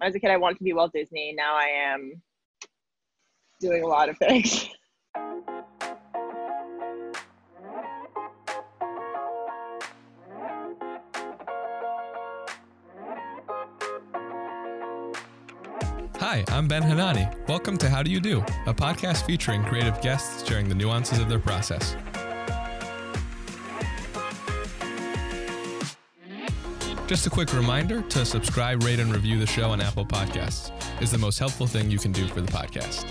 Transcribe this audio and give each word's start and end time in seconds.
as 0.00 0.14
a 0.14 0.20
kid, 0.20 0.30
I 0.30 0.36
wanted 0.36 0.58
to 0.58 0.64
be 0.64 0.72
Walt 0.72 0.92
Disney. 0.92 1.34
Now 1.36 1.56
I 1.56 1.66
am 1.92 2.22
doing 3.60 3.82
a 3.82 3.86
lot 3.86 4.08
of 4.08 4.16
things. 4.18 4.68
Hi, 16.20 16.44
I'm 16.48 16.68
Ben 16.68 16.82
Hanani. 16.82 17.28
Welcome 17.48 17.76
to 17.78 17.88
How 17.88 18.02
Do 18.02 18.10
You 18.10 18.20
Do, 18.20 18.40
a 18.66 18.74
podcast 18.74 19.24
featuring 19.24 19.64
creative 19.64 20.00
guests 20.00 20.46
sharing 20.46 20.68
the 20.68 20.74
nuances 20.74 21.18
of 21.20 21.28
their 21.28 21.38
process. 21.38 21.96
Just 27.08 27.26
a 27.26 27.30
quick 27.30 27.54
reminder 27.54 28.02
to 28.02 28.26
subscribe, 28.26 28.82
rate, 28.82 29.00
and 29.00 29.10
review 29.10 29.38
the 29.38 29.46
show 29.46 29.70
on 29.70 29.80
Apple 29.80 30.04
Podcasts 30.04 30.70
is 31.00 31.10
the 31.10 31.16
most 31.16 31.38
helpful 31.38 31.66
thing 31.66 31.90
you 31.90 31.98
can 31.98 32.12
do 32.12 32.26
for 32.28 32.42
the 32.42 32.52
podcast. 32.52 33.06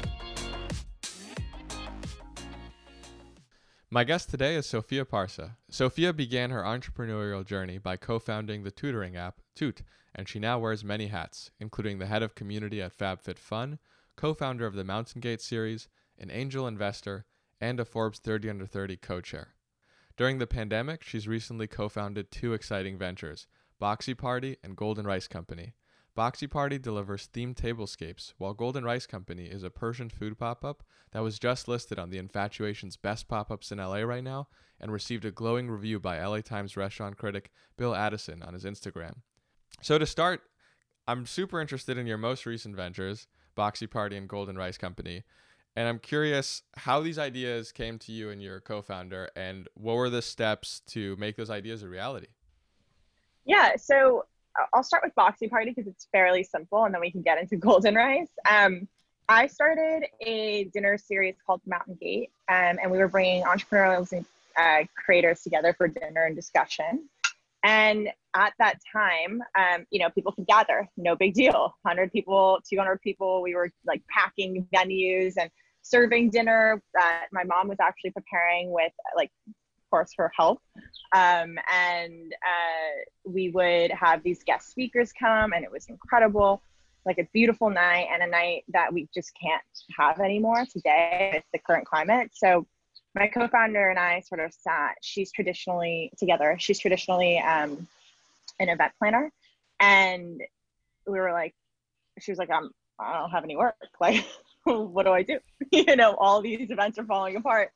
My 3.89 4.03
guest 4.03 4.29
today 4.29 4.53
is 4.53 4.67
Sophia 4.67 5.03
Parsa. 5.03 5.55
Sophia 5.71 6.13
began 6.13 6.51
her 6.51 6.61
entrepreneurial 6.61 7.43
journey 7.43 7.79
by 7.79 7.97
co 7.97 8.19
founding 8.19 8.61
the 8.61 8.69
tutoring 8.69 9.15
app 9.15 9.41
Toot, 9.55 9.81
and 10.13 10.29
she 10.29 10.37
now 10.37 10.59
wears 10.59 10.83
many 10.83 11.07
hats, 11.07 11.49
including 11.59 11.97
the 11.97 12.05
head 12.05 12.21
of 12.21 12.35
community 12.35 12.79
at 12.79 12.95
FabFitFun, 12.95 13.79
co 14.15 14.35
founder 14.35 14.67
of 14.67 14.75
the 14.75 14.83
Mountain 14.83 15.21
Gate 15.21 15.41
series, 15.41 15.87
an 16.19 16.29
angel 16.29 16.67
investor, 16.67 17.25
and 17.59 17.79
a 17.79 17.85
Forbes 17.85 18.19
30 18.19 18.47
Under 18.47 18.67
30 18.67 18.97
co 18.97 19.21
chair. 19.21 19.55
During 20.17 20.37
the 20.37 20.45
pandemic, 20.45 21.03
she's 21.03 21.27
recently 21.27 21.65
co 21.65 21.89
founded 21.89 22.29
two 22.29 22.53
exciting 22.53 22.99
ventures 22.99 23.47
Boxy 23.81 24.17
Party 24.17 24.57
and 24.63 24.75
Golden 24.75 25.05
Rice 25.05 25.27
Company. 25.27 25.73
Boxy 26.17 26.49
Party 26.49 26.79
delivers 26.79 27.29
themed 27.31 27.55
tablescapes, 27.55 28.33
while 28.39 28.55
Golden 28.55 28.83
Rice 28.83 29.05
Company 29.05 29.45
is 29.45 29.61
a 29.61 29.69
Persian 29.69 30.09
food 30.09 30.39
pop 30.39 30.65
up 30.65 30.83
that 31.11 31.21
was 31.21 31.37
just 31.37 31.67
listed 31.67 31.99
on 31.99 32.09
the 32.09 32.17
Infatuation's 32.17 32.97
best 32.97 33.27
pop 33.27 33.51
ups 33.51 33.71
in 33.71 33.77
LA 33.77 33.99
right 33.99 34.23
now 34.23 34.47
and 34.79 34.91
received 34.91 35.25
a 35.25 35.31
glowing 35.31 35.69
review 35.69 35.99
by 35.99 36.19
LA 36.19 36.41
Times 36.41 36.75
restaurant 36.75 37.17
critic 37.17 37.51
Bill 37.77 37.93
Addison 37.93 38.41
on 38.41 38.55
his 38.55 38.65
Instagram. 38.65 39.17
So, 39.83 39.99
to 39.99 40.07
start, 40.07 40.41
I'm 41.07 41.27
super 41.27 41.61
interested 41.61 41.99
in 41.99 42.07
your 42.07 42.17
most 42.17 42.47
recent 42.47 42.75
ventures, 42.75 43.27
Boxy 43.55 43.89
Party 43.89 44.17
and 44.17 44.27
Golden 44.27 44.57
Rice 44.57 44.77
Company. 44.77 45.23
And 45.75 45.87
I'm 45.87 45.99
curious 45.99 46.63
how 46.77 47.01
these 47.01 47.19
ideas 47.19 47.71
came 47.71 47.99
to 47.99 48.11
you 48.11 48.31
and 48.31 48.41
your 48.41 48.59
co 48.59 48.81
founder, 48.81 49.29
and 49.35 49.67
what 49.75 49.97
were 49.97 50.09
the 50.09 50.23
steps 50.23 50.81
to 50.87 51.15
make 51.17 51.35
those 51.35 51.51
ideas 51.51 51.83
a 51.83 51.87
reality? 51.87 52.29
Yeah, 53.47 53.77
so 53.77 54.25
uh, 54.59 54.65
I'll 54.73 54.83
start 54.83 55.03
with 55.03 55.15
Boxy 55.15 55.49
Party 55.49 55.71
because 55.71 55.87
it's 55.87 56.07
fairly 56.11 56.43
simple, 56.43 56.83
and 56.83 56.93
then 56.93 57.01
we 57.01 57.09
can 57.09 57.21
get 57.21 57.39
into 57.39 57.55
Golden 57.57 57.95
Rice. 57.95 58.29
Um, 58.47 58.87
I 59.29 59.47
started 59.47 60.05
a 60.21 60.65
dinner 60.65 60.97
series 60.97 61.35
called 61.45 61.61
Mountain 61.65 61.97
Gate, 61.99 62.29
um, 62.49 62.77
and 62.81 62.91
we 62.91 62.97
were 62.97 63.07
bringing 63.07 63.43
entrepreneurs 63.43 64.11
and 64.11 64.25
uh, 64.57 64.83
creators 64.95 65.41
together 65.41 65.73
for 65.73 65.87
dinner 65.87 66.25
and 66.25 66.35
discussion. 66.35 67.07
And 67.63 68.09
at 68.35 68.53
that 68.59 68.79
time, 68.91 69.41
um, 69.57 69.85
you 69.91 69.99
know, 69.99 70.09
people 70.09 70.31
could 70.31 70.47
gather, 70.47 70.87
no 70.97 71.15
big 71.15 71.33
deal. 71.33 71.75
100 71.81 72.11
people, 72.11 72.59
200 72.69 73.01
people. 73.01 73.41
We 73.41 73.55
were 73.55 73.71
like 73.85 74.01
packing 74.09 74.67
venues 74.73 75.33
and 75.39 75.49
serving 75.81 76.29
dinner 76.31 76.81
that 76.93 77.27
my 77.31 77.43
mom 77.43 77.69
was 77.69 77.77
actually 77.79 78.11
preparing 78.11 78.71
with 78.71 78.91
like 79.15 79.31
course, 79.89 80.13
for 80.13 80.31
help. 80.35 80.61
Um, 81.13 81.57
and 81.73 82.33
uh, 82.33 83.03
we 83.25 83.49
would 83.49 83.91
have 83.91 84.23
these 84.23 84.43
guest 84.43 84.69
speakers 84.69 85.13
come, 85.13 85.53
and 85.53 85.63
it 85.63 85.71
was 85.71 85.87
incredible 85.87 86.61
like 87.07 87.17
a 87.19 87.27
beautiful 87.33 87.69
night 87.69 88.07
and 88.11 88.21
a 88.21 88.27
night 88.27 88.65
that 88.67 88.93
we 88.93 89.07
just 89.13 89.31
can't 89.41 89.63
have 89.97 90.19
anymore 90.19 90.65
today 90.69 91.31
with 91.35 91.43
the 91.53 91.59
current 91.59 91.87
climate. 91.87 92.29
So 92.33 92.67
my 93.15 93.27
co-founder 93.27 93.89
and 93.89 93.97
I 93.97 94.19
sort 94.19 94.41
of 94.41 94.53
sat. 94.53 94.95
She's 95.01 95.31
traditionally 95.31 96.11
together. 96.19 96.57
She's 96.59 96.77
traditionally 96.77 97.39
um, 97.39 97.87
an 98.59 98.69
event 98.69 98.91
planner, 98.99 99.31
and 99.79 100.41
we 101.07 101.19
were 101.19 101.31
like, 101.31 101.55
she 102.19 102.31
was 102.31 102.37
like, 102.37 102.51
"I'm 102.51 102.71
I 102.99 103.19
don't 103.19 103.31
have 103.31 103.43
any 103.43 103.55
work. 103.55 103.75
Like, 103.99 104.25
what 104.63 105.03
do 105.03 105.11
I 105.11 105.23
do? 105.23 105.39
you 105.71 105.95
know, 105.95 106.13
all 106.15 106.41
these 106.41 106.69
events 106.69 106.99
are 106.99 107.05
falling 107.05 107.37
apart." 107.37 107.71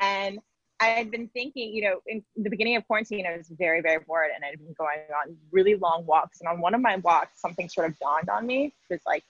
And 0.00 0.40
I 0.78 0.86
had 0.88 1.10
been 1.10 1.28
thinking, 1.28 1.72
you 1.72 1.82
know, 1.82 2.00
in 2.06 2.22
the 2.36 2.50
beginning 2.50 2.76
of 2.76 2.86
quarantine, 2.86 3.26
I 3.26 3.36
was 3.36 3.48
very, 3.48 3.80
very 3.80 4.02
bored 4.06 4.30
and 4.34 4.44
I'd 4.44 4.58
been 4.58 4.74
going 4.78 4.98
on 5.14 5.36
really 5.50 5.74
long 5.74 6.04
walks. 6.04 6.40
And 6.40 6.48
on 6.48 6.60
one 6.60 6.74
of 6.74 6.82
my 6.82 6.96
walks, 6.96 7.40
something 7.40 7.68
sort 7.68 7.88
of 7.88 7.98
dawned 7.98 8.28
on 8.28 8.46
me. 8.46 8.74
It 8.90 8.94
was 8.94 9.00
like 9.06 9.24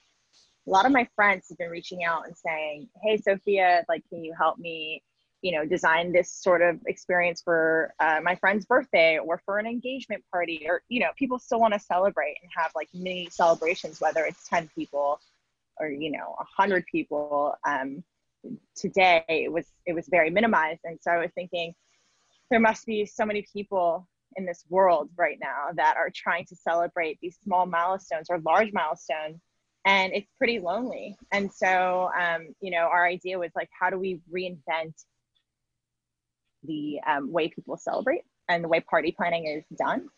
a 0.67 0.71
lot 0.71 0.87
of 0.87 0.93
my 0.93 1.09
friends 1.15 1.47
have 1.49 1.59
been 1.59 1.71
reaching 1.71 2.03
out 2.03 2.27
and 2.27 2.37
saying, 2.37 2.89
Hey, 3.03 3.17
Sophia, 3.19 3.85
like, 3.89 4.03
can 4.09 4.25
you 4.25 4.35
help 4.37 4.59
me, 4.59 5.05
you 5.43 5.53
know, 5.53 5.65
design 5.65 6.13
this 6.13 6.33
sort 6.33 6.63
of 6.63 6.81
experience 6.87 7.43
for 7.43 7.95
uh, 8.01 8.19
my 8.25 8.35
friend's 8.35 8.65
birthday 8.65 9.19
or 9.19 9.41
for 9.45 9.59
an 9.59 9.67
engagement 9.67 10.25
party? 10.33 10.67
Or, 10.69 10.83
you 10.89 10.99
know, 10.99 11.11
people 11.17 11.39
still 11.39 11.61
want 11.61 11.75
to 11.75 11.81
celebrate 11.81 12.39
and 12.43 12.51
have 12.57 12.73
like 12.75 12.89
mini 12.93 13.29
celebrations, 13.31 14.01
whether 14.01 14.25
it's 14.25 14.49
10 14.49 14.69
people 14.75 15.21
or, 15.79 15.89
you 15.89 16.11
know, 16.11 16.35
100 16.57 16.87
people. 16.91 17.55
Um, 17.65 18.03
today 18.77 19.25
it 19.29 19.53
was 19.53 19.67
it 19.87 19.95
was 19.95 20.09
very 20.09 20.31
minimized. 20.31 20.81
And 20.85 20.99
so 21.01 21.11
i 21.11 21.19
was 21.19 21.31
thinking 21.35 21.75
there 22.51 22.61
must 22.61 22.87
be 22.87 23.05
so 23.07 23.27
many 23.27 23.45
people 23.53 24.09
in 24.37 24.45
this 24.45 24.65
world 24.69 25.09
right 25.17 25.39
now 25.41 25.69
that 25.75 25.97
are 25.97 26.11
trying 26.15 26.45
to 26.47 26.57
celebrate 26.57 27.19
these 27.21 27.39
small 27.43 27.67
milestones 27.67 28.29
or 28.31 28.39
large 28.41 28.73
milestones 28.73 29.41
and 29.85 30.13
it's 30.13 30.31
pretty 30.37 30.59
lonely. 30.59 31.17
And 31.33 31.51
so 31.53 32.11
um, 32.19 32.49
you 32.61 32.71
know 32.71 32.89
our 32.93 33.07
idea 33.07 33.39
was 33.39 33.51
like 33.55 33.71
how 33.79 33.91
do 33.91 33.99
we 33.99 34.21
reinvent 34.33 34.95
the 36.65 37.01
um, 37.07 37.33
way 37.33 37.49
people 37.49 37.77
celebrate 37.77 38.23
and 38.49 38.63
the 38.63 38.69
way 38.69 38.81
party 38.81 39.13
planning 39.13 39.47
is 39.47 39.65
done? 39.79 40.09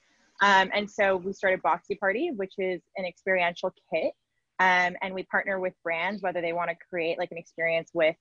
Um, 0.40 0.70
and 0.72 0.88
so 0.90 1.16
we 1.16 1.32
started 1.32 1.62
boxy 1.62 1.98
party 1.98 2.30
which 2.34 2.54
is 2.58 2.80
an 2.96 3.04
experiential 3.04 3.72
kit 3.92 4.12
um, 4.60 4.96
and 5.02 5.14
we 5.14 5.22
partner 5.24 5.60
with 5.60 5.74
brands 5.82 6.22
whether 6.22 6.40
they 6.40 6.52
want 6.52 6.70
to 6.70 6.76
create 6.90 7.18
like 7.18 7.30
an 7.32 7.38
experience 7.38 7.90
with 7.94 8.16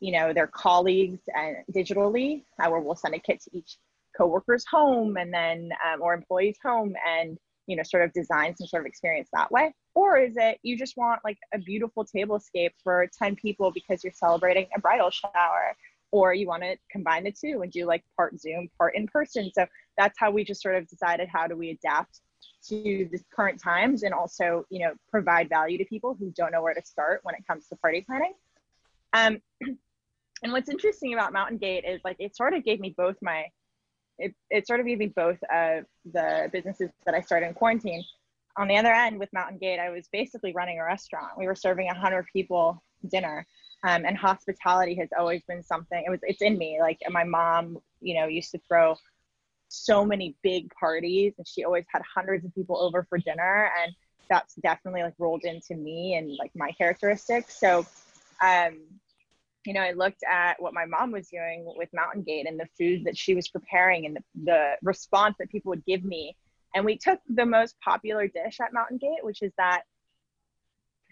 you 0.00 0.12
know 0.12 0.32
their 0.32 0.46
colleagues 0.46 1.20
and 1.34 1.56
digitally 1.72 2.42
uh, 2.60 2.68
where 2.68 2.80
we'll 2.80 2.96
send 2.96 3.14
a 3.14 3.18
kit 3.18 3.40
to 3.42 3.50
each 3.56 3.76
coworker's 4.16 4.64
home 4.70 5.16
and 5.16 5.32
then 5.32 5.70
um, 5.86 6.00
or 6.00 6.14
employee's 6.14 6.58
home 6.64 6.94
and 7.06 7.38
you 7.66 7.76
know 7.76 7.82
sort 7.82 8.02
of 8.02 8.12
design 8.12 8.54
some 8.56 8.66
sort 8.66 8.82
of 8.82 8.86
experience 8.86 9.28
that 9.32 9.50
way. 9.50 9.74
Or 9.94 10.18
is 10.18 10.34
it 10.36 10.58
you 10.62 10.76
just 10.76 10.96
want 10.96 11.20
like 11.24 11.38
a 11.54 11.58
beautiful 11.58 12.04
tablescape 12.04 12.72
for 12.82 13.08
10 13.18 13.36
people 13.36 13.70
because 13.70 14.04
you're 14.04 14.12
celebrating 14.12 14.66
a 14.76 14.80
bridal 14.80 15.10
shower? 15.10 15.74
Or 16.12 16.32
you 16.32 16.46
want 16.46 16.62
to 16.62 16.76
combine 16.90 17.24
the 17.24 17.32
two 17.32 17.62
and 17.62 17.72
do 17.72 17.84
like 17.84 18.04
part 18.16 18.38
zoom 18.40 18.68
part 18.78 18.94
in 18.94 19.06
person. 19.08 19.50
So 19.52 19.66
that's 19.98 20.18
how 20.18 20.30
we 20.30 20.44
just 20.44 20.62
sort 20.62 20.76
of 20.76 20.86
decided 20.86 21.28
how 21.28 21.46
do 21.46 21.56
we 21.56 21.70
adapt 21.70 22.20
to 22.68 23.08
the 23.10 23.18
current 23.34 23.60
times 23.60 24.02
and 24.02 24.14
also 24.14 24.64
you 24.70 24.80
know 24.80 24.92
provide 25.10 25.48
value 25.48 25.78
to 25.78 25.84
people 25.84 26.16
who 26.18 26.30
don't 26.36 26.52
know 26.52 26.62
where 26.62 26.74
to 26.74 26.82
start 26.84 27.20
when 27.22 27.34
it 27.34 27.46
comes 27.46 27.68
to 27.68 27.76
party 27.76 28.02
planning. 28.02 28.34
Um, 29.12 29.40
and 30.42 30.52
what's 30.52 30.68
interesting 30.68 31.14
about 31.14 31.32
mountain 31.32 31.58
gate 31.58 31.84
is 31.86 32.00
like 32.04 32.16
it 32.18 32.36
sort 32.36 32.54
of 32.54 32.64
gave 32.64 32.80
me 32.80 32.94
both 32.96 33.16
my 33.22 33.46
it, 34.18 34.34
it 34.50 34.66
sort 34.66 34.80
of 34.80 34.86
gave 34.86 34.98
me 34.98 35.12
both 35.14 35.38
of 35.52 35.84
the 36.12 36.48
businesses 36.52 36.90
that 37.04 37.14
i 37.14 37.20
started 37.20 37.46
in 37.46 37.54
quarantine. 37.54 38.02
On 38.58 38.68
the 38.68 38.76
other 38.76 38.92
end 38.92 39.18
with 39.18 39.32
mountain 39.32 39.58
gate 39.58 39.78
i 39.78 39.90
was 39.90 40.08
basically 40.12 40.52
running 40.52 40.78
a 40.78 40.84
restaurant. 40.84 41.38
We 41.38 41.46
were 41.46 41.54
serving 41.54 41.86
100 41.86 42.26
people 42.32 42.82
dinner 43.10 43.46
um, 43.84 44.04
and 44.04 44.16
hospitality 44.16 44.94
has 44.96 45.08
always 45.16 45.42
been 45.46 45.62
something 45.62 46.02
it 46.04 46.10
was 46.10 46.20
it's 46.22 46.42
in 46.42 46.58
me. 46.58 46.78
Like 46.80 46.98
my 47.10 47.24
mom 47.24 47.78
you 48.00 48.18
know 48.18 48.26
used 48.26 48.50
to 48.52 48.60
throw 48.66 48.96
so 49.68 50.04
many 50.04 50.36
big 50.42 50.70
parties 50.78 51.34
and 51.38 51.46
she 51.46 51.64
always 51.64 51.84
had 51.92 52.02
hundreds 52.14 52.44
of 52.44 52.54
people 52.54 52.78
over 52.78 53.06
for 53.08 53.18
dinner 53.18 53.70
and 53.82 53.92
that's 54.30 54.54
definitely 54.56 55.02
like 55.02 55.14
rolled 55.18 55.44
into 55.44 55.74
me 55.74 56.14
and 56.14 56.36
like 56.38 56.50
my 56.54 56.72
characteristics 56.72 57.58
so 57.58 57.86
um 58.42 58.78
you 59.66 59.72
know, 59.72 59.80
I 59.80 59.92
looked 59.92 60.22
at 60.30 60.62
what 60.62 60.72
my 60.72 60.86
mom 60.86 61.10
was 61.10 61.28
doing 61.28 61.64
with 61.76 61.88
Mountain 61.92 62.22
Gate 62.22 62.46
and 62.46 62.58
the 62.58 62.68
food 62.78 63.04
that 63.04 63.18
she 63.18 63.34
was 63.34 63.48
preparing 63.48 64.06
and 64.06 64.16
the, 64.16 64.22
the 64.44 64.76
response 64.82 65.36
that 65.38 65.50
people 65.50 65.70
would 65.70 65.84
give 65.84 66.04
me. 66.04 66.36
And 66.74 66.84
we 66.84 66.96
took 66.96 67.18
the 67.28 67.44
most 67.44 67.74
popular 67.80 68.28
dish 68.28 68.58
at 68.60 68.72
Mountain 68.72 68.98
Gate, 68.98 69.22
which 69.22 69.42
is 69.42 69.52
that 69.58 69.82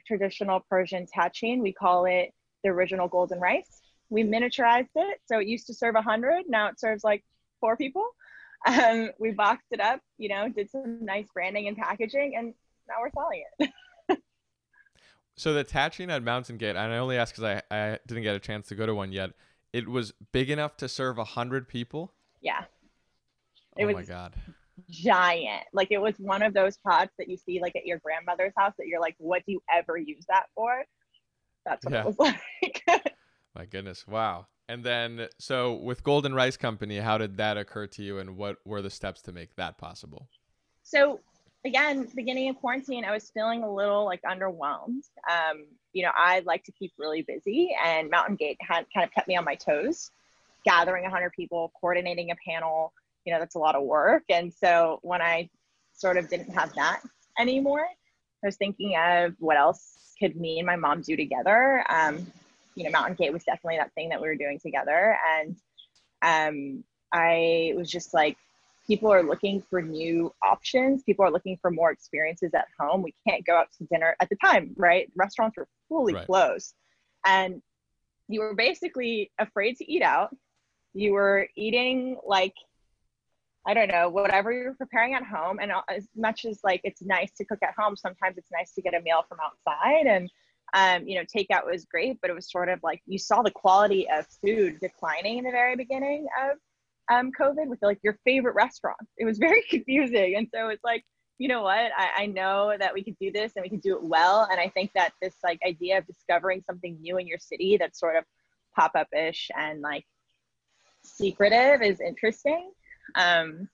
traditional 0.06 0.60
Persian 0.70 1.06
tahchin. 1.06 1.60
We 1.60 1.72
call 1.72 2.04
it 2.04 2.32
the 2.62 2.70
original 2.70 3.08
golden 3.08 3.40
rice. 3.40 3.80
We 4.10 4.22
miniaturized 4.22 4.90
it. 4.94 5.18
So 5.26 5.38
it 5.38 5.48
used 5.48 5.66
to 5.66 5.74
serve 5.74 5.94
100. 5.94 6.44
Now 6.48 6.68
it 6.68 6.78
serves 6.78 7.02
like 7.02 7.24
four 7.60 7.76
people. 7.76 8.06
Um, 8.66 9.10
we 9.18 9.32
boxed 9.32 9.66
it 9.72 9.80
up, 9.80 10.00
you 10.16 10.28
know, 10.28 10.48
did 10.48 10.70
some 10.70 11.04
nice 11.04 11.26
branding 11.34 11.68
and 11.68 11.76
packaging, 11.76 12.34
and 12.36 12.54
now 12.88 12.94
we're 13.00 13.10
selling 13.10 13.44
it. 13.58 13.70
So 15.36 15.52
the 15.52 15.64
tahchin 15.64 16.10
at 16.10 16.22
Mountain 16.22 16.58
Gate, 16.58 16.76
and 16.76 16.92
I 16.92 16.98
only 16.98 17.16
ask 17.16 17.34
because 17.34 17.60
I, 17.70 17.76
I 17.76 17.98
didn't 18.06 18.22
get 18.22 18.36
a 18.36 18.40
chance 18.40 18.68
to 18.68 18.74
go 18.74 18.86
to 18.86 18.94
one 18.94 19.12
yet. 19.12 19.30
It 19.72 19.88
was 19.88 20.12
big 20.32 20.48
enough 20.48 20.76
to 20.78 20.88
serve 20.88 21.18
a 21.18 21.24
hundred 21.24 21.68
people. 21.68 22.12
Yeah. 22.40 22.64
It 23.76 23.84
oh 23.84 23.86
was, 23.88 23.96
my 23.96 24.02
god. 24.02 24.34
giant. 24.88 25.64
Like 25.72 25.88
it 25.90 25.98
was 25.98 26.14
one 26.18 26.42
of 26.42 26.54
those 26.54 26.76
pots 26.76 27.12
that 27.18 27.28
you 27.28 27.36
see 27.36 27.60
like 27.60 27.74
at 27.74 27.84
your 27.84 27.98
grandmother's 27.98 28.52
house 28.56 28.74
that 28.78 28.86
you're 28.86 29.00
like, 29.00 29.16
what 29.18 29.42
do 29.44 29.52
you 29.52 29.62
ever 29.72 29.96
use 29.96 30.24
that 30.28 30.44
for? 30.54 30.84
That's 31.66 31.84
what 31.84 31.94
yeah. 31.94 32.00
it 32.00 32.06
was 32.06 32.18
like. 32.18 32.84
My 33.56 33.64
goodness. 33.64 34.06
Wow. 34.06 34.46
And 34.68 34.82
then, 34.82 35.28
so 35.38 35.74
with 35.74 36.02
Golden 36.02 36.34
Rice 36.34 36.56
Company, 36.56 36.98
how 36.98 37.18
did 37.18 37.36
that 37.36 37.56
occur 37.58 37.86
to 37.88 38.02
you, 38.02 38.18
and 38.18 38.36
what 38.36 38.56
were 38.64 38.80
the 38.80 38.90
steps 38.90 39.20
to 39.22 39.32
make 39.32 39.56
that 39.56 39.76
possible? 39.76 40.28
So, 40.82 41.20
again, 41.64 42.08
beginning 42.14 42.48
of 42.48 42.56
quarantine, 42.56 43.04
I 43.04 43.12
was 43.12 43.30
feeling 43.30 43.62
a 43.62 43.72
little 43.72 44.04
like 44.04 44.22
underwhelmed. 44.22 45.02
Um, 45.30 45.66
you 45.92 46.02
know, 46.02 46.12
I 46.16 46.40
like 46.46 46.64
to 46.64 46.72
keep 46.72 46.92
really 46.98 47.22
busy, 47.22 47.76
and 47.84 48.08
Mountain 48.08 48.36
Gate 48.36 48.56
had 48.60 48.86
kind 48.94 49.04
of 49.04 49.12
kept 49.12 49.28
me 49.28 49.36
on 49.36 49.44
my 49.44 49.54
toes. 49.54 50.10
Gathering 50.64 51.02
100 51.02 51.32
people, 51.32 51.70
coordinating 51.78 52.30
a 52.30 52.34
panel, 52.46 52.94
you 53.26 53.32
know, 53.34 53.38
that's 53.38 53.54
a 53.54 53.58
lot 53.58 53.74
of 53.74 53.82
work. 53.82 54.22
And 54.30 54.52
so 54.52 54.98
when 55.02 55.20
I 55.20 55.50
sort 55.92 56.16
of 56.16 56.30
didn't 56.30 56.54
have 56.54 56.74
that 56.74 57.02
anymore, 57.38 57.86
I 58.42 58.46
was 58.46 58.56
thinking 58.56 58.96
of 58.96 59.34
what 59.38 59.58
else 59.58 60.14
could 60.18 60.36
me 60.36 60.58
and 60.58 60.66
my 60.66 60.76
mom 60.76 61.02
do 61.02 61.16
together. 61.16 61.84
Um, 61.90 62.26
you 62.74 62.84
know, 62.84 62.90
Mountain 62.90 63.14
Gate 63.14 63.32
was 63.32 63.44
definitely 63.44 63.76
that 63.78 63.92
thing 63.94 64.08
that 64.10 64.20
we 64.20 64.28
were 64.28 64.36
doing 64.36 64.58
together. 64.58 65.16
And 65.38 65.56
um, 66.22 66.84
I 67.12 67.72
was 67.76 67.90
just 67.90 68.14
like, 68.14 68.36
people 68.86 69.12
are 69.12 69.22
looking 69.22 69.62
for 69.62 69.80
new 69.80 70.34
options. 70.42 71.02
People 71.02 71.24
are 71.24 71.30
looking 71.30 71.56
for 71.62 71.70
more 71.70 71.90
experiences 71.90 72.52
at 72.54 72.66
home. 72.78 73.02
We 73.02 73.14
can't 73.26 73.44
go 73.46 73.56
out 73.56 73.68
to 73.78 73.84
dinner 73.84 74.16
at 74.20 74.28
the 74.28 74.36
time, 74.36 74.74
right? 74.76 75.10
Restaurants 75.16 75.56
were 75.56 75.68
fully 75.88 76.14
right. 76.14 76.26
closed. 76.26 76.74
And 77.26 77.62
you 78.28 78.40
were 78.40 78.54
basically 78.54 79.30
afraid 79.38 79.76
to 79.76 79.90
eat 79.90 80.02
out. 80.02 80.34
You 80.92 81.12
were 81.12 81.48
eating 81.56 82.18
like, 82.26 82.54
I 83.66 83.72
don't 83.72 83.90
know, 83.90 84.10
whatever 84.10 84.52
you're 84.52 84.74
preparing 84.74 85.14
at 85.14 85.24
home. 85.24 85.58
And 85.60 85.72
as 85.88 86.06
much 86.14 86.44
as 86.44 86.60
like 86.62 86.82
it's 86.84 87.00
nice 87.02 87.32
to 87.38 87.44
cook 87.44 87.60
at 87.62 87.74
home, 87.78 87.96
sometimes 87.96 88.36
it's 88.36 88.50
nice 88.52 88.72
to 88.74 88.82
get 88.82 88.94
a 88.94 89.00
meal 89.00 89.24
from 89.28 89.38
outside. 89.42 90.06
And 90.06 90.30
um, 90.74 91.06
you 91.06 91.16
know, 91.16 91.24
takeout 91.24 91.64
was 91.64 91.84
great, 91.84 92.18
but 92.20 92.30
it 92.30 92.34
was 92.34 92.50
sort 92.50 92.68
of 92.68 92.80
like 92.82 93.00
you 93.06 93.18
saw 93.18 93.42
the 93.42 93.50
quality 93.50 94.08
of 94.10 94.26
food 94.44 94.78
declining 94.80 95.38
in 95.38 95.44
the 95.44 95.52
very 95.52 95.76
beginning 95.76 96.26
of 96.44 96.58
um, 97.14 97.30
COVID 97.38 97.68
with 97.68 97.78
like 97.80 97.98
your 98.02 98.18
favorite 98.24 98.54
restaurants. 98.54 99.12
It 99.16 99.24
was 99.24 99.38
very 99.38 99.62
confusing. 99.70 100.34
And 100.36 100.48
so 100.52 100.68
it's 100.68 100.82
like, 100.82 101.04
you 101.38 101.48
know 101.48 101.62
what, 101.62 101.90
I, 101.96 102.10
I 102.16 102.26
know 102.26 102.74
that 102.78 102.92
we 102.92 103.02
could 103.04 103.16
do 103.20 103.30
this 103.30 103.52
and 103.54 103.62
we 103.62 103.68
could 103.68 103.82
do 103.82 103.96
it 103.96 104.02
well. 104.02 104.48
And 104.50 104.60
I 104.60 104.68
think 104.68 104.90
that 104.94 105.12
this 105.22 105.34
like 105.44 105.60
idea 105.66 105.98
of 105.98 106.06
discovering 106.06 106.62
something 106.62 106.98
new 107.00 107.18
in 107.18 107.26
your 107.26 107.38
city 107.38 107.76
that's 107.78 107.98
sort 107.98 108.16
of 108.16 108.24
pop 108.74 108.92
up 108.96 109.08
ish 109.16 109.50
and 109.56 109.80
like 109.80 110.04
secretive 111.04 111.82
is 111.82 112.00
interesting. 112.00 112.70
Um, 113.14 113.68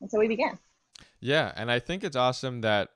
and 0.00 0.10
so 0.10 0.18
we 0.18 0.28
began. 0.28 0.58
Yeah. 1.20 1.52
And 1.56 1.70
I 1.70 1.78
think 1.78 2.04
it's 2.04 2.16
awesome 2.16 2.60
that 2.62 2.90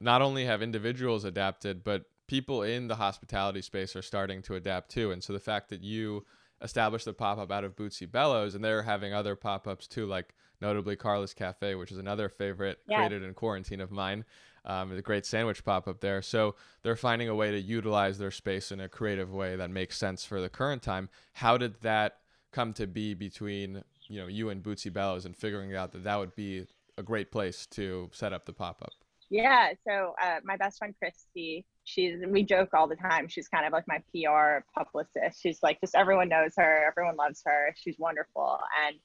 not 0.00 0.22
only 0.22 0.46
have 0.46 0.62
individuals 0.62 1.24
adapted, 1.24 1.84
but 1.84 2.04
people 2.30 2.62
in 2.62 2.86
the 2.86 2.94
hospitality 2.94 3.60
space 3.60 3.96
are 3.96 4.02
starting 4.02 4.40
to 4.40 4.54
adapt 4.54 4.88
too. 4.88 5.10
And 5.10 5.20
so 5.20 5.32
the 5.32 5.40
fact 5.40 5.68
that 5.70 5.82
you 5.82 6.24
established 6.62 7.04
the 7.04 7.12
pop 7.12 7.38
up 7.38 7.50
out 7.50 7.64
of 7.64 7.74
Bootsy 7.74 8.08
Bellows 8.08 8.54
and 8.54 8.62
they're 8.62 8.84
having 8.84 9.12
other 9.12 9.34
pop 9.34 9.66
ups 9.66 9.88
too, 9.88 10.06
like 10.06 10.32
notably 10.60 10.94
Carla's 10.94 11.34
Cafe, 11.34 11.74
which 11.74 11.90
is 11.90 11.98
another 11.98 12.28
favorite 12.28 12.78
yeah. 12.86 12.98
created 12.98 13.24
in 13.24 13.34
quarantine 13.34 13.80
of 13.80 13.90
mine. 13.90 14.24
Um, 14.64 14.92
a 14.92 15.02
great 15.02 15.26
sandwich 15.26 15.64
pop 15.64 15.88
up 15.88 16.00
there. 16.00 16.22
So 16.22 16.54
they're 16.84 16.94
finding 16.94 17.28
a 17.28 17.34
way 17.34 17.50
to 17.50 17.60
utilize 17.60 18.18
their 18.18 18.30
space 18.30 18.70
in 18.70 18.78
a 18.78 18.88
creative 18.88 19.32
way 19.32 19.56
that 19.56 19.70
makes 19.70 19.98
sense 19.98 20.24
for 20.24 20.40
the 20.40 20.48
current 20.48 20.82
time. 20.82 21.08
How 21.32 21.56
did 21.56 21.80
that 21.80 22.18
come 22.52 22.72
to 22.74 22.86
be 22.86 23.14
between 23.14 23.82
you 24.06 24.20
know 24.20 24.28
you 24.28 24.50
and 24.50 24.62
Bootsy 24.62 24.92
Bellows 24.92 25.24
and 25.24 25.36
figuring 25.36 25.74
out 25.74 25.90
that 25.92 26.04
that 26.04 26.16
would 26.16 26.36
be 26.36 26.66
a 26.96 27.02
great 27.02 27.32
place 27.32 27.66
to 27.72 28.08
set 28.12 28.32
up 28.32 28.44
the 28.44 28.52
pop 28.52 28.82
up? 28.82 28.92
Yeah. 29.30 29.72
So 29.86 30.14
uh, 30.22 30.40
my 30.44 30.56
best 30.56 30.78
friend 30.78 30.94
Christy 30.98 31.64
she's 31.84 32.20
we 32.28 32.42
joke 32.42 32.70
all 32.74 32.86
the 32.88 32.96
time. 32.96 33.28
She's 33.28 33.48
kind 33.48 33.66
of 33.66 33.72
like 33.72 33.86
my 33.88 34.02
pr 34.12 34.64
publicist. 34.74 35.40
She's 35.40 35.62
like 35.62 35.80
just 35.80 35.94
everyone 35.94 36.28
knows 36.28 36.52
her 36.56 36.86
everyone 36.86 37.16
loves 37.16 37.42
her. 37.46 37.74
She's 37.76 37.98
wonderful. 37.98 38.58
And 38.86 38.96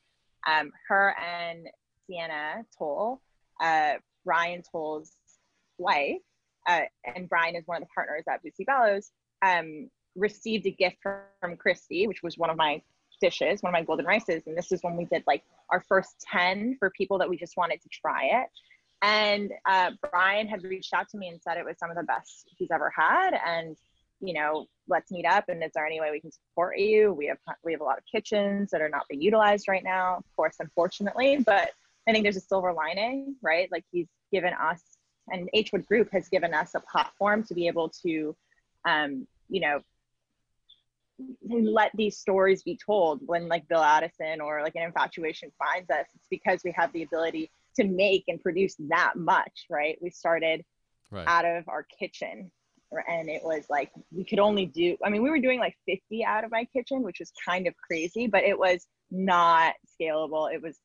um, 0.48 0.72
her 0.88 1.16
and 1.20 1.68
sienna 2.08 2.64
toll 2.78 3.22
uh, 3.60 3.94
brian 4.24 4.62
toll's 4.72 5.12
wife 5.78 6.22
uh, 6.68 6.82
and 7.16 7.28
brian 7.30 7.56
is 7.56 7.64
one 7.66 7.82
of 7.82 7.88
the 7.88 7.90
partners 7.94 8.24
at 8.30 8.44
Bootsy 8.44 8.66
bellows 8.66 9.12
um, 9.46 9.90
received 10.16 10.66
a 10.66 10.72
gift 10.72 10.98
from, 11.02 11.20
from 11.42 11.58
christy 11.58 12.08
which 12.08 12.22
was 12.24 12.38
one 12.38 12.50
of 12.50 12.58
my 12.58 12.82
dishes 13.22 13.64
one 13.64 13.74
of 13.74 13.80
my 13.80 13.84
golden 13.84 14.06
rices. 14.06 14.44
And 14.46 14.58
this 14.58 14.72
is 14.72 14.82
when 14.82 14.98
we 14.98 15.06
did 15.06 15.24
like 15.26 15.44
our 15.70 15.82
first 15.82 16.26
10 16.32 16.76
for 16.80 16.90
people 16.90 17.18
that 17.20 17.30
we 17.30 17.38
just 17.38 17.58
wanted 17.58 17.82
to 17.82 17.90
try 17.90 18.26
it 18.26 18.50
and 19.02 19.52
uh, 19.70 19.92
Brian 20.10 20.48
had 20.48 20.64
reached 20.64 20.94
out 20.94 21.10
to 21.10 21.18
me 21.18 21.28
and 21.28 21.42
said 21.42 21.58
it 21.58 21.66
was 21.66 21.78
some 21.78 21.90
of 21.90 21.98
the 21.98 22.04
best 22.04 22.50
he's 22.58 22.72
ever 22.72 22.92
had. 22.96 23.40
And, 23.46 23.76
you 24.20 24.34
know, 24.34 24.66
let's 24.88 25.12
meet 25.12 25.26
up. 25.26 25.46
And 25.50 25.64
is 25.64 25.72
there 25.76 25.86
any 25.86 26.00
way 26.00 26.12
we 26.12 26.22
can 26.22 26.32
support 26.32 26.80
you? 26.80 27.14
We 27.14 27.28
have 27.28 27.38
we 27.64 27.72
have 27.72 27.82
a 27.82 27.84
lot 27.84 27.98
of 27.98 28.04
kitchens 28.12 28.72
that 28.72 28.82
are 28.82 28.90
not 28.90 29.04
being 29.10 29.22
utilized 29.22 29.68
right 29.68 29.84
now, 29.84 30.18
of 30.18 30.24
course, 30.36 30.56
unfortunately. 30.60 31.38
But 31.46 31.72
I 32.08 32.12
think 32.12 32.24
there's 32.24 32.38
a 32.38 32.42
silver 32.42 32.74
lining, 32.74 33.36
right? 33.42 33.70
Like 33.72 33.84
he's 33.92 34.08
given 34.32 34.54
us, 34.54 34.82
and 35.32 35.50
H-Wood 35.54 35.86
Group 35.86 36.10
has 36.12 36.30
given 36.30 36.54
us 36.54 36.76
a 36.76 36.80
platform 36.80 37.44
to 37.44 37.54
be 37.54 37.68
able 37.68 37.90
to, 38.06 38.36
um, 38.86 39.28
you 39.50 39.62
know, 39.62 39.82
let 41.50 41.92
these 41.96 42.18
stories 42.18 42.64
be 42.64 42.78
told 42.84 43.22
when 43.26 43.48
like 43.48 43.68
Bill 43.68 43.84
Addison 43.84 44.42
or 44.42 44.62
like 44.62 44.76
an 44.76 44.84
infatuation 44.84 45.52
finds 45.58 45.90
us. 45.90 46.06
It's 46.16 46.28
because 46.30 46.62
we 46.64 46.72
have 46.72 46.92
the 46.94 47.04
ability 47.04 47.52
to 47.76 47.86
make 47.86 48.24
and 48.28 48.42
produce 48.42 48.76
that 48.90 49.14
much, 49.16 49.66
right? 49.70 49.98
We 50.02 50.10
started 50.10 50.64
right. 51.12 51.28
out 51.28 51.46
of 51.46 51.68
our 51.68 51.86
kitchen 52.00 52.52
and 53.08 53.30
it 53.30 53.44
was 53.44 53.66
like 53.70 53.92
we 54.12 54.24
could 54.24 54.40
only 54.40 54.66
do 54.66 54.96
i 55.04 55.10
mean 55.10 55.22
we 55.22 55.30
were 55.30 55.40
doing 55.40 55.60
like 55.60 55.76
50 55.86 56.24
out 56.24 56.44
of 56.44 56.52
my 56.52 56.66
kitchen 56.66 57.02
which 57.02 57.20
was 57.20 57.32
kind 57.46 57.68
of 57.68 57.74
crazy 57.76 58.28
but 58.28 58.44
it 58.44 58.58
was 58.58 58.88
not 59.12 59.74
scalable 60.00 60.54
it 60.54 60.62
was 60.62 60.80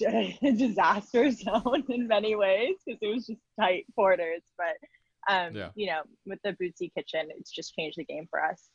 a 0.06 0.52
disaster 0.52 1.30
zone 1.30 1.84
in 1.88 2.08
many 2.08 2.34
ways 2.34 2.76
because 2.84 2.98
it 3.02 3.14
was 3.14 3.26
just 3.26 3.40
tight 3.60 3.84
quarters 3.94 4.42
but 4.56 5.32
um 5.32 5.54
yeah. 5.54 5.68
you 5.74 5.86
know 5.86 6.02
with 6.26 6.38
the 6.42 6.52
bootsy 6.52 6.90
kitchen 6.96 7.28
it's 7.38 7.52
just 7.52 7.74
changed 7.74 7.98
the 7.98 8.04
game 8.04 8.26
for 8.30 8.42
us 8.42 8.68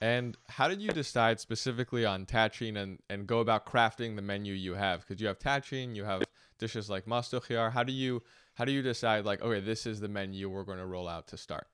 and 0.00 0.36
how 0.48 0.68
did 0.68 0.80
you 0.80 0.90
decide 0.90 1.40
specifically 1.40 2.04
on 2.04 2.26
tahchin 2.26 2.76
and, 2.76 2.98
and 3.08 3.26
go 3.26 3.40
about 3.40 3.66
crafting 3.66 4.16
the 4.16 4.22
menu 4.22 4.52
you 4.52 4.74
have? 4.74 5.00
Because 5.00 5.20
you 5.20 5.26
have 5.26 5.38
tahchin, 5.38 5.96
you 5.96 6.04
have 6.04 6.22
dishes 6.58 6.90
like 6.90 7.06
mastochiar. 7.06 7.72
How 7.72 7.82
do 7.82 7.92
you 7.92 8.22
how 8.54 8.64
do 8.64 8.72
you 8.72 8.82
decide 8.82 9.24
like 9.24 9.42
okay, 9.42 9.60
this 9.60 9.86
is 9.86 10.00
the 10.00 10.08
menu 10.08 10.48
we're 10.48 10.64
going 10.64 10.78
to 10.78 10.86
roll 10.86 11.08
out 11.08 11.28
to 11.28 11.36
start? 11.36 11.66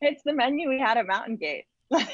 It's 0.00 0.22
the 0.22 0.32
menu 0.32 0.68
we 0.68 0.80
had 0.80 0.96
at 0.96 1.06
Mountain 1.06 1.36
Gate. 1.36 1.64
like 1.90 2.08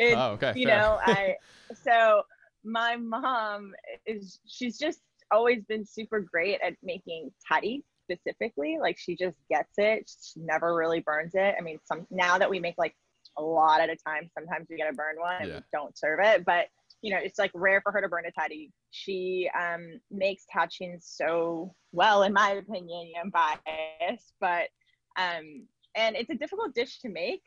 oh, 0.00 0.30
okay. 0.32 0.52
You 0.56 0.66
fair. 0.66 0.78
know, 0.78 1.00
I 1.06 1.36
so 1.84 2.22
my 2.64 2.96
mom 2.96 3.72
is 4.06 4.38
she's 4.46 4.78
just 4.78 5.00
always 5.32 5.64
been 5.64 5.84
super 5.84 6.20
great 6.20 6.60
at 6.64 6.74
making 6.82 7.30
toddy 7.48 7.84
specifically. 8.10 8.78
Like 8.80 8.98
she 8.98 9.16
just 9.16 9.36
gets 9.50 9.72
it. 9.78 10.10
She 10.22 10.40
never 10.40 10.74
really 10.74 11.00
burns 11.00 11.32
it. 11.34 11.54
I 11.58 11.60
mean, 11.60 11.78
some 11.84 12.06
now 12.10 12.38
that 12.38 12.48
we 12.48 12.58
make 12.58 12.76
like 12.78 12.94
a 13.40 13.46
lot 13.46 13.80
at 13.80 13.88
a 13.88 13.96
time. 13.96 14.30
Sometimes 14.36 14.66
we 14.68 14.76
get 14.76 14.90
a 14.90 14.92
burn 14.92 15.16
one 15.18 15.36
and 15.40 15.48
yeah. 15.48 15.56
we 15.56 15.62
don't 15.72 15.96
serve 15.96 16.20
it, 16.22 16.44
but 16.44 16.66
you 17.02 17.12
know, 17.12 17.20
it's 17.22 17.38
like 17.38 17.50
rare 17.54 17.80
for 17.80 17.92
her 17.92 18.00
to 18.00 18.08
burn 18.08 18.26
a 18.26 18.30
toddy. 18.32 18.70
She 18.90 19.50
um, 19.58 20.00
makes 20.10 20.44
tahchin 20.54 20.98
so 21.00 21.74
well, 21.92 22.22
in 22.24 22.32
my 22.32 22.50
opinion. 22.52 23.12
I'm 23.20 23.30
biased, 23.30 24.34
but 24.40 24.68
um, 25.16 25.66
and 25.94 26.16
it's 26.16 26.30
a 26.30 26.34
difficult 26.34 26.74
dish 26.74 27.00
to 27.00 27.08
make, 27.08 27.42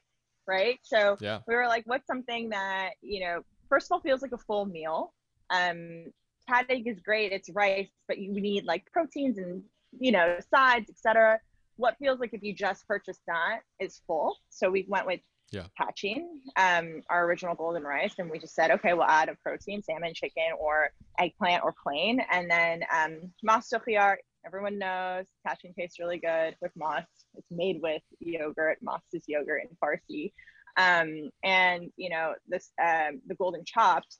right? 0.47 0.79
So 0.83 1.17
yeah. 1.21 1.39
we 1.47 1.55
were 1.55 1.67
like, 1.67 1.83
what's 1.85 2.07
something 2.07 2.49
that 2.49 2.91
you 3.01 3.21
know, 3.21 3.41
first 3.69 3.87
of 3.87 3.91
all, 3.91 4.01
feels 4.01 4.21
like 4.21 4.31
a 4.31 4.37
full 4.37 4.65
meal. 4.65 5.13
Um, 5.49 6.05
tahdig 6.49 6.87
is 6.87 6.99
great; 6.99 7.31
it's 7.31 7.49
rice, 7.51 7.91
but 8.07 8.17
you 8.17 8.31
need 8.31 8.65
like 8.65 8.91
proteins 8.91 9.37
and 9.37 9.61
you 9.99 10.11
know 10.11 10.37
sides, 10.49 10.89
etc. 10.89 11.39
What 11.75 11.97
feels 11.99 12.19
like 12.19 12.33
if 12.33 12.41
you 12.41 12.55
just 12.55 12.87
purchase 12.87 13.19
that 13.27 13.59
is 13.79 14.01
full. 14.07 14.37
So 14.49 14.71
we 14.71 14.85
went 14.87 15.05
with 15.05 15.19
yeah. 15.53 15.67
tahchin, 15.79 16.23
um, 16.57 17.01
our 17.09 17.25
original 17.25 17.55
golden 17.55 17.83
rice, 17.83 18.15
and 18.17 18.29
we 18.29 18.39
just 18.39 18.55
said, 18.55 18.71
okay, 18.71 18.93
we'll 18.93 19.03
add 19.03 19.29
a 19.29 19.35
protein, 19.35 19.83
salmon, 19.83 20.13
chicken, 20.13 20.51
or 20.59 20.89
eggplant, 21.19 21.63
or 21.63 21.73
plain, 21.81 22.19
and 22.31 22.49
then 22.49 22.83
um, 22.93 23.31
mastochiar. 23.47 24.15
Everyone 24.45 24.77
knows 24.77 25.25
tahchin 25.47 25.73
tastes 25.73 25.99
really 25.99 26.17
good 26.17 26.55
with 26.61 26.71
mas. 26.75 27.05
It's 27.35 27.47
made 27.49 27.79
with 27.81 28.01
yogurt. 28.19 28.79
Mas 28.81 28.99
is 29.13 29.23
yogurt 29.27 29.61
in 29.63 29.77
Farsi, 29.81 30.33
um, 30.75 31.29
and 31.43 31.91
you 31.95 32.09
know 32.09 32.33
this 32.47 32.71
um, 32.83 33.21
the 33.27 33.35
golden 33.35 33.63
chopped, 33.63 34.17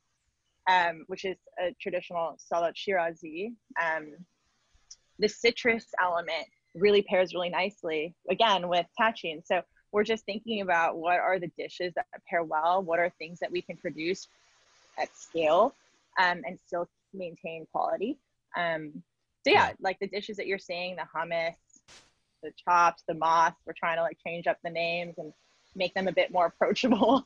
um, 0.69 1.03
which 1.07 1.25
is 1.25 1.37
a 1.59 1.75
traditional 1.81 2.35
salat 2.37 2.75
shirazi. 2.75 3.53
Um, 3.83 4.13
the 5.19 5.27
citrus 5.27 5.87
element 6.01 6.47
really 6.75 7.01
pairs 7.01 7.33
really 7.33 7.49
nicely 7.49 8.15
again 8.29 8.67
with 8.69 8.85
tahchin. 8.99 9.41
So 9.45 9.61
we're 9.93 10.03
just 10.03 10.25
thinking 10.25 10.61
about 10.61 10.97
what 10.97 11.19
are 11.19 11.39
the 11.39 11.51
dishes 11.57 11.93
that 11.95 12.07
pair 12.27 12.43
well, 12.43 12.81
what 12.83 12.99
are 12.99 13.11
things 13.19 13.39
that 13.39 13.51
we 13.51 13.61
can 13.61 13.77
produce 13.77 14.27
at 14.99 15.15
scale 15.15 15.73
um, 16.19 16.41
and 16.45 16.59
still 16.65 16.89
maintain 17.13 17.67
quality. 17.71 18.17
Um, 18.57 18.91
so 19.45 19.51
yeah, 19.51 19.71
like 19.79 19.99
the 19.99 20.07
dishes 20.07 20.35
that 20.37 20.47
you're 20.47 20.57
seeing, 20.57 20.95
the 20.95 21.03
hummus, 21.15 21.53
the 22.41 22.51
chops, 22.67 23.03
the 23.07 23.13
moss, 23.13 23.53
we're 23.65 23.73
trying 23.73 23.97
to 23.97 24.01
like 24.01 24.17
change 24.25 24.47
up 24.47 24.57
the 24.63 24.69
names 24.71 25.13
and 25.17 25.31
make 25.75 25.93
them 25.93 26.07
a 26.07 26.11
bit 26.11 26.31
more 26.31 26.47
approachable. 26.61 27.23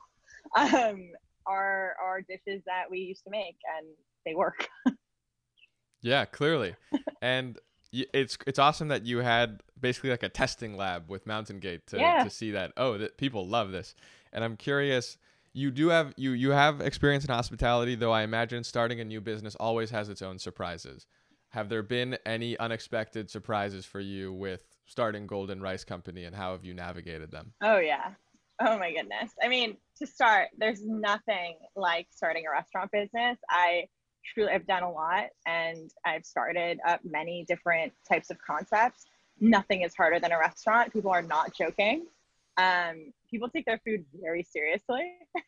um, 0.55 1.09
are 1.45 1.95
are 2.03 2.21
dishes 2.21 2.61
that 2.65 2.91
we 2.91 2.99
used 2.99 3.23
to 3.23 3.29
make 3.29 3.55
and 3.77 3.87
they 4.25 4.35
work. 4.35 4.67
yeah, 6.01 6.25
clearly. 6.25 6.75
and 7.21 7.57
it's 7.93 8.37
it's 8.45 8.59
awesome 8.59 8.89
that 8.89 9.05
you 9.05 9.19
had 9.19 9.61
basically 9.79 10.09
like 10.09 10.23
a 10.23 10.29
testing 10.29 10.75
lab 10.75 11.09
with 11.09 11.25
Mountain 11.25 11.59
Gate 11.59 11.87
to, 11.87 11.97
yeah. 11.97 12.23
to 12.23 12.29
see 12.29 12.51
that 12.51 12.73
oh 12.77 12.97
that 12.97 13.17
people 13.17 13.47
love 13.47 13.71
this. 13.71 13.95
And 14.33 14.43
I'm 14.43 14.57
curious 14.57 15.17
you 15.53 15.71
do 15.71 15.89
have 15.89 16.13
you 16.17 16.31
you 16.31 16.51
have 16.51 16.81
experience 16.81 17.25
in 17.25 17.33
hospitality 17.33 17.95
though 17.95 18.11
I 18.11 18.23
imagine 18.23 18.63
starting 18.63 18.99
a 18.99 19.05
new 19.05 19.21
business 19.21 19.55
always 19.55 19.91
has 19.91 20.09
its 20.09 20.21
own 20.21 20.39
surprises. 20.39 21.07
Have 21.49 21.69
there 21.69 21.83
been 21.83 22.17
any 22.25 22.57
unexpected 22.57 23.29
surprises 23.29 23.85
for 23.85 23.99
you 23.99 24.33
with 24.33 24.63
starting 24.85 25.27
Golden 25.27 25.61
Rice 25.61 25.83
Company 25.83 26.25
and 26.25 26.35
how 26.35 26.51
have 26.51 26.65
you 26.65 26.73
navigated 26.73 27.31
them? 27.31 27.53
Oh 27.61 27.79
yeah. 27.79 28.11
Oh 28.59 28.77
my 28.79 28.91
goodness. 28.91 29.33
I 29.41 29.47
mean, 29.47 29.77
to 29.99 30.07
start, 30.07 30.47
there's 30.57 30.83
nothing 30.83 31.57
like 31.75 32.07
starting 32.09 32.45
a 32.47 32.51
restaurant 32.51 32.91
business. 32.91 33.37
I 33.49 33.87
truly 34.33 34.51
I've 34.51 34.67
done 34.67 34.83
a 34.83 34.91
lot 34.91 35.27
and 35.45 35.91
I've 36.05 36.25
started 36.25 36.79
up 36.85 37.01
many 37.03 37.45
different 37.47 37.93
types 38.07 38.29
of 38.29 38.37
concepts. 38.45 39.05
Nothing 39.39 39.81
is 39.81 39.95
harder 39.95 40.19
than 40.19 40.31
a 40.31 40.39
restaurant. 40.39 40.93
People 40.93 41.11
are 41.11 41.21
not 41.21 41.55
joking. 41.55 42.05
Um, 42.57 43.13
people 43.29 43.49
take 43.49 43.65
their 43.65 43.79
food 43.85 44.05
very 44.19 44.43
seriously. 44.43 45.13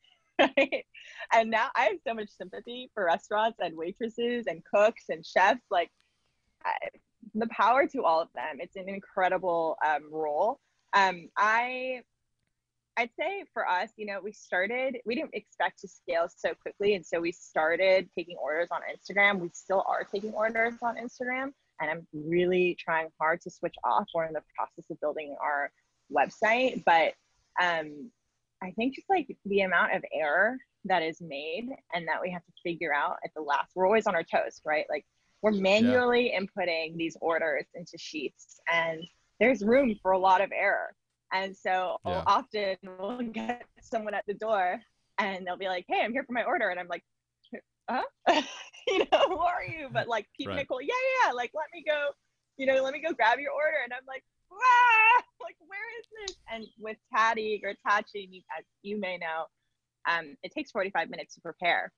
Right? 0.57 0.85
And 1.33 1.51
now 1.51 1.67
I 1.75 1.81
have 1.81 1.97
so 2.07 2.13
much 2.13 2.29
sympathy 2.29 2.89
for 2.93 3.03
restaurants 3.03 3.59
and 3.61 3.75
waitresses 3.75 4.45
and 4.47 4.63
cooks 4.63 5.03
and 5.09 5.25
chefs. 5.25 5.59
Like 5.69 5.89
I, 6.63 6.71
the 7.35 7.47
power 7.47 7.87
to 7.87 8.05
all 8.05 8.21
of 8.21 8.29
them. 8.33 8.59
It's 8.59 8.77
an 8.77 8.87
incredible 8.87 9.77
um, 9.85 10.03
role. 10.09 10.61
Um, 10.93 11.27
I 11.35 12.03
I'd 12.99 13.11
say 13.17 13.45
for 13.53 13.65
us, 13.65 13.89
you 13.95 14.05
know, 14.05 14.19
we 14.21 14.33
started, 14.33 14.97
we 15.05 15.15
didn't 15.15 15.33
expect 15.33 15.79
to 15.79 15.87
scale 15.87 16.27
so 16.35 16.53
quickly. 16.53 16.95
And 16.95 17.05
so 17.05 17.21
we 17.21 17.31
started 17.31 18.09
taking 18.13 18.35
orders 18.35 18.67
on 18.71 18.81
Instagram. 18.93 19.39
We 19.39 19.49
still 19.53 19.85
are 19.87 20.03
taking 20.03 20.33
orders 20.33 20.73
on 20.81 20.97
Instagram. 20.97 21.53
And 21.79 21.89
I'm 21.89 22.07
really 22.13 22.77
trying 22.79 23.09
hard 23.19 23.41
to 23.41 23.49
switch 23.49 23.75
off. 23.83 24.07
We're 24.13 24.25
in 24.25 24.33
the 24.33 24.43
process 24.55 24.89
of 24.89 24.99
building 24.99 25.35
our 25.41 25.71
website. 26.11 26.83
But 26.85 27.13
um, 27.61 28.11
I 28.61 28.71
think 28.71 28.95
just 28.95 29.09
like 29.09 29.35
the 29.45 29.61
amount 29.61 29.95
of 29.95 30.03
error 30.13 30.57
that 30.85 31.03
is 31.03 31.21
made 31.21 31.69
and 31.93 32.07
that 32.07 32.21
we 32.21 32.31
have 32.31 32.45
to 32.45 32.51
figure 32.63 32.93
out 32.93 33.17
at 33.23 33.31
the 33.35 33.41
last, 33.41 33.71
we're 33.75 33.85
always 33.85 34.07
on 34.07 34.15
our 34.15 34.23
toes, 34.23 34.61
right? 34.65 34.85
Like 34.89 35.05
we're 35.41 35.51
manually 35.51 36.31
yeah. 36.31 36.39
inputting 36.39 36.97
these 36.97 37.17
orders 37.21 37.65
into 37.75 37.97
sheets 37.97 38.59
and 38.71 39.03
there's 39.39 39.63
room 39.63 39.95
for 40.01 40.11
a 40.11 40.19
lot 40.19 40.41
of 40.41 40.51
error 40.53 40.93
and 41.31 41.55
so 41.55 41.97
yeah. 42.05 42.23
often 42.25 42.77
we'll 42.99 43.21
get 43.21 43.65
someone 43.81 44.13
at 44.13 44.25
the 44.27 44.33
door 44.33 44.79
and 45.17 45.45
they'll 45.45 45.57
be 45.57 45.67
like, 45.67 45.85
Hey, 45.87 46.01
I'm 46.03 46.11
here 46.11 46.23
for 46.23 46.33
my 46.33 46.43
order. 46.43 46.69
And 46.69 46.79
I'm 46.79 46.87
like, 46.87 47.03
huh? 47.89 48.03
you 48.87 48.99
know, 48.99 49.27
who 49.27 49.37
are 49.37 49.63
you? 49.63 49.89
But 49.91 50.07
like 50.07 50.27
keeping 50.37 50.55
right. 50.55 50.67
cool. 50.67 50.81
Yeah, 50.81 50.93
yeah, 51.25 51.31
like 51.33 51.51
let 51.53 51.65
me 51.73 51.83
go, 51.85 52.09
you 52.57 52.65
know, 52.65 52.83
let 52.83 52.93
me 52.93 53.01
go 53.01 53.13
grab 53.13 53.39
your 53.39 53.51
order. 53.51 53.77
And 53.83 53.93
I'm 53.93 54.05
like, 54.07 54.23
ah, 54.51 55.23
like 55.41 55.55
where 55.67 55.79
is 55.99 56.05
this? 56.27 56.37
And 56.51 56.65
with 56.79 56.97
Tati 57.15 57.61
or 57.63 57.73
Tachi, 57.87 58.43
as 58.57 58.65
you 58.81 58.99
may 58.99 59.17
know, 59.17 59.45
um, 60.09 60.37
it 60.43 60.51
takes 60.53 60.71
45 60.71 61.09
minutes 61.09 61.35
to 61.35 61.41
prepare. 61.41 61.91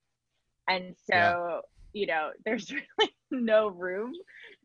And 0.67 0.95
so, 1.09 1.15
yeah. 1.15 1.59
you 1.93 2.07
know, 2.07 2.31
there's 2.45 2.71
really 2.71 3.13
no 3.31 3.67
room 3.67 4.13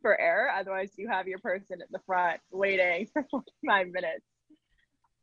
for 0.02 0.18
error. 0.20 0.50
Otherwise, 0.50 0.92
you 0.96 1.08
have 1.08 1.26
your 1.28 1.38
person 1.38 1.80
at 1.80 1.90
the 1.90 2.00
front 2.06 2.40
waiting 2.50 3.06
for 3.12 3.24
45 3.30 3.88
minutes 3.88 4.24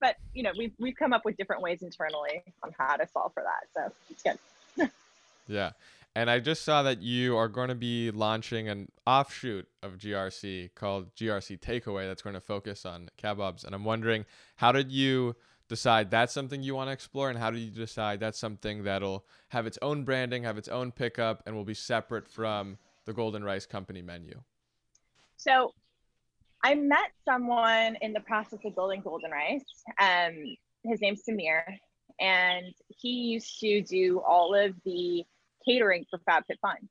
but 0.01 0.17
you 0.33 0.43
know 0.43 0.51
we've 0.57 0.73
we've 0.79 0.97
come 0.97 1.13
up 1.13 1.23
with 1.23 1.37
different 1.37 1.61
ways 1.61 1.81
internally 1.81 2.43
on 2.61 2.71
how 2.77 2.97
to 2.97 3.07
solve 3.07 3.31
for 3.33 3.43
that 3.43 3.69
so 3.73 3.95
it's 4.09 4.21
good 4.21 4.37
yeah. 5.47 5.71
And 6.15 6.29
i 6.29 6.39
just 6.39 6.63
saw 6.63 6.83
that 6.83 7.01
you 7.01 7.35
are 7.35 7.47
going 7.47 7.69
to 7.69 7.75
be 7.75 8.11
launching 8.11 8.69
an 8.69 8.91
offshoot 9.07 9.67
of 9.81 9.97
grc 9.97 10.75
called 10.75 11.15
grc 11.15 11.59
takeaway 11.59 12.07
that's 12.07 12.21
going 12.21 12.35
to 12.35 12.41
focus 12.41 12.85
on 12.85 13.09
kebabs. 13.21 13.65
And 13.65 13.73
i'm 13.73 13.83
wondering 13.83 14.25
how 14.57 14.71
did 14.71 14.91
you 14.91 15.35
decide 15.73 16.11
that's 16.11 16.33
something 16.33 16.61
you 16.61 16.75
want 16.75 16.89
to 16.89 16.91
explore? 16.91 17.29
And 17.29 17.39
how 17.39 17.49
do 17.49 17.57
you 17.57 17.71
decide 17.71 18.19
that's 18.19 18.37
something 18.37 18.83
that'll 18.83 19.25
have 19.49 19.65
its 19.65 19.79
own 19.81 20.03
branding 20.03 20.43
have 20.43 20.57
its 20.57 20.67
own 20.67 20.91
pickup 20.91 21.41
and 21.45 21.55
will 21.55 21.65
be 21.65 21.73
separate 21.73 22.27
from 22.27 22.77
the 23.05 23.13
golden 23.13 23.43
rice 23.43 23.65
company 23.65 24.01
menu? 24.01 24.39
So 25.37 25.73
I 26.63 26.75
met 26.75 27.11
someone 27.25 27.97
in 28.01 28.13
the 28.13 28.21
process 28.21 28.59
of 28.63 28.75
building 28.75 29.01
Golden 29.01 29.31
Rice. 29.31 29.65
Um, 29.99 30.55
his 30.83 31.01
name's 31.01 31.23
Samir, 31.27 31.63
and 32.19 32.73
he 32.87 33.09
used 33.09 33.59
to 33.59 33.81
do 33.81 34.21
all 34.25 34.55
of 34.55 34.73
the 34.85 35.25
catering 35.67 36.05
for 36.09 36.19
FabFitFun. 36.29 36.87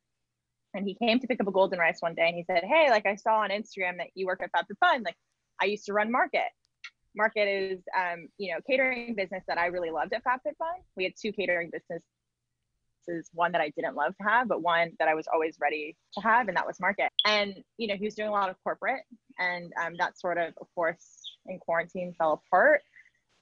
And 0.74 0.86
he 0.86 0.94
came 0.94 1.18
to 1.20 1.26
pick 1.26 1.40
up 1.40 1.46
a 1.46 1.52
Golden 1.52 1.78
Rice 1.78 2.00
one 2.00 2.14
day, 2.14 2.26
and 2.26 2.36
he 2.36 2.44
said, 2.44 2.64
"Hey, 2.64 2.88
like 2.90 3.06
I 3.06 3.16
saw 3.16 3.40
on 3.40 3.50
Instagram 3.50 3.98
that 3.98 4.08
you 4.14 4.26
work 4.26 4.42
at 4.42 4.50
FabFitFun. 4.52 5.04
Like 5.04 5.16
I 5.60 5.66
used 5.66 5.84
to 5.86 5.92
run 5.92 6.10
Market. 6.10 6.50
Market 7.14 7.46
is, 7.46 7.80
um, 7.96 8.28
you 8.38 8.52
know, 8.52 8.60
catering 8.66 9.14
business 9.14 9.44
that 9.46 9.58
I 9.58 9.66
really 9.66 9.90
loved 9.90 10.14
at 10.14 10.24
FabFitFun. 10.24 10.80
We 10.96 11.04
had 11.04 11.12
two 11.20 11.32
catering 11.32 11.70
business 11.70 12.02
is 13.08 13.28
one 13.32 13.52
that 13.52 13.60
I 13.60 13.70
didn't 13.70 13.96
love 13.96 14.16
to 14.16 14.22
have, 14.22 14.48
but 14.48 14.62
one 14.62 14.92
that 14.98 15.08
I 15.08 15.14
was 15.14 15.26
always 15.32 15.56
ready 15.60 15.96
to 16.14 16.20
have, 16.20 16.48
and 16.48 16.56
that 16.56 16.66
was 16.66 16.80
market. 16.80 17.10
And 17.24 17.62
you 17.76 17.88
know, 17.88 17.96
he 17.96 18.04
was 18.04 18.14
doing 18.14 18.28
a 18.28 18.32
lot 18.32 18.50
of 18.50 18.56
corporate, 18.62 19.02
and 19.38 19.72
um, 19.82 19.94
that 19.98 20.18
sort 20.18 20.38
of, 20.38 20.54
of 20.60 20.66
course, 20.74 21.36
in 21.46 21.58
quarantine 21.58 22.14
fell 22.18 22.42
apart. 22.46 22.82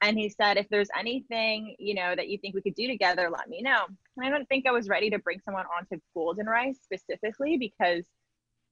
And 0.03 0.19
he 0.19 0.31
said, 0.31 0.57
if 0.57 0.69
there's 0.71 0.89
anything 0.99 1.77
you 1.79 1.95
know 1.95 2.15
that 2.17 2.29
you 2.29 2.39
think 2.39 2.55
we 2.55 2.63
could 2.63 2.75
do 2.75 2.87
together, 2.87 3.29
let 3.31 3.49
me 3.49 3.61
know. 3.61 3.85
And 4.17 4.27
I 4.27 4.31
don't 4.31 4.49
think 4.49 4.67
I 4.67 4.73
was 4.73 4.89
ready 4.89 5.11
to 5.11 5.19
bring 5.19 5.41
someone 5.45 5.67
onto 5.77 6.01
Golden 6.15 6.47
Rice 6.47 6.79
specifically 6.83 7.59
because 7.59 8.05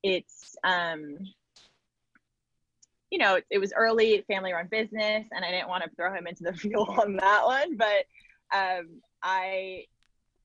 it's 0.03 0.57
um, 0.65 1.19
you 3.11 3.19
know, 3.19 3.41
it 3.51 3.59
was 3.59 3.73
early 3.75 4.23
family 4.29 4.53
run 4.53 4.69
business 4.71 5.27
and 5.33 5.45
I 5.45 5.51
didn't 5.51 5.69
want 5.69 5.85
to 5.85 5.91
throw 5.97 6.13
him 6.15 6.27
into 6.27 6.45
the 6.45 6.53
fuel 6.55 6.89
on 6.99 7.17
that 7.17 7.45
one. 7.45 7.77
But 7.77 8.05
um, 8.55 9.01
I 9.23 9.85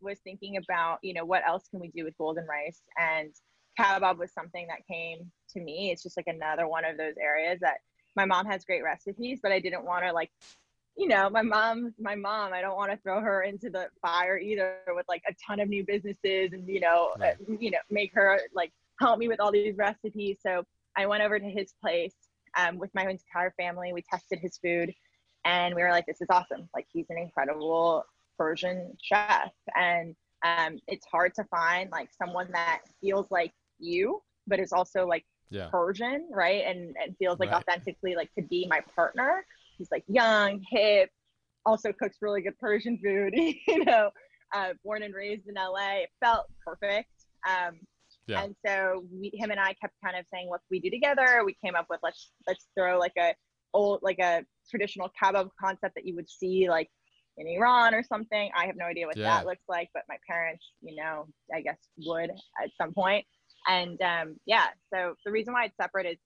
was 0.01 0.19
thinking 0.19 0.57
about, 0.57 0.99
you 1.01 1.13
know, 1.13 1.25
what 1.25 1.43
else 1.45 1.63
can 1.69 1.79
we 1.79 1.89
do 1.89 2.03
with 2.03 2.17
golden 2.17 2.45
rice? 2.45 2.81
And 2.97 3.33
kebab 3.79 4.17
was 4.17 4.31
something 4.33 4.67
that 4.67 4.85
came 4.87 5.31
to 5.51 5.59
me. 5.59 5.91
It's 5.91 6.03
just 6.03 6.17
like 6.17 6.27
another 6.27 6.67
one 6.67 6.85
of 6.85 6.97
those 6.97 7.15
areas 7.21 7.59
that 7.61 7.77
my 8.15 8.25
mom 8.25 8.45
has 8.45 8.63
great 8.65 8.83
recipes, 8.83 9.39
but 9.41 9.51
I 9.51 9.59
didn't 9.59 9.85
want 9.85 10.05
to 10.05 10.13
like, 10.13 10.31
you 10.95 11.07
know, 11.07 11.29
my 11.29 11.41
mom, 11.41 11.93
my 11.99 12.15
mom, 12.15 12.53
I 12.53 12.61
don't 12.61 12.75
want 12.75 12.91
to 12.91 12.97
throw 12.97 13.19
her 13.19 13.41
into 13.43 13.69
the 13.69 13.87
fire 14.01 14.37
either 14.37 14.77
with 14.89 15.05
like 15.07 15.23
a 15.27 15.33
ton 15.45 15.59
of 15.59 15.67
new 15.67 15.83
businesses 15.83 16.53
and, 16.53 16.67
you 16.67 16.79
know, 16.79 17.11
uh, 17.15 17.19
right. 17.19 17.35
uh, 17.49 17.53
you 17.59 17.71
know, 17.71 17.79
make 17.89 18.13
her 18.13 18.39
like 18.53 18.71
help 18.99 19.17
me 19.17 19.27
with 19.27 19.39
all 19.39 19.51
these 19.51 19.75
recipes. 19.75 20.37
So 20.45 20.63
I 20.95 21.07
went 21.07 21.23
over 21.23 21.39
to 21.39 21.49
his 21.49 21.73
place 21.81 22.13
um, 22.57 22.77
with 22.77 22.91
my 22.93 23.03
entire 23.03 23.53
family. 23.57 23.91
We 23.91 24.03
tested 24.03 24.39
his 24.39 24.57
food 24.57 24.93
and 25.45 25.73
we 25.73 25.81
were 25.81 25.89
like, 25.89 26.05
this 26.05 26.21
is 26.21 26.27
awesome. 26.29 26.69
Like 26.75 26.85
he's 26.93 27.07
an 27.09 27.17
incredible 27.17 28.05
Persian 28.37 28.95
chef. 29.01 29.49
And 29.75 30.15
um, 30.45 30.77
it's 30.87 31.05
hard 31.07 31.33
to 31.35 31.43
find 31.45 31.89
like 31.91 32.09
someone 32.15 32.49
that 32.51 32.81
feels 33.01 33.27
like 33.31 33.51
you, 33.79 34.21
but 34.45 34.59
is 34.59 34.73
also 34.73 35.07
like 35.07 35.25
yeah. 35.49 35.69
Persian, 35.71 36.27
right? 36.31 36.63
And, 36.67 36.95
and 37.03 37.17
feels 37.17 37.39
like 37.39 37.51
right. 37.51 37.63
authentically 37.67 38.15
like 38.15 38.29
to 38.35 38.43
be 38.43 38.67
my 38.69 38.81
partner. 38.95 39.45
He's 39.77 39.89
like 39.91 40.03
young, 40.07 40.61
hip, 40.69 41.09
also 41.65 41.91
cooks 41.93 42.17
really 42.21 42.41
good 42.41 42.57
Persian 42.59 42.97
food, 43.03 43.33
you 43.35 43.85
know, 43.85 44.09
uh, 44.53 44.73
born 44.83 45.03
and 45.03 45.13
raised 45.13 45.47
in 45.47 45.55
LA. 45.55 46.01
It 46.03 46.09
felt 46.23 46.45
perfect. 46.65 47.09
Um, 47.47 47.79
yeah. 48.27 48.43
And 48.43 48.55
so 48.65 49.03
we, 49.11 49.31
him 49.33 49.51
and 49.51 49.59
I 49.59 49.73
kept 49.81 49.93
kind 50.03 50.17
of 50.17 50.25
saying, 50.33 50.49
what 50.49 50.59
can 50.59 50.67
we 50.71 50.79
do 50.79 50.89
together? 50.89 51.43
We 51.45 51.57
came 51.63 51.75
up 51.75 51.87
with 51.89 51.99
let's 52.03 52.31
let's 52.47 52.67
throw 52.77 52.97
like 52.97 53.13
a 53.19 53.33
old 53.73 53.99
like 54.01 54.19
a 54.19 54.43
traditional 54.69 55.11
kebab 55.21 55.49
concept 55.59 55.95
that 55.95 56.05
you 56.05 56.15
would 56.15 56.29
see 56.29 56.69
like 56.69 56.89
in 57.37 57.47
Iran 57.47 57.93
or 57.93 58.03
something. 58.03 58.49
I 58.55 58.65
have 58.65 58.75
no 58.77 58.85
idea 58.85 59.07
what 59.07 59.17
yeah. 59.17 59.37
that 59.37 59.45
looks 59.45 59.63
like, 59.67 59.89
but 59.93 60.03
my 60.07 60.17
parents, 60.29 60.65
you 60.81 60.95
know, 60.95 61.27
I 61.53 61.61
guess 61.61 61.77
would 62.05 62.29
at 62.29 62.69
some 62.79 62.93
point. 62.93 63.25
And 63.67 64.01
um, 64.01 64.35
yeah, 64.45 64.67
so 64.93 65.15
the 65.25 65.31
reason 65.31 65.53
why 65.53 65.65
it's 65.65 65.77
separate 65.79 66.05
is 66.05 66.17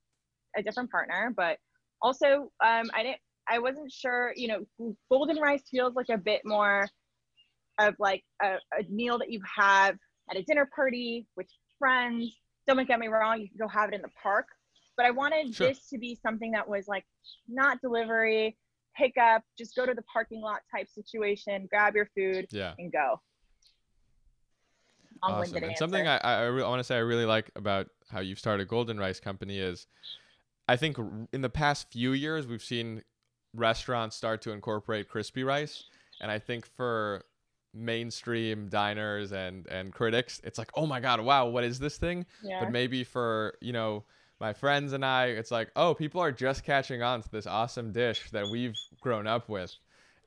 a 0.57 0.63
different 0.63 0.91
partner, 0.91 1.33
but 1.35 1.57
also 2.01 2.51
um, 2.63 2.89
I 2.93 3.03
didn't, 3.03 3.19
I 3.49 3.59
wasn't 3.59 3.91
sure, 3.91 4.33
you 4.35 4.47
know, 4.47 4.95
golden 5.09 5.37
rice 5.37 5.63
feels 5.69 5.95
like 5.95 6.09
a 6.09 6.17
bit 6.17 6.41
more 6.45 6.87
of 7.79 7.95
like 7.99 8.23
a, 8.41 8.55
a 8.77 8.83
meal 8.89 9.17
that 9.19 9.31
you 9.31 9.39
have 9.57 9.95
at 10.29 10.37
a 10.37 10.43
dinner 10.43 10.69
party 10.75 11.27
with 11.35 11.47
friends. 11.79 12.31
Don't 12.67 12.85
get 12.87 12.99
me 12.99 13.07
wrong, 13.07 13.39
you 13.39 13.47
can 13.47 13.57
go 13.57 13.67
have 13.67 13.89
it 13.89 13.95
in 13.95 14.01
the 14.01 14.09
park, 14.21 14.47
but 14.97 15.05
I 15.05 15.11
wanted 15.11 15.55
sure. 15.55 15.69
this 15.69 15.87
to 15.89 15.97
be 15.97 16.17
something 16.21 16.51
that 16.51 16.67
was 16.67 16.87
like 16.87 17.05
not 17.47 17.79
delivery, 17.81 18.57
pick 18.97 19.13
up, 19.17 19.43
just 19.57 19.75
go 19.75 19.85
to 19.85 19.93
the 19.93 20.01
parking 20.11 20.41
lot 20.41 20.59
type 20.75 20.89
situation, 20.89 21.67
grab 21.69 21.95
your 21.95 22.09
food, 22.15 22.47
yeah. 22.51 22.73
and 22.77 22.91
go. 22.91 23.21
awesome. 25.23 25.63
And 25.63 25.77
something 25.77 26.07
I, 26.07 26.17
I, 26.17 26.45
I 26.47 26.49
want 26.49 26.79
to 26.79 26.83
say 26.83 26.95
I 26.95 26.99
really 26.99 27.25
like 27.25 27.51
about 27.55 27.87
how 28.09 28.19
you've 28.19 28.39
started 28.39 28.67
Golden 28.67 28.99
Rice 28.99 29.19
Company 29.21 29.59
is 29.59 29.87
I 30.67 30.75
think 30.75 30.97
in 31.31 31.41
the 31.41 31.49
past 31.49 31.91
few 31.91 32.11
years 32.11 32.47
we've 32.47 32.63
seen 32.63 33.03
restaurants 33.53 34.15
start 34.15 34.41
to 34.43 34.51
incorporate 34.51 35.09
crispy 35.09 35.43
rice. 35.43 35.85
And 36.21 36.31
I 36.31 36.39
think 36.39 36.65
for 36.65 37.23
mainstream 37.73 38.69
diners 38.69 39.31
and 39.31 39.67
and 39.67 39.93
critics 39.93 40.41
it's 40.43 40.57
like 40.57 40.69
oh 40.75 40.87
my 40.87 40.99
god 40.99 41.21
wow 41.21 41.45
what 41.45 41.63
is 41.63 41.77
this 41.79 41.97
thing 41.97 42.25
yeah. 42.43 42.59
but 42.59 42.71
maybe 42.71 43.03
for 43.03 43.53
you 43.61 43.71
know 43.71 44.03
my 44.39 44.51
friends 44.51 44.93
and 44.93 45.05
i 45.05 45.25
it's 45.27 45.51
like 45.51 45.69
oh 45.75 45.93
people 45.93 46.19
are 46.19 46.31
just 46.31 46.63
catching 46.63 47.03
on 47.03 47.21
to 47.21 47.29
this 47.29 47.45
awesome 47.45 47.91
dish 47.91 48.31
that 48.31 48.47
we've 48.49 48.75
grown 48.99 49.27
up 49.27 49.47
with 49.47 49.75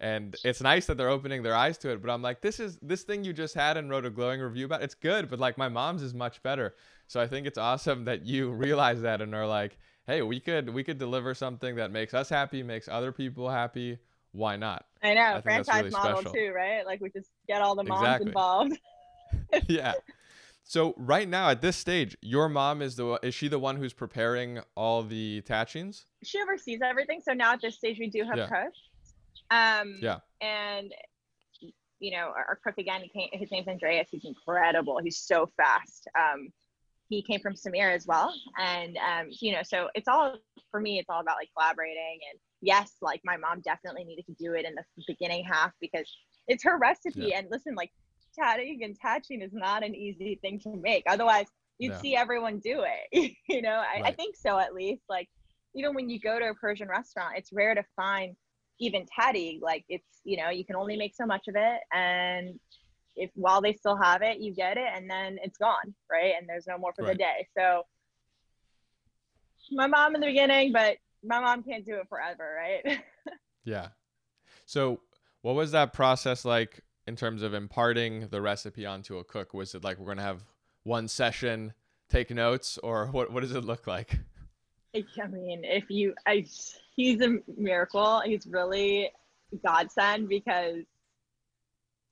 and 0.01 0.37
it's 0.45 0.61
nice 0.61 0.87
that 0.87 0.97
they're 0.97 1.09
opening 1.09 1.43
their 1.43 1.55
eyes 1.55 1.77
to 1.77 1.91
it 1.91 2.01
but 2.01 2.11
i'm 2.11 2.23
like 2.23 2.41
this 2.41 2.61
is 2.61 2.79
this 2.83 3.03
thing 3.03 3.25
you 3.25 3.33
just 3.33 3.55
had 3.55 3.77
and 3.77 3.91
wrote 3.91 4.07
a 4.07 4.11
glowing 4.11 4.41
review 4.41 4.65
about 4.67 4.83
it's 4.83 4.95
good 4.95 5.29
but 5.29 5.39
like 5.39 5.59
my 5.59 5.69
mom's 5.69 6.03
is 6.03 6.15
much 6.15 6.43
better 6.43 6.75
so 7.07 7.21
i 7.21 7.27
think 7.27 7.47
it's 7.47 7.59
awesome 7.59 8.05
that 8.05 8.25
you 8.25 8.51
realize 8.51 9.03
that 9.03 9.21
and 9.21 9.35
are 9.35 9.47
like 9.47 9.77
hey 10.11 10.23
we 10.23 10.41
could 10.41 10.71
we 10.71 10.83
could 10.85 10.99
deliver 10.99 11.35
something 11.35 11.77
that 11.77 11.91
makes 11.91 12.15
us 12.15 12.29
happy 12.29 12.63
makes 12.63 12.89
other 12.89 13.13
people 13.13 13.49
happy 13.49 13.99
why 14.33 14.57
not 14.57 14.87
i 15.03 15.15
know 15.15 15.37
I 15.37 15.41
franchise 15.41 15.85
really 15.85 15.91
model 15.91 16.21
special. 16.21 16.33
too 16.33 16.53
right 16.55 16.85
like 16.87 17.01
we 17.01 17.11
just 17.11 17.31
get 17.47 17.63
all 17.63 17.75
the 17.75 17.85
moms 17.85 18.03
exactly. 18.03 18.27
involved 18.29 18.79
yeah 19.69 19.95
so 20.65 20.95
right 20.97 21.29
now 21.29 21.51
at 21.51 21.61
this 21.63 21.77
stage 21.77 22.17
your 22.21 22.49
mom 22.49 22.83
is 22.83 22.97
the 22.97 23.19
is 23.23 23.35
she 23.35 23.49
the 23.49 23.59
one 23.59 23.77
who's 23.77 23.93
preparing 23.93 24.61
all 24.77 25.03
the 25.03 25.43
tachines 25.43 26.05
she 26.23 26.41
oversees 26.41 26.81
everything 26.85 27.21
so 27.23 27.33
now 27.33 27.53
at 27.53 27.61
this 27.61 27.77
stage 27.77 27.99
we 27.99 28.09
do 28.09 28.25
have 28.25 28.37
yeah. 28.37 28.47
cooks 28.47 28.79
um, 29.51 29.97
yeah. 30.01 30.19
And 30.41 30.93
you 31.99 32.13
know, 32.13 32.33
our, 32.35 32.47
our 32.49 32.59
cook 32.65 32.79
again, 32.79 33.03
his 33.33 33.51
name's 33.51 33.69
Andreas. 33.69 34.09
He's 34.11 34.25
incredible. 34.25 34.99
He's 35.03 35.19
so 35.19 35.51
fast. 35.57 36.09
Um, 36.19 36.49
he 37.11 37.23
came 37.23 37.41
from 37.41 37.55
Samir 37.55 37.93
as 37.93 38.07
well, 38.07 38.33
and 38.57 38.97
um, 38.97 39.27
you 39.41 39.53
know, 39.53 39.63
so 39.65 39.89
it's 39.95 40.09
all 40.09 40.37
for 40.71 40.81
me. 40.81 40.99
It's 40.99 41.11
all 41.11 41.21
about 41.21 41.37
like 41.37 41.49
collaborating. 41.57 42.21
And 42.31 42.39
yes, 42.63 42.93
like 43.03 43.21
my 43.25 43.37
mom 43.37 43.61
definitely 43.61 44.05
needed 44.05 44.27
to 44.27 44.35
do 44.39 44.55
it 44.55 44.65
in 44.65 44.75
the 44.77 44.85
beginning 45.07 45.45
half 45.45 45.73
because 45.81 46.09
it's 46.47 46.63
her 46.63 46.79
recipe. 46.79 47.27
Yeah. 47.31 47.39
And 47.39 47.49
listen, 47.51 47.75
like 47.75 47.91
tatting 48.39 48.81
and 48.85 48.97
taching 48.97 49.43
is 49.43 49.53
not 49.53 49.85
an 49.85 49.95
easy 49.95 50.39
thing 50.41 50.61
to 50.61 50.77
make. 50.77 51.03
Otherwise, 51.09 51.47
you'd 51.79 51.99
see 51.99 52.15
everyone 52.15 52.61
do 52.61 52.85
it. 52.85 53.33
you 53.49 53.61
know, 53.61 53.71
I, 53.71 54.01
right. 54.01 54.05
I 54.05 54.13
think 54.13 54.37
so 54.37 54.59
at 54.59 54.73
least. 54.73 55.03
Like 55.09 55.29
even 55.75 55.95
when 55.95 56.09
you 56.09 56.21
go 56.21 56.39
to 56.39 56.47
a 56.47 56.55
Persian 56.55 56.89
restaurant, 56.89 57.35
it's 57.37 57.51
rare 57.53 57.75
to 57.75 57.85
find 57.97 58.37
even 58.83 59.05
tatty 59.15 59.61
like 59.63 59.85
it's 59.91 60.23
you 60.25 60.39
know 60.39 60.49
you 60.49 60.65
can 60.65 60.75
only 60.75 60.97
make 60.97 61.15
so 61.15 61.27
much 61.27 61.49
of 61.49 61.55
it 61.55 61.81
and 61.93 62.59
if 63.17 63.31
while 63.35 63.61
they 63.61 63.73
still 63.73 63.97
have 63.97 64.23
it 64.23 64.39
you 64.39 64.55
get 64.55 64.77
it 64.77 64.89
and 64.95 65.11
then 65.11 65.39
it's 65.43 65.59
gone 65.59 65.95
right? 66.11 66.35
And 66.39 66.49
there's 66.49 66.67
no 66.67 66.79
more 66.79 66.93
for 66.93 67.05
right. 67.05 67.13
the 67.13 67.19
day. 67.19 67.49
So 67.57 67.83
my 69.73 69.87
mom 69.87 70.15
in 70.15 70.21
the 70.21 70.27
beginning 70.27 70.73
but 70.73 70.97
my 71.23 71.41
mom 71.41 71.63
can't 71.63 71.85
do 71.85 71.97
it 71.97 72.09
forever 72.09 72.57
right? 72.57 73.01
Yeah. 73.65 73.89
So 74.67 75.01
what 75.43 75.55
was 75.55 75.73
that 75.73 75.93
process 75.93 76.45
like 76.45 76.81
in 77.07 77.17
terms 77.17 77.43
of 77.43 77.55
imparting 77.55 78.29
the 78.29 78.41
recipe 78.41 78.87
onto 78.87 79.19
a 79.19 79.25
cook? 79.25 79.55
Was 79.55 79.75
it 79.75 79.85
like 79.85 79.99
we're 79.99 80.07
gonna 80.07 80.23
have 80.23 80.43
one 80.85 81.09
session 81.09 81.75
take 82.09 82.31
notes 82.31 82.79
or 82.79 83.07
what, 83.07 83.33
what 83.33 83.43
does 83.43 83.53
it 83.53 83.65
look 83.65 83.87
like? 83.87 84.19
I 84.95 85.27
mean, 85.29 85.65
if 85.65 85.85
you, 85.89 86.15
I, 86.27 86.45
he's 86.97 87.21
a 87.21 87.39
miracle. 87.57 88.21
He's 88.25 88.47
really 88.47 89.11
godsend 89.65 90.29
because, 90.29 90.83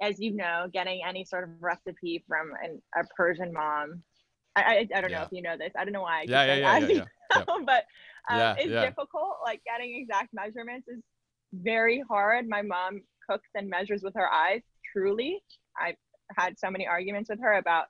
as 0.01 0.21
you 0.21 0.35
know, 0.35 0.69
getting 0.73 1.01
any 1.07 1.25
sort 1.25 1.45
of 1.45 1.51
recipe 1.61 2.25
from 2.29 2.53
an, 2.63 2.81
a 2.97 3.05
Persian 3.17 3.53
mom, 3.53 4.03
I, 4.57 4.63
I, 4.63 4.89
I 4.95 5.01
don't 5.01 5.11
yeah. 5.11 5.19
know 5.19 5.25
if 5.25 5.29
you 5.33 5.43
know 5.43 5.57
this. 5.59 5.73
I 5.79 5.85
don't 5.85 5.93
know 5.93 6.03
why. 6.03 6.21
I 6.21 6.25
yeah, 6.27 6.45
yeah, 6.45 6.55
yeah, 6.55 6.79
yeah, 6.79 7.05
yeah, 7.37 7.45
but 7.65 7.85
um, 8.29 8.57
it's 8.59 8.69
difficult. 8.69 9.39
Like 9.45 9.61
getting 9.65 9.97
exact 10.01 10.31
measurements 10.33 10.89
is 10.89 11.03
very 11.53 12.03
hard. 12.09 12.49
My 12.49 12.63
mom 12.63 13.03
cooks 13.29 13.49
and 13.55 13.69
measures 13.69 14.03
with 14.03 14.15
her 14.15 14.31
eyes. 14.33 14.63
Truly, 14.93 15.43
I've 15.81 15.97
had 16.37 16.59
so 16.59 16.71
many 16.71 16.87
arguments 16.87 17.31
with 17.31 17.41
her 17.41 17.55
about 17.55 17.87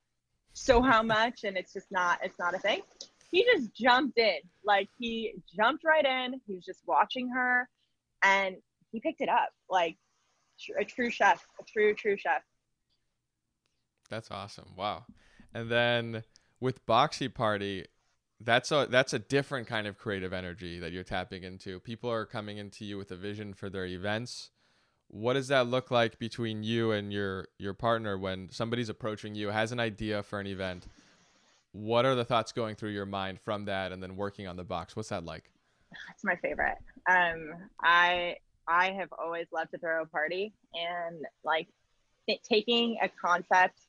so 0.53 0.83
how 0.83 1.03
much, 1.03 1.45
and 1.45 1.57
it's 1.57 1.73
just 1.73 1.87
not. 1.91 2.19
It's 2.23 2.39
not 2.39 2.55
a 2.55 2.59
thing 2.59 2.83
he 3.31 3.45
just 3.45 3.75
jumped 3.75 4.19
in. 4.19 4.39
Like 4.65 4.89
he 4.99 5.35
jumped 5.55 5.85
right 5.85 6.05
in. 6.05 6.41
He 6.47 6.55
was 6.55 6.65
just 6.65 6.81
watching 6.87 7.29
her 7.31 7.69
and 8.23 8.57
he 8.93 9.01
picked 9.01 9.21
it 9.21 9.29
up. 9.29 9.51
Like 9.69 9.97
a 10.79 10.85
true 10.85 11.11
chef, 11.11 11.47
a 11.61 11.65
true, 11.65 11.95
true 11.95 12.17
chef. 12.17 12.43
That's 14.11 14.31
awesome. 14.31 14.71
Wow. 14.77 15.05
And 15.55 15.71
then 15.71 16.25
with 16.61 16.85
Boxy 16.87 17.33
Party, 17.33 17.87
that's 18.41 18.71
a 18.71 18.87
that's 18.89 19.13
a 19.13 19.19
different 19.19 19.67
kind 19.67 19.87
of 19.87 19.99
creative 19.99 20.33
energy 20.33 20.79
that 20.79 20.93
you're 20.93 21.05
tapping 21.05 21.43
into. 21.43 21.81
People 21.81 22.11
are 22.11 22.25
coming 22.25 22.59
into 22.59 22.85
you 22.85 22.97
with 22.97 23.11
a 23.11 23.17
vision 23.17 23.53
for 23.53 23.69
their 23.69 23.87
events. 23.87 24.51
What 25.09 25.35
does 25.35 25.49
that 25.49 25.67
look 25.67 25.91
like 25.91 26.19
between 26.19 26.63
you 26.63 26.93
and 26.93 27.13
your 27.13 27.49
your 27.59 27.75
partner 27.75 28.17
when 28.17 28.51
somebody's 28.51 28.89
approaching 28.89 29.35
you, 29.35 29.49
has 29.49 29.73
an 29.73 29.81
idea 29.81 30.23
for 30.23 30.39
an 30.39 30.47
event, 30.47 30.87
what 31.73 32.05
are 32.05 32.15
the 32.15 32.25
thoughts 32.25 32.53
going 32.53 32.75
through 32.75 32.91
your 32.91 33.07
mind 33.07 33.41
from 33.41 33.67
that 33.67 33.93
and 33.93 34.03
then 34.03 34.17
working 34.17 34.47
on 34.47 34.57
the 34.57 34.65
box 34.65 34.97
what's 34.97 35.09
that 35.11 35.25
like 35.25 35.51
it's 36.11 36.25
my 36.25 36.37
favorite 36.37 36.79
um 37.09 37.53
i 37.83 38.35
i 38.69 38.91
have 38.93 39.09
always 39.19 39.47
loved 39.53 39.71
to 39.71 39.79
throw 39.79 40.03
a 40.03 40.07
party 40.07 40.53
and 40.75 41.25
like 41.45 41.69
taking 42.45 42.99
a 43.03 43.09
concept 43.09 43.81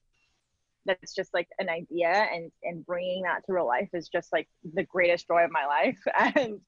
that's 0.85 1.13
just 1.13 1.33
like 1.33 1.47
an 1.59 1.69
idea 1.69 2.27
and 2.33 2.51
and 2.63 2.85
bringing 2.85 3.23
that 3.23 3.45
to 3.45 3.53
real 3.53 3.67
life 3.67 3.89
is 3.93 4.07
just 4.09 4.31
like 4.31 4.47
the 4.73 4.83
greatest 4.83 5.27
joy 5.27 5.43
of 5.43 5.51
my 5.51 5.65
life. 5.65 5.99
And 6.35 6.59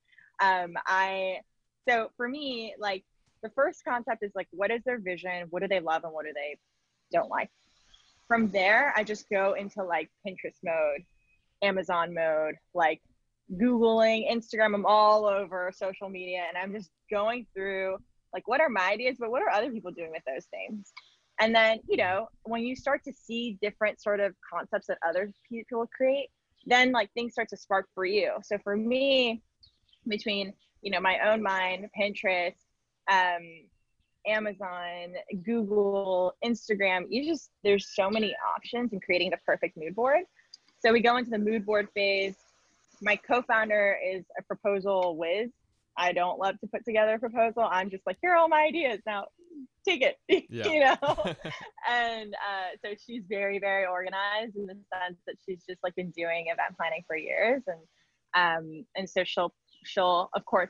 um 0.42 0.74
i 0.88 1.38
so 1.88 2.10
for 2.18 2.28
me 2.28 2.74
like 2.80 3.04
the 3.44 3.50
first 3.50 3.84
concept 3.84 4.24
is 4.24 4.32
like 4.36 4.48
what 4.52 4.72
is 4.72 4.84
their 4.86 5.00
vision? 5.00 5.48
What 5.50 5.62
do 5.62 5.68
they 5.68 5.80
love 5.80 6.04
and 6.04 6.14
what 6.14 6.26
do 6.26 6.32
they 6.34 6.58
don't 7.12 7.30
like? 7.30 7.50
From 8.28 8.50
there, 8.52 8.94
I 8.96 9.04
just 9.04 9.30
go 9.30 9.54
into 9.54 9.84
like 9.84 10.10
Pinterest 10.26 10.60
mode, 10.64 11.04
Amazon 11.62 12.14
mode, 12.14 12.56
like 12.74 13.02
Googling, 13.54 14.32
Instagram, 14.32 14.74
I'm 14.76 14.86
all 14.86 15.26
over 15.26 15.72
social 15.76 16.10
media. 16.10 16.44
And 16.48 16.58
I'm 16.58 16.74
just 16.74 16.90
going 17.10 17.46
through 17.54 17.98
like, 18.34 18.48
what 18.48 18.62
are 18.62 18.70
my 18.70 18.92
ideas, 18.92 19.18
but 19.20 19.32
what 19.32 19.42
are 19.42 19.50
other 19.50 19.72
people 19.72 19.92
doing 19.92 20.12
with 20.12 20.24
those 20.26 20.46
things? 20.46 20.94
And 21.40 21.54
then, 21.56 21.80
you 21.88 21.98
know, 21.98 22.28
when 22.44 22.62
you 22.62 22.76
start 22.76 23.04
to 23.06 23.14
see 23.14 23.58
different 23.62 24.02
sort 24.02 24.20
of 24.20 24.34
concepts 24.54 24.88
that 24.88 25.00
other 25.08 25.32
people 25.50 25.88
create, 25.96 26.30
then 26.66 26.92
like 26.92 27.12
things 27.14 27.34
start 27.34 27.50
to 27.50 27.58
spark 27.58 27.88
for 27.96 28.06
you. 28.06 28.34
So 28.44 28.58
for 28.64 28.78
me, 28.78 29.42
between, 30.08 30.54
you 30.82 30.92
know, 30.92 31.00
my 31.00 31.20
own 31.32 31.42
mind, 31.42 31.90
Pinterest, 32.00 32.56
um, 33.12 33.42
Amazon, 34.28 35.16
Google, 35.44 36.34
Instagram. 36.46 37.06
You 37.10 37.26
just, 37.26 37.50
there's 37.64 37.90
so 37.96 38.10
many 38.10 38.36
options 38.56 38.94
in 38.94 39.00
creating 39.00 39.32
the 39.32 39.38
perfect 39.46 39.78
mood 39.78 39.96
board. 39.96 40.22
So 40.80 40.92
we 40.92 41.02
go 41.02 41.18
into 41.18 41.32
the 41.32 41.40
mood 41.40 41.66
board 41.66 41.88
phase. 41.94 42.36
My 43.02 43.16
co 43.16 43.42
founder 43.42 43.98
is 44.04 44.24
a 44.38 44.44
proposal 44.44 45.18
whiz. 45.18 45.50
I 45.98 46.14
don't 46.14 46.40
love 46.40 46.60
to 46.62 46.68
put 46.68 46.86
together 46.86 47.16
a 47.16 47.20
proposal. 47.20 47.68
I'm 47.70 47.90
just 47.90 48.04
like, 48.06 48.18
here 48.22 48.32
are 48.32 48.38
all 48.38 48.48
my 48.48 48.64
ideas. 48.64 49.00
Now 49.06 49.26
take 49.88 50.02
it, 50.02 50.18
yeah. 50.50 50.68
you 50.68 50.80
know? 50.80 50.96
and 51.90 52.34
uh, 52.34 52.78
so 52.84 52.94
she's 53.06 53.24
very, 53.28 53.60
very 53.60 53.86
organized 53.86 54.56
in 54.56 54.66
the 54.68 54.76
sense 54.94 55.18
that 55.28 55.36
she's 55.46 55.64
just 55.68 55.80
like 55.84 55.96
been 55.96 56.12
doing 56.12 56.46
event 56.48 56.78
planning 56.78 57.04
for 57.08 57.18
years. 57.18 57.62
And, 57.68 57.80
um, 58.34 58.86
and 58.96 59.10
so 59.10 59.24
she'll, 59.24 59.54
she'll 59.84 60.30
of 60.34 60.46
course 60.46 60.70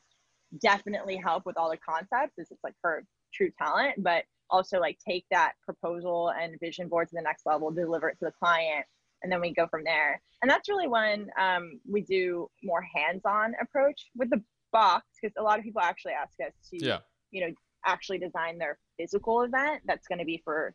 definitely 0.61 1.17
help 1.17 1.45
with 1.45 1.57
all 1.57 1.69
the 1.69 1.77
concepts. 1.77 2.33
It's 2.37 2.51
like 2.63 2.75
her 2.83 3.05
true 3.33 3.51
talent, 3.57 4.03
but 4.03 4.23
also 4.49 4.79
like 4.79 4.97
take 5.07 5.25
that 5.31 5.53
proposal 5.63 6.31
and 6.31 6.59
vision 6.59 6.87
board 6.87 7.09
to 7.09 7.15
the 7.15 7.21
next 7.21 7.45
level, 7.45 7.71
deliver 7.71 8.09
it 8.09 8.17
to 8.19 8.25
the 8.25 8.31
client, 8.31 8.85
and 9.23 9.31
then 9.31 9.41
we 9.41 9.53
go 9.53 9.67
from 9.67 9.83
there. 9.83 10.21
And 10.41 10.49
that's 10.49 10.69
really 10.69 10.87
when 10.87 11.29
um, 11.39 11.79
we 11.89 12.01
do 12.01 12.49
more 12.63 12.83
hands-on 12.95 13.53
approach 13.61 14.09
with 14.15 14.29
the 14.29 14.41
box 14.71 15.05
because 15.21 15.35
a 15.37 15.43
lot 15.43 15.59
of 15.59 15.65
people 15.65 15.81
actually 15.81 16.13
ask 16.13 16.33
us 16.45 16.53
to, 16.69 16.85
yeah. 16.85 16.99
you 17.31 17.45
know, 17.45 17.53
actually 17.85 18.17
design 18.17 18.57
their 18.57 18.77
physical 18.97 19.41
event 19.41 19.81
that's 19.85 20.07
going 20.07 20.19
to 20.19 20.25
be 20.25 20.41
for 20.43 20.73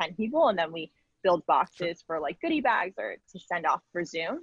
10 0.00 0.14
people, 0.14 0.48
and 0.48 0.58
then 0.58 0.72
we 0.72 0.92
build 1.22 1.44
boxes 1.46 2.02
for 2.06 2.20
like 2.20 2.40
goodie 2.40 2.60
bags 2.60 2.94
or 2.98 3.16
to 3.32 3.38
send 3.38 3.66
off 3.66 3.80
for 3.92 4.04
Zoom. 4.04 4.40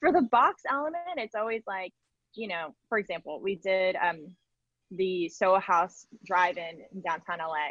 For 0.00 0.12
the 0.12 0.22
box 0.22 0.62
element, 0.70 1.16
it's 1.16 1.34
always 1.34 1.62
like, 1.66 1.92
you 2.34 2.48
know, 2.48 2.74
for 2.88 2.98
example, 2.98 3.40
we 3.42 3.56
did 3.56 3.96
um, 3.96 4.34
the 4.90 5.28
Soho 5.28 5.58
House 5.60 6.06
Drive-In 6.26 6.80
in 6.92 7.00
downtown 7.00 7.38
LA, 7.38 7.68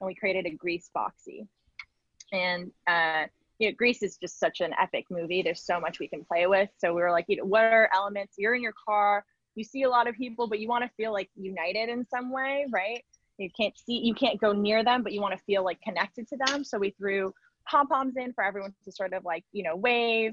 and 0.00 0.06
we 0.06 0.14
created 0.14 0.46
a 0.46 0.50
Grease 0.50 0.90
Boxy. 0.96 1.46
And 2.32 2.72
uh, 2.88 3.26
you 3.58 3.68
know, 3.68 3.74
Grease 3.76 4.02
is 4.02 4.16
just 4.16 4.38
such 4.38 4.60
an 4.60 4.72
epic 4.80 5.06
movie. 5.10 5.42
There's 5.42 5.64
so 5.64 5.80
much 5.80 5.98
we 5.98 6.08
can 6.08 6.24
play 6.24 6.46
with. 6.46 6.68
So 6.78 6.94
we 6.94 7.00
were 7.00 7.10
like, 7.10 7.26
you 7.28 7.36
know, 7.36 7.44
what 7.44 7.62
are 7.64 7.88
elements? 7.94 8.34
You're 8.36 8.54
in 8.54 8.62
your 8.62 8.74
car, 8.86 9.24
you 9.54 9.64
see 9.64 9.82
a 9.82 9.88
lot 9.88 10.06
of 10.06 10.14
people, 10.14 10.46
but 10.46 10.60
you 10.60 10.68
want 10.68 10.84
to 10.84 10.90
feel 10.96 11.12
like 11.12 11.30
united 11.34 11.88
in 11.88 12.06
some 12.06 12.30
way, 12.30 12.66
right? 12.70 13.02
You 13.38 13.50
can't 13.58 13.74
see, 13.76 13.98
you 13.98 14.14
can't 14.14 14.40
go 14.40 14.52
near 14.52 14.84
them, 14.84 15.02
but 15.02 15.12
you 15.12 15.20
want 15.20 15.36
to 15.36 15.44
feel 15.44 15.64
like 15.64 15.80
connected 15.82 16.28
to 16.28 16.36
them. 16.46 16.62
So 16.62 16.78
we 16.78 16.90
threw 16.90 17.32
pom 17.68 17.88
poms 17.88 18.14
in 18.16 18.32
for 18.32 18.44
everyone 18.44 18.74
to 18.84 18.92
sort 18.92 19.12
of 19.12 19.24
like 19.24 19.44
you 19.52 19.62
know 19.62 19.76
wave. 19.76 20.32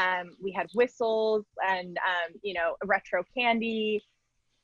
Um, 0.00 0.30
we 0.42 0.52
had 0.52 0.68
whistles 0.74 1.44
and 1.66 1.96
um, 1.98 2.34
you 2.42 2.54
know 2.54 2.76
retro 2.84 3.24
candy, 3.36 4.02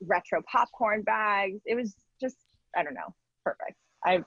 retro 0.02 0.42
popcorn 0.50 1.02
bags. 1.02 1.60
It 1.66 1.74
was 1.74 1.94
just 2.20 2.36
I 2.76 2.82
don't 2.82 2.94
know, 2.94 3.14
perfect. 3.44 3.76
I 4.04 4.24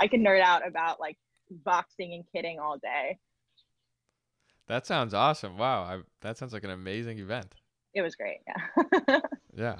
I 0.00 0.06
can 0.06 0.22
nerd 0.22 0.42
out 0.42 0.66
about 0.66 1.00
like 1.00 1.16
boxing 1.52 2.14
and 2.14 2.24
kidding 2.32 2.58
all 2.58 2.78
day. 2.78 3.18
That 4.68 4.86
sounds 4.86 5.12
awesome. 5.12 5.58
Wow, 5.58 5.82
I, 5.82 6.00
that 6.20 6.38
sounds 6.38 6.52
like 6.52 6.64
an 6.64 6.70
amazing 6.70 7.18
event. 7.18 7.54
It 7.94 8.02
was 8.02 8.14
great. 8.14 8.38
Yeah. 8.46 9.18
yeah. 9.54 9.76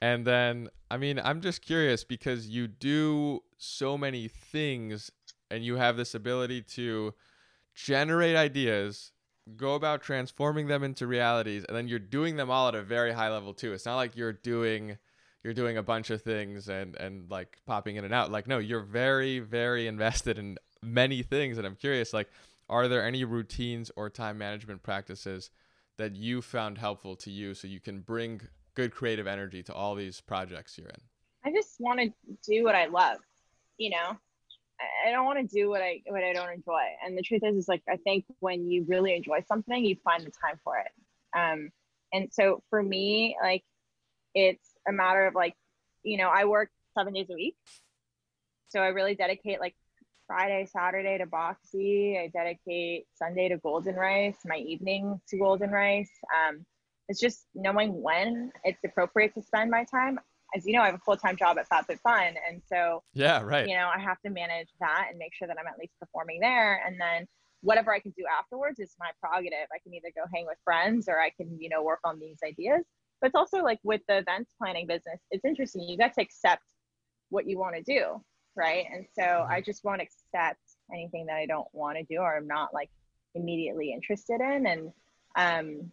And 0.00 0.26
then, 0.26 0.68
I 0.90 0.96
mean, 0.96 1.20
I'm 1.22 1.40
just 1.40 1.62
curious 1.62 2.04
because 2.04 2.48
you 2.48 2.66
do 2.66 3.42
so 3.56 3.96
many 3.96 4.28
things 4.28 5.10
and 5.50 5.64
you 5.64 5.76
have 5.76 5.96
this 5.96 6.14
ability 6.14 6.62
to 6.62 7.14
generate 7.74 8.36
ideas, 8.36 9.12
go 9.56 9.74
about 9.74 10.02
transforming 10.02 10.66
them 10.66 10.82
into 10.82 11.06
realities, 11.06 11.64
and 11.64 11.76
then 11.76 11.88
you're 11.88 11.98
doing 11.98 12.36
them 12.36 12.50
all 12.50 12.68
at 12.68 12.74
a 12.74 12.82
very 12.82 13.12
high 13.12 13.30
level 13.30 13.54
too. 13.54 13.72
It's 13.72 13.86
not 13.86 13.96
like 13.96 14.16
you're 14.16 14.32
doing 14.32 14.98
you're 15.44 15.54
doing 15.54 15.76
a 15.76 15.82
bunch 15.82 16.10
of 16.10 16.22
things 16.22 16.68
and 16.68 16.96
and 16.96 17.30
like 17.30 17.58
popping 17.66 17.96
in 17.96 18.04
and 18.04 18.12
out. 18.12 18.32
Like 18.32 18.48
no, 18.48 18.58
you're 18.58 18.82
very 18.82 19.38
very 19.38 19.86
invested 19.86 20.38
in 20.38 20.58
many 20.86 21.22
things 21.22 21.58
and 21.58 21.66
I'm 21.66 21.76
curious 21.76 22.12
like 22.12 22.28
are 22.68 22.88
there 22.88 23.04
any 23.04 23.24
routines 23.24 23.90
or 23.96 24.10
time 24.10 24.38
management 24.38 24.82
practices 24.82 25.50
that 25.98 26.16
you 26.16 26.42
found 26.42 26.78
helpful 26.78 27.16
to 27.16 27.30
you 27.30 27.54
so 27.54 27.68
you 27.68 27.80
can 27.80 28.00
bring 28.00 28.40
good 28.74 28.92
creative 28.92 29.26
energy 29.26 29.62
to 29.62 29.74
all 29.74 29.94
these 29.94 30.20
projects 30.20 30.76
you're 30.76 30.88
in? 30.88 31.00
I 31.44 31.52
just 31.52 31.76
want 31.78 32.00
to 32.00 32.10
do 32.46 32.64
what 32.64 32.74
I 32.74 32.86
love, 32.86 33.18
you 33.78 33.90
know. 33.90 34.16
I 35.06 35.10
don't 35.10 35.24
want 35.24 35.38
to 35.38 35.46
do 35.46 35.70
what 35.70 35.80
I 35.80 36.02
what 36.06 36.22
I 36.22 36.34
don't 36.34 36.52
enjoy. 36.52 36.82
And 37.04 37.16
the 37.16 37.22
truth 37.22 37.42
is, 37.44 37.56
is 37.56 37.68
like 37.68 37.82
I 37.88 37.96
think 37.96 38.26
when 38.40 38.68
you 38.68 38.84
really 38.86 39.14
enjoy 39.14 39.42
something, 39.48 39.84
you 39.84 39.96
find 40.04 40.22
the 40.22 40.32
time 40.32 40.60
for 40.62 40.76
it. 40.78 40.90
Um, 41.38 41.70
and 42.12 42.28
so 42.30 42.62
for 42.68 42.82
me, 42.82 43.36
like 43.40 43.64
it's 44.34 44.68
a 44.86 44.92
matter 44.92 45.26
of 45.26 45.34
like, 45.34 45.54
you 46.02 46.18
know, 46.18 46.28
I 46.28 46.44
work 46.44 46.70
seven 46.98 47.14
days 47.14 47.28
a 47.30 47.34
week, 47.34 47.56
so 48.68 48.80
I 48.80 48.88
really 48.88 49.14
dedicate 49.14 49.60
like 49.60 49.76
Friday, 50.26 50.66
Saturday 50.66 51.18
to 51.18 51.26
Boxy. 51.26 52.22
I 52.22 52.28
dedicate 52.28 53.06
Sunday 53.14 53.48
to 53.48 53.58
Golden 53.58 53.94
Rice. 53.94 54.38
My 54.44 54.56
evening 54.56 55.20
to 55.28 55.38
Golden 55.38 55.70
Rice. 55.70 56.10
Um, 56.34 56.64
it's 57.08 57.20
just 57.20 57.46
knowing 57.54 58.02
when 58.02 58.50
it's 58.64 58.82
appropriate 58.84 59.34
to 59.34 59.42
spend 59.42 59.70
my 59.70 59.84
time 59.84 60.18
as 60.54 60.66
you 60.66 60.72
know, 60.72 60.82
I 60.82 60.86
have 60.86 60.94
a 60.94 60.98
full 60.98 61.16
time 61.16 61.36
job 61.36 61.58
at 61.58 61.68
Fat 61.68 61.86
Fun. 62.02 62.34
and 62.48 62.62
so 62.66 63.02
yeah, 63.14 63.42
right. 63.42 63.68
You 63.68 63.74
know, 63.74 63.90
I 63.94 63.98
have 63.98 64.20
to 64.22 64.30
manage 64.30 64.68
that 64.80 65.08
and 65.10 65.18
make 65.18 65.34
sure 65.34 65.48
that 65.48 65.56
I'm 65.58 65.66
at 65.66 65.78
least 65.78 65.94
performing 65.98 66.40
there, 66.40 66.82
and 66.86 67.00
then 67.00 67.26
whatever 67.62 67.92
I 67.92 67.98
can 67.98 68.12
do 68.16 68.24
afterwards 68.38 68.78
is 68.78 68.94
my 68.98 69.10
prerogative. 69.20 69.66
I 69.74 69.78
can 69.82 69.94
either 69.94 70.10
go 70.14 70.22
hang 70.32 70.46
with 70.46 70.58
friends 70.64 71.08
or 71.08 71.20
I 71.20 71.30
can, 71.30 71.58
you 71.60 71.68
know, 71.68 71.82
work 71.82 72.00
on 72.04 72.20
these 72.20 72.38
ideas. 72.46 72.84
But 73.20 73.28
it's 73.28 73.34
also 73.34 73.62
like 73.62 73.80
with 73.82 74.02
the 74.08 74.18
events 74.18 74.52
planning 74.58 74.86
business, 74.86 75.20
it's 75.30 75.44
interesting. 75.44 75.82
You 75.82 75.96
got 75.96 76.12
to 76.14 76.22
accept 76.22 76.62
what 77.30 77.48
you 77.48 77.58
want 77.58 77.74
to 77.76 77.82
do, 77.82 78.22
right? 78.56 78.86
And 78.92 79.06
so 79.14 79.22
mm-hmm. 79.22 79.52
I 79.52 79.60
just 79.60 79.84
won't 79.84 80.02
accept 80.02 80.60
anything 80.92 81.26
that 81.26 81.36
I 81.36 81.46
don't 81.46 81.68
want 81.72 81.98
to 81.98 82.04
do 82.04 82.20
or 82.20 82.36
I'm 82.36 82.46
not 82.46 82.72
like 82.72 82.90
immediately 83.34 83.92
interested 83.92 84.40
in. 84.40 84.66
And 84.66 84.92
um, 85.36 85.92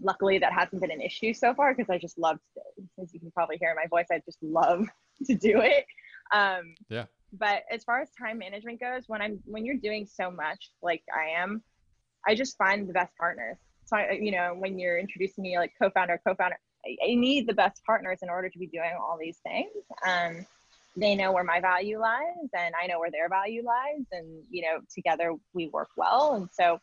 luckily 0.00 0.38
that 0.38 0.52
hasn't 0.52 0.80
been 0.80 0.90
an 0.90 1.00
issue 1.00 1.34
so 1.34 1.54
far 1.54 1.74
because 1.74 1.90
I 1.90 1.98
just 1.98 2.18
love 2.18 2.38
to, 2.54 3.02
as 3.02 3.12
you 3.12 3.20
can 3.20 3.30
probably 3.30 3.56
hear 3.58 3.70
in 3.70 3.76
my 3.76 3.86
voice, 3.88 4.06
I 4.10 4.20
just 4.24 4.42
love 4.42 4.86
to 5.26 5.34
do 5.34 5.60
it. 5.60 5.86
Um, 6.32 6.74
yeah. 6.88 7.04
But 7.32 7.64
as 7.70 7.84
far 7.84 8.00
as 8.00 8.08
time 8.18 8.38
management 8.38 8.80
goes, 8.80 9.04
when 9.08 9.20
I'm 9.20 9.40
when 9.44 9.64
you're 9.64 9.76
doing 9.76 10.06
so 10.06 10.30
much 10.30 10.70
like 10.80 11.02
I 11.14 11.40
am, 11.40 11.62
I 12.26 12.34
just 12.34 12.56
find 12.56 12.88
the 12.88 12.92
best 12.92 13.12
partners. 13.18 13.58
So 13.84 13.96
I, 13.96 14.12
you 14.12 14.30
know, 14.30 14.54
when 14.56 14.78
you're 14.78 14.98
introducing 14.98 15.42
me 15.42 15.58
like 15.58 15.72
co-founder, 15.80 16.20
co-founder, 16.26 16.56
I, 16.84 17.10
I 17.10 17.14
need 17.14 17.46
the 17.46 17.52
best 17.52 17.84
partners 17.84 18.20
in 18.22 18.30
order 18.30 18.48
to 18.48 18.58
be 18.58 18.66
doing 18.66 18.92
all 18.98 19.18
these 19.20 19.38
things. 19.38 19.70
Um, 20.06 20.46
they 20.96 21.14
know 21.14 21.32
where 21.32 21.44
my 21.44 21.60
value 21.60 22.00
lies, 22.00 22.48
and 22.56 22.74
I 22.80 22.86
know 22.86 22.98
where 22.98 23.10
their 23.10 23.28
value 23.28 23.62
lies, 23.64 24.04
and 24.12 24.42
you 24.50 24.62
know, 24.62 24.80
together 24.94 25.34
we 25.52 25.68
work 25.68 25.90
well. 25.96 26.34
And 26.34 26.48
so 26.52 26.78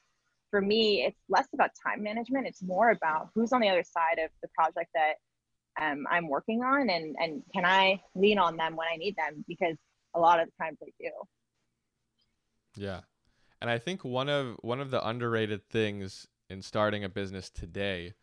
for 0.51 0.61
me, 0.61 1.03
it's 1.03 1.19
less 1.29 1.47
about 1.53 1.71
time 1.85 2.03
management. 2.03 2.45
It's 2.45 2.61
more 2.61 2.91
about 2.91 3.29
who's 3.33 3.51
on 3.51 3.61
the 3.61 3.69
other 3.69 3.83
side 3.83 4.23
of 4.23 4.29
the 4.43 4.49
project 4.55 4.91
that 4.93 5.13
um, 5.81 6.05
I'm 6.09 6.27
working 6.27 6.61
on, 6.61 6.89
and 6.89 7.15
and 7.19 7.41
can 7.53 7.65
I 7.65 8.01
lean 8.15 8.37
on 8.37 8.55
them 8.55 8.75
when 8.75 8.87
I 8.87 8.97
need 8.97 9.15
them? 9.15 9.43
Because 9.47 9.77
a 10.13 10.19
lot 10.19 10.39
of 10.39 10.47
the 10.47 10.63
times 10.63 10.77
they 10.79 10.93
do. 10.99 11.11
Yeah, 12.75 13.01
and 13.61 13.69
I 13.69 13.79
think 13.79 14.03
one 14.03 14.29
of 14.29 14.57
one 14.61 14.79
of 14.79 14.91
the 14.91 15.05
underrated 15.05 15.67
things 15.69 16.27
in 16.49 16.61
starting 16.61 17.03
a 17.03 17.09
business 17.09 17.49
today, 17.49 18.13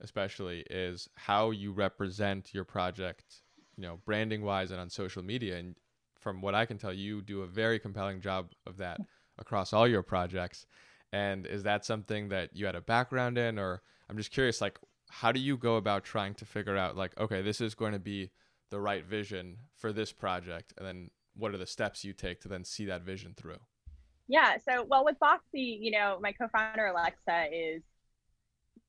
especially, 0.00 0.64
is 0.68 1.08
how 1.14 1.52
you 1.52 1.70
represent 1.70 2.52
your 2.52 2.64
project. 2.64 3.42
You 3.76 3.82
know, 3.82 3.98
branding 4.04 4.42
wise 4.42 4.70
and 4.70 4.80
on 4.80 4.90
social 4.90 5.22
media. 5.22 5.56
And 5.56 5.76
from 6.18 6.40
what 6.40 6.54
I 6.54 6.66
can 6.66 6.78
tell, 6.78 6.92
you 6.92 7.22
do 7.22 7.42
a 7.42 7.46
very 7.46 7.78
compelling 7.78 8.20
job 8.20 8.52
of 8.66 8.78
that 8.78 9.00
across 9.38 9.72
all 9.72 9.86
your 9.86 10.02
projects. 10.02 10.66
And 11.12 11.46
is 11.46 11.62
that 11.62 11.84
something 11.84 12.30
that 12.30 12.50
you 12.54 12.66
had 12.66 12.74
a 12.74 12.80
background 12.80 13.38
in, 13.38 13.58
or 13.58 13.82
I'm 14.08 14.16
just 14.16 14.32
curious, 14.32 14.60
like, 14.60 14.78
how 15.08 15.30
do 15.30 15.38
you 15.38 15.56
go 15.56 15.76
about 15.76 16.04
trying 16.04 16.34
to 16.34 16.44
figure 16.44 16.76
out, 16.76 16.96
like, 16.96 17.18
okay, 17.18 17.42
this 17.42 17.60
is 17.60 17.74
going 17.74 17.92
to 17.92 17.98
be 17.98 18.30
the 18.70 18.80
right 18.80 19.04
vision 19.04 19.58
for 19.76 19.92
this 19.92 20.10
project, 20.10 20.74
and 20.76 20.84
then 20.84 21.10
what 21.36 21.54
are 21.54 21.58
the 21.58 21.66
steps 21.66 22.04
you 22.04 22.12
take 22.12 22.40
to 22.40 22.48
then 22.48 22.64
see 22.64 22.86
that 22.86 23.02
vision 23.02 23.34
through? 23.36 23.58
Yeah. 24.26 24.56
So, 24.68 24.82
well, 24.82 25.04
with 25.04 25.16
Boxy, 25.20 25.78
you 25.80 25.92
know, 25.92 26.18
my 26.20 26.32
co-founder 26.32 26.86
Alexa 26.86 27.46
is 27.52 27.82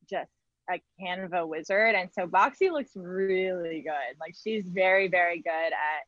just 0.09 0.31
a 0.69 0.81
Canva 1.01 1.47
wizard, 1.47 1.95
and 1.95 2.09
so 2.11 2.27
Boxy 2.27 2.71
looks 2.71 2.91
really 2.95 3.81
good. 3.81 4.17
Like 4.19 4.35
she's 4.41 4.67
very, 4.69 5.07
very 5.07 5.39
good 5.39 5.49
at 5.49 6.03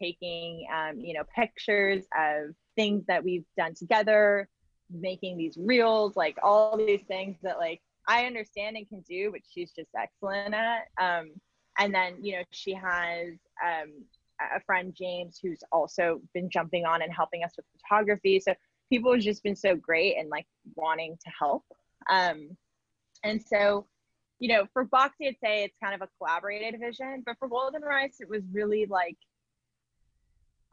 taking, 0.00 0.66
um, 0.74 0.98
you 0.98 1.14
know, 1.14 1.22
pictures 1.34 2.04
of 2.18 2.54
things 2.76 3.04
that 3.06 3.22
we've 3.22 3.44
done 3.56 3.74
together, 3.74 4.48
making 4.90 5.36
these 5.38 5.56
reels, 5.58 6.16
like 6.16 6.36
all 6.42 6.76
these 6.76 7.02
things 7.06 7.36
that 7.42 7.58
like 7.58 7.80
I 8.08 8.26
understand 8.26 8.76
and 8.76 8.88
can 8.88 9.00
do, 9.08 9.30
but 9.30 9.40
she's 9.48 9.72
just 9.72 9.90
excellent 9.96 10.54
at. 10.54 10.88
Um, 11.00 11.32
and 11.78 11.94
then 11.94 12.16
you 12.22 12.36
know 12.36 12.42
she 12.50 12.74
has 12.74 13.34
um, 13.64 13.92
a 14.54 14.60
friend 14.60 14.94
James 14.96 15.38
who's 15.42 15.62
also 15.72 16.20
been 16.34 16.50
jumping 16.50 16.84
on 16.84 17.02
and 17.02 17.12
helping 17.12 17.44
us 17.44 17.52
with 17.56 17.66
photography. 17.80 18.40
So 18.40 18.54
people 18.90 19.12
have 19.12 19.22
just 19.22 19.42
been 19.42 19.56
so 19.56 19.76
great 19.76 20.16
and 20.18 20.28
like 20.28 20.46
wanting 20.74 21.16
to 21.24 21.30
help. 21.38 21.64
Um, 22.10 22.56
and 23.24 23.40
so 23.42 23.86
you 24.38 24.48
know 24.48 24.66
for 24.72 24.86
Boxy, 24.86 25.28
I'd 25.28 25.36
say 25.42 25.64
it's 25.64 25.76
kind 25.82 25.94
of 25.94 26.02
a 26.02 26.08
collaborated 26.18 26.80
vision, 26.80 27.22
but 27.24 27.36
for 27.38 27.48
Golden 27.48 27.82
Rice, 27.82 28.16
it 28.20 28.28
was 28.28 28.42
really 28.52 28.86
like 28.86 29.16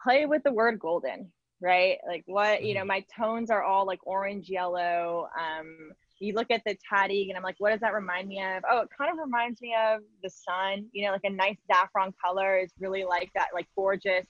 play 0.01 0.25
with 0.25 0.43
the 0.43 0.51
word 0.51 0.79
golden 0.79 1.31
right? 1.61 1.97
Like 2.07 2.23
what, 2.25 2.63
you 2.63 2.73
know, 2.73 2.81
mm-hmm. 2.81 2.87
my 2.87 3.05
tones 3.17 3.51
are 3.51 3.63
all 3.63 3.85
like 3.85 3.99
orange, 4.03 4.49
yellow. 4.49 5.27
Um, 5.37 5.91
you 6.19 6.33
look 6.33 6.51
at 6.51 6.61
the 6.65 6.75
Tahdig 6.91 7.29
and 7.29 7.37
I'm 7.37 7.43
like, 7.43 7.55
what 7.59 7.71
does 7.71 7.79
that 7.79 7.93
remind 7.93 8.27
me 8.27 8.41
of? 8.41 8.63
Oh, 8.69 8.79
it 8.79 8.89
kind 8.97 9.11
of 9.11 9.17
reminds 9.17 9.61
me 9.61 9.75
of 9.75 10.01
the 10.23 10.29
sun, 10.29 10.87
you 10.91 11.05
know, 11.05 11.11
like 11.11 11.21
a 11.23 11.29
nice 11.29 11.57
saffron 11.71 12.13
color 12.23 12.59
is 12.59 12.71
really 12.79 13.05
like 13.05 13.29
that, 13.35 13.47
like 13.53 13.67
gorgeous, 13.75 14.27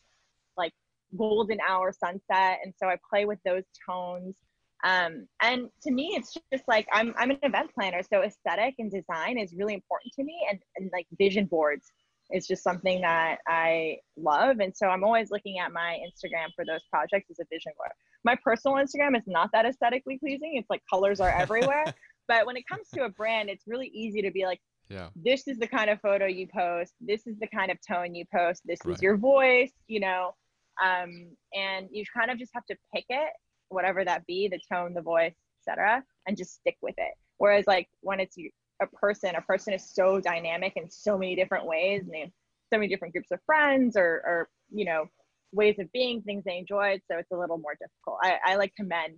like 0.55 0.73
golden 1.17 1.57
hour 1.67 1.91
sunset. 1.91 2.59
And 2.63 2.73
so 2.77 2.87
I 2.87 2.97
play 3.09 3.25
with 3.25 3.39
those 3.43 3.63
tones. 3.87 4.35
Um, 4.83 5.27
and 5.41 5.69
to 5.83 5.91
me, 5.91 6.13
it's 6.15 6.35
just 6.53 6.63
like 6.67 6.87
I'm, 6.93 7.13
I'm 7.17 7.31
an 7.31 7.39
event 7.43 7.71
planner. 7.73 8.01
So 8.01 8.21
aesthetic 8.21 8.75
and 8.79 8.91
design 8.91 9.37
is 9.37 9.53
really 9.53 9.73
important 9.73 10.13
to 10.13 10.23
me 10.23 10.37
and, 10.49 10.59
and 10.77 10.89
like 10.93 11.05
vision 11.17 11.45
boards 11.45 11.91
is 12.31 12.47
just 12.47 12.63
something 12.63 13.01
that 13.01 13.39
I 13.47 13.97
love. 14.17 14.59
And 14.59 14.75
so 14.75 14.87
I'm 14.87 15.03
always 15.03 15.31
looking 15.31 15.59
at 15.59 15.71
my 15.71 15.97
Instagram 16.05 16.53
for 16.55 16.63
those 16.65 16.81
projects 16.89 17.29
as 17.31 17.39
a 17.39 17.45
vision 17.51 17.71
board. 17.77 17.89
My 18.23 18.35
personal 18.43 18.77
Instagram 18.77 19.17
is 19.17 19.23
not 19.25 19.49
that 19.53 19.65
aesthetically 19.65 20.19
pleasing. 20.19 20.53
It's 20.55 20.69
like 20.69 20.81
colors 20.89 21.19
are 21.19 21.29
everywhere. 21.29 21.85
but 22.27 22.45
when 22.45 22.55
it 22.55 22.65
comes 22.67 22.87
to 22.93 23.05
a 23.05 23.09
brand, 23.09 23.49
it's 23.49 23.63
really 23.67 23.87
easy 23.87 24.21
to 24.21 24.31
be 24.31 24.45
like, 24.45 24.59
yeah. 24.89 25.09
this 25.15 25.47
is 25.47 25.57
the 25.57 25.67
kind 25.67 25.89
of 25.89 25.99
photo 26.01 26.25
you 26.25 26.47
post. 26.47 26.93
This 27.01 27.25
is 27.27 27.37
the 27.39 27.47
kind 27.47 27.71
of 27.71 27.77
tone 27.85 28.13
you 28.15 28.25
post. 28.33 28.61
This 28.65 28.79
right. 28.85 28.95
is 28.95 29.01
your 29.01 29.17
voice, 29.17 29.71
you 29.87 29.99
know. 29.99 30.35
Um, 30.83 31.31
and 31.53 31.89
you 31.91 32.03
kind 32.15 32.31
of 32.31 32.37
just 32.37 32.51
have 32.53 32.65
to 32.67 32.75
pick 32.93 33.05
it, 33.09 33.29
whatever 33.69 34.03
that 34.03 34.25
be, 34.25 34.47
the 34.47 34.59
tone, 34.71 34.93
the 34.93 35.01
voice, 35.01 35.35
etc., 35.61 36.03
and 36.27 36.37
just 36.37 36.55
stick 36.55 36.77
with 36.81 36.95
it. 36.97 37.13
Whereas 37.37 37.65
like 37.67 37.87
when 38.01 38.19
it's 38.19 38.37
a 38.81 38.87
person. 38.87 39.35
A 39.35 39.41
person 39.41 39.73
is 39.73 39.89
so 39.89 40.19
dynamic 40.19 40.73
in 40.75 40.89
so 40.89 41.17
many 41.17 41.35
different 41.35 41.65
ways, 41.65 42.03
and 42.03 42.13
they 42.13 42.19
have 42.21 42.31
so 42.71 42.79
many 42.79 42.87
different 42.87 43.13
groups 43.13 43.31
of 43.31 43.39
friends 43.45 43.97
or, 43.97 44.21
or 44.25 44.49
you 44.71 44.85
know, 44.85 45.05
ways 45.51 45.79
of 45.79 45.91
being, 45.91 46.21
things 46.21 46.43
they 46.45 46.57
enjoyed. 46.57 47.01
So 47.09 47.17
it's 47.17 47.31
a 47.31 47.37
little 47.37 47.57
more 47.57 47.73
difficult. 47.73 48.19
I, 48.21 48.37
I 48.45 48.55
like 48.55 48.75
commend, 48.75 49.17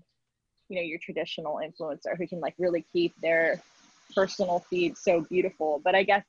you 0.70 0.78
know, 0.78 0.84
your 0.84 1.00
traditional 1.02 1.60
influencer 1.64 2.18
who 2.18 2.28
can 2.28 2.40
like 2.40 2.56
really 2.58 2.86
keep 2.94 3.14
their 3.22 3.62
personal 4.16 4.66
feed 4.70 4.98
so 4.98 5.22
beautiful. 5.22 5.82
But 5.84 5.96
I 5.96 6.04
guess, 6.04 6.26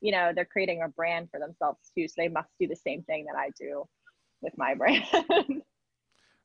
you 0.00 0.12
know, 0.12 0.32
they're 0.34 0.44
creating 0.44 0.82
a 0.82 0.88
brand 0.88 1.28
for 1.30 1.38
themselves 1.40 1.78
too. 1.96 2.08
So 2.08 2.14
they 2.16 2.28
must 2.28 2.50
do 2.60 2.66
the 2.66 2.76
same 2.76 3.02
thing 3.02 3.26
that 3.26 3.38
I 3.38 3.50
do 3.58 3.84
with 4.42 4.56
my 4.58 4.74
brand. 4.74 5.04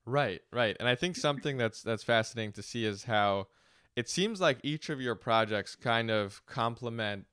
Right, 0.09 0.41
right. 0.51 0.75
And 0.79 0.89
I 0.89 0.95
think 0.95 1.15
something 1.15 1.57
that's 1.57 1.83
that's 1.83 2.03
fascinating 2.03 2.53
to 2.53 2.63
see 2.63 2.83
is 2.83 3.03
how 3.03 3.47
it 3.95 4.09
seems 4.09 4.41
like 4.41 4.57
each 4.63 4.89
of 4.89 4.99
your 4.99 5.13
projects 5.13 5.75
kind 5.75 6.09
of 6.09 6.43
complement 6.47 7.25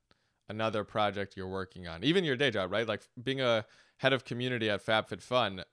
another 0.51 0.85
project 0.85 1.39
you're 1.39 1.49
working 1.49 1.89
on. 1.89 2.05
Even 2.05 2.23
your 2.23 2.37
day 2.37 2.51
job, 2.51 2.71
right? 2.71 2.87
Like 2.87 3.01
being 3.23 3.41
a 3.41 3.65
head 3.97 4.13
of 4.13 4.27
community 4.27 4.69
at 4.69 4.85
FabFitFun, 4.85 5.65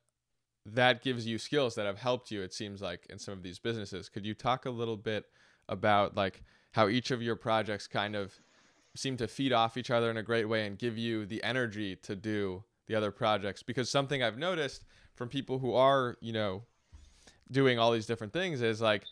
that 0.66 1.04
gives 1.04 1.28
you 1.28 1.38
skills 1.38 1.76
that 1.76 1.86
have 1.86 1.98
helped 1.98 2.32
you 2.32 2.42
it 2.42 2.54
seems 2.54 2.82
like 2.82 3.06
in 3.10 3.20
some 3.20 3.34
of 3.34 3.44
these 3.44 3.60
businesses. 3.60 4.08
Could 4.08 4.26
you 4.26 4.34
talk 4.34 4.66
a 4.66 4.70
little 4.70 4.96
bit 4.96 5.26
about 5.68 6.16
like 6.16 6.42
how 6.72 6.88
each 6.88 7.12
of 7.12 7.22
your 7.22 7.36
projects 7.36 7.86
kind 7.86 8.16
of 8.16 8.34
seem 8.96 9.18
to 9.18 9.28
feed 9.28 9.52
off 9.52 9.76
each 9.76 9.92
other 9.92 10.10
in 10.10 10.16
a 10.16 10.24
great 10.24 10.48
way 10.48 10.66
and 10.66 10.80
give 10.80 10.98
you 10.98 11.26
the 11.26 11.44
energy 11.44 11.98
to 11.98 12.16
do 12.16 12.64
the 12.88 12.96
other 12.96 13.12
projects 13.12 13.62
because 13.62 13.90
something 13.90 14.24
I've 14.24 14.38
noticed 14.38 14.86
from 15.16 15.28
people 15.28 15.60
who 15.60 15.74
are, 15.74 16.16
you 16.22 16.32
know, 16.32 16.64
doing 17.54 17.80
all 17.80 17.92
these 17.92 18.06
different 18.06 18.34
things 18.34 18.62
is 18.62 18.82
like 18.82 19.04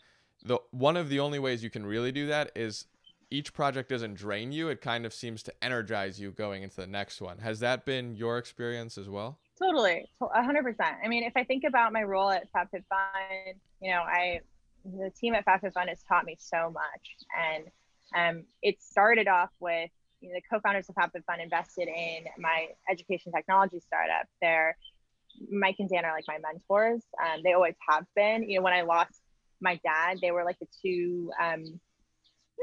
the 0.44 0.58
one 0.70 0.96
of 0.96 1.08
the 1.08 1.20
only 1.20 1.38
ways 1.38 1.62
you 1.62 1.70
can 1.70 1.86
really 1.86 2.12
do 2.12 2.26
that 2.26 2.50
is 2.54 2.86
each 3.30 3.54
project 3.54 3.88
doesn't 3.88 4.14
drain 4.14 4.52
you 4.52 4.68
it 4.68 4.82
kind 4.82 5.06
of 5.06 5.14
seems 5.14 5.42
to 5.42 5.52
energize 5.62 6.20
you 6.20 6.30
going 6.32 6.62
into 6.62 6.76
the 6.76 6.86
next 6.86 7.20
one. 7.20 7.38
Has 7.38 7.60
that 7.60 7.86
been 7.86 8.14
your 8.14 8.36
experience 8.36 8.98
as 8.98 9.08
well? 9.08 9.38
Totally 9.58 10.10
100% 10.20 10.74
i 11.04 11.08
mean 11.08 11.22
if 11.22 11.32
i 11.36 11.44
think 11.44 11.62
about 11.62 11.92
my 11.92 12.02
role 12.02 12.30
at 12.30 12.48
fabfitfun 12.52 13.54
you 13.80 13.92
know 13.92 14.00
i 14.00 14.40
the 14.84 15.10
team 15.10 15.34
at 15.34 15.44
fabfitfun 15.44 15.88
has 15.88 16.02
taught 16.02 16.24
me 16.24 16.36
so 16.38 16.70
much. 16.70 17.16
And 17.38 17.64
um, 18.14 18.44
it 18.62 18.82
started 18.82 19.28
off 19.28 19.50
with 19.60 19.90
you 20.20 20.28
know, 20.28 20.34
the 20.34 20.42
co-founders 20.50 20.88
of 20.88 20.94
fabfitfun 20.94 21.42
invested 21.42 21.88
in 21.88 22.24
my 22.38 22.68
education 22.90 23.32
technology 23.32 23.80
startup. 23.80 24.26
They're 24.40 24.76
Mike 25.50 25.76
and 25.78 25.88
Dan 25.88 26.04
are 26.04 26.14
like 26.14 26.24
my 26.28 26.38
mentors. 26.38 27.02
Um, 27.22 27.40
they 27.42 27.52
always 27.52 27.74
have 27.88 28.04
been. 28.14 28.48
You 28.48 28.58
know, 28.58 28.62
when 28.62 28.72
I 28.72 28.82
lost 28.82 29.20
my 29.60 29.80
dad, 29.84 30.18
they 30.20 30.30
were 30.30 30.44
like 30.44 30.58
the 30.58 30.68
two 30.82 31.30
um, 31.40 31.80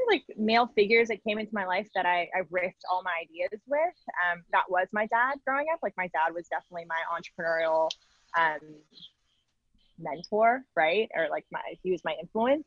like 0.08 0.24
male 0.36 0.70
figures 0.74 1.08
that 1.08 1.22
came 1.24 1.38
into 1.38 1.54
my 1.54 1.66
life 1.66 1.88
that 1.94 2.06
I, 2.06 2.28
I 2.34 2.42
riffed 2.50 2.82
all 2.90 3.02
my 3.02 3.14
ideas 3.22 3.60
with. 3.66 3.94
Um, 4.30 4.42
that 4.52 4.64
was 4.68 4.86
my 4.92 5.06
dad 5.06 5.34
growing 5.46 5.66
up. 5.72 5.80
Like 5.82 5.94
my 5.96 6.08
dad 6.08 6.34
was 6.34 6.48
definitely 6.48 6.86
my 6.88 7.00
entrepreneurial 7.12 7.90
um, 8.38 8.60
mentor, 9.98 10.62
right? 10.76 11.08
Or 11.14 11.28
like 11.30 11.44
my 11.50 11.60
he 11.82 11.90
was 11.90 12.02
my 12.04 12.14
influence. 12.20 12.66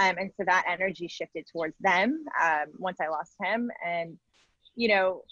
Um, 0.00 0.16
and 0.18 0.30
so 0.36 0.44
that 0.44 0.64
energy 0.68 1.06
shifted 1.06 1.46
towards 1.50 1.76
them 1.80 2.24
um, 2.42 2.66
once 2.78 2.98
I 3.00 3.08
lost 3.08 3.34
him. 3.40 3.70
And 3.84 4.18
you 4.74 4.88
know, 4.88 5.22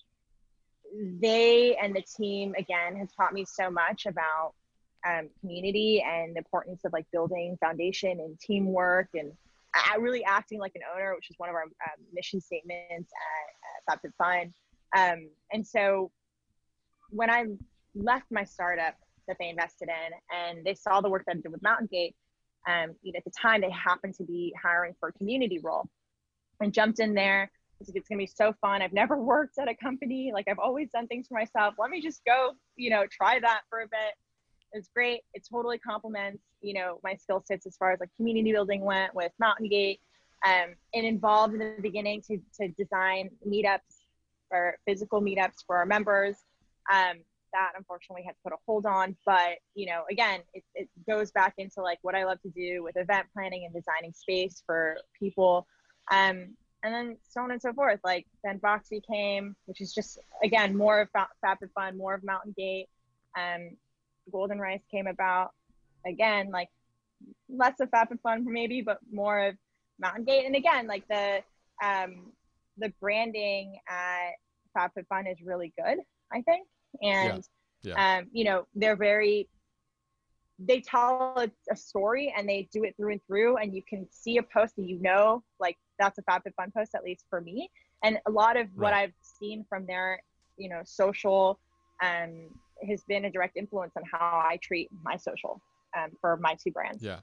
they 1.20 1.76
and 1.76 1.94
the 1.94 2.02
team 2.02 2.54
again 2.58 2.96
have 2.96 3.08
taught 3.16 3.32
me 3.32 3.44
so 3.44 3.70
much 3.70 4.06
about 4.06 4.54
um, 5.06 5.28
community 5.40 6.04
and 6.06 6.34
the 6.34 6.38
importance 6.38 6.84
of 6.84 6.92
like 6.92 7.06
building 7.12 7.56
foundation 7.60 8.20
and 8.20 8.38
teamwork 8.38 9.08
and 9.14 9.32
uh, 9.74 9.98
really 10.00 10.24
acting 10.24 10.60
like 10.60 10.72
an 10.74 10.82
owner, 10.94 11.14
which 11.14 11.30
is 11.30 11.36
one 11.38 11.48
of 11.48 11.54
our 11.54 11.62
um, 11.64 12.04
mission 12.12 12.40
statements 12.40 13.10
at, 13.88 13.94
at 13.94 14.02
FabFitFun. 14.02 14.52
Um, 14.96 15.30
and 15.52 15.66
so 15.66 16.10
when 17.10 17.30
I 17.30 17.46
left 17.94 18.26
my 18.30 18.44
startup 18.44 18.94
that 19.28 19.36
they 19.38 19.48
invested 19.48 19.88
in 19.88 20.36
and 20.36 20.64
they 20.64 20.74
saw 20.74 21.00
the 21.00 21.08
work 21.08 21.24
that 21.26 21.36
I 21.36 21.40
did 21.40 21.52
with 21.52 21.62
Mountain 21.62 21.88
Gate, 21.90 22.14
um, 22.68 22.94
you 23.02 23.12
know, 23.12 23.18
at 23.18 23.24
the 23.24 23.30
time 23.30 23.62
they 23.62 23.70
happened 23.70 24.14
to 24.14 24.24
be 24.24 24.54
hiring 24.62 24.94
for 25.00 25.08
a 25.08 25.12
community 25.12 25.58
role 25.58 25.88
and 26.60 26.72
jumped 26.72 27.00
in 27.00 27.14
there 27.14 27.50
it's 27.88 28.08
to 28.08 28.16
be 28.16 28.26
so 28.26 28.54
fun. 28.60 28.82
I've 28.82 28.92
never 28.92 29.16
worked 29.22 29.58
at 29.58 29.68
a 29.68 29.74
company. 29.74 30.30
Like 30.32 30.48
I've 30.48 30.58
always 30.58 30.90
done 30.90 31.06
things 31.06 31.28
for 31.28 31.34
myself. 31.34 31.74
Let 31.78 31.90
me 31.90 32.00
just 32.00 32.24
go, 32.24 32.52
you 32.76 32.90
know, 32.90 33.04
try 33.10 33.38
that 33.40 33.62
for 33.68 33.80
a 33.80 33.86
bit. 33.86 34.14
It's 34.72 34.88
great. 34.94 35.20
It 35.34 35.46
totally 35.50 35.78
complements, 35.78 36.42
you 36.62 36.74
know, 36.74 36.98
my 37.04 37.14
skill 37.14 37.42
sets 37.46 37.66
as 37.66 37.76
far 37.76 37.92
as 37.92 38.00
like 38.00 38.08
community 38.16 38.52
building 38.52 38.82
went 38.82 39.14
with 39.14 39.32
Mountain 39.38 39.68
Gate. 39.68 40.00
Um, 40.44 40.74
and 40.92 41.06
involved 41.06 41.54
in 41.54 41.60
the 41.60 41.76
beginning 41.80 42.20
to, 42.22 42.36
to 42.60 42.66
design 42.70 43.30
meetups 43.46 44.00
or 44.50 44.74
physical 44.84 45.22
meetups 45.22 45.64
for 45.64 45.76
our 45.76 45.86
members. 45.86 46.34
Um, 46.92 47.18
that 47.52 47.72
unfortunately 47.76 48.22
had 48.24 48.32
to 48.32 48.38
put 48.42 48.52
a 48.52 48.56
hold 48.66 48.86
on. 48.86 49.16
But, 49.24 49.58
you 49.74 49.86
know, 49.86 50.02
again, 50.10 50.40
it, 50.54 50.64
it 50.74 50.88
goes 51.08 51.30
back 51.30 51.54
into 51.58 51.80
like 51.80 51.98
what 52.02 52.14
I 52.14 52.24
love 52.24 52.40
to 52.42 52.50
do 52.50 52.82
with 52.82 52.96
event 52.96 53.26
planning 53.32 53.64
and 53.64 53.74
designing 53.74 54.12
space 54.12 54.62
for 54.66 54.96
people. 55.18 55.66
Um, 56.10 56.56
and 56.82 56.94
then 56.94 57.16
so 57.28 57.42
on 57.42 57.50
and 57.50 57.62
so 57.62 57.72
forth. 57.72 58.00
Like 58.04 58.26
then 58.44 58.58
Boxy 58.58 59.00
came, 59.06 59.56
which 59.66 59.80
is 59.80 59.92
just 59.92 60.18
again 60.42 60.76
more 60.76 61.00
of 61.00 61.08
FabFitFun, 61.44 61.96
more 61.96 62.14
of 62.14 62.24
Mountain 62.24 62.54
Gate. 62.56 62.88
Um, 63.36 63.76
Golden 64.30 64.58
Rice 64.58 64.82
came 64.90 65.06
about 65.06 65.52
again, 66.06 66.50
like 66.50 66.68
less 67.48 67.80
of 67.80 67.90
FabFitFun 67.90 68.44
maybe, 68.44 68.82
but 68.82 68.98
more 69.12 69.48
of 69.48 69.56
Mountain 69.98 70.24
Gate. 70.24 70.46
And 70.46 70.56
again, 70.56 70.86
like 70.86 71.06
the 71.08 71.42
um, 71.82 72.32
the 72.78 72.92
branding 73.00 73.78
at 73.88 74.32
FabFitFun 74.76 75.30
is 75.30 75.38
really 75.44 75.72
good, 75.76 75.98
I 76.32 76.42
think. 76.42 76.66
And 77.02 77.38
yeah. 77.38 77.40
Yeah. 77.82 78.18
Um, 78.18 78.28
you 78.32 78.44
know, 78.44 78.66
they're 78.74 78.96
very 78.96 79.48
they 80.66 80.80
tell 80.80 81.34
a, 81.36 81.50
a, 81.70 81.76
story 81.76 82.32
and 82.36 82.48
they 82.48 82.68
do 82.72 82.84
it 82.84 82.94
through 82.96 83.12
and 83.12 83.20
through 83.26 83.56
and 83.56 83.74
you 83.74 83.82
can 83.88 84.06
see 84.10 84.38
a 84.38 84.42
post 84.42 84.76
that 84.76 84.88
you 84.88 85.00
know 85.00 85.42
like 85.58 85.76
that's 85.98 86.18
a 86.18 86.22
FabFitFun 86.22 86.72
post 86.74 86.94
at 86.94 87.02
least 87.04 87.24
for 87.28 87.40
me. 87.40 87.70
And 88.02 88.18
a 88.26 88.30
lot 88.30 88.56
of 88.56 88.66
right. 88.74 88.82
what 88.82 88.94
i've 88.94 89.12
seen 89.38 89.64
from 89.68 89.86
their 89.86 90.20
you 90.56 90.68
know 90.68 90.80
social 90.84 91.58
um 92.02 92.48
has 92.86 93.02
been 93.04 93.24
a 93.26 93.30
direct 93.30 93.56
influence 93.56 93.92
on 93.96 94.02
how 94.10 94.44
i 94.44 94.58
treat 94.62 94.88
my 95.04 95.16
social 95.16 95.60
um, 95.96 96.10
for 96.20 96.36
my 96.38 96.56
two 96.62 96.70
brands. 96.70 97.02
Yeah. 97.02 97.20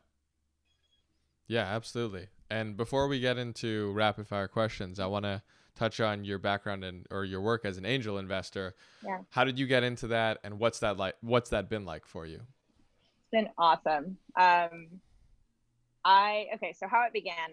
Yeah 1.47 1.63
absolutely. 1.63 2.27
And 2.51 2.77
before 2.77 3.07
we 3.07 3.19
get 3.19 3.37
into 3.37 3.91
rapid 3.93 4.27
fire 4.27 4.47
questions 4.47 4.99
i 4.99 5.05
want 5.05 5.25
to 5.25 5.41
touch 5.75 6.01
on 6.01 6.25
your 6.25 6.37
background 6.37 6.83
and 6.83 7.05
or 7.09 7.23
your 7.23 7.41
work 7.41 7.63
as 7.63 7.77
an 7.77 7.85
angel 7.85 8.17
investor. 8.17 8.75
Yeah. 9.05 9.19
How 9.29 9.45
did 9.45 9.57
you 9.57 9.65
get 9.65 9.83
into 9.83 10.07
that 10.07 10.39
and 10.43 10.59
what's 10.59 10.79
that 10.79 10.97
like 10.97 11.15
what's 11.21 11.49
that 11.51 11.69
been 11.69 11.85
like 11.85 12.05
for 12.05 12.25
you 12.25 12.41
been 13.31 13.49
awesome. 13.57 14.17
Um, 14.35 14.87
I 16.05 16.47
okay, 16.55 16.73
so 16.73 16.87
how 16.87 17.05
it 17.05 17.13
began, 17.13 17.51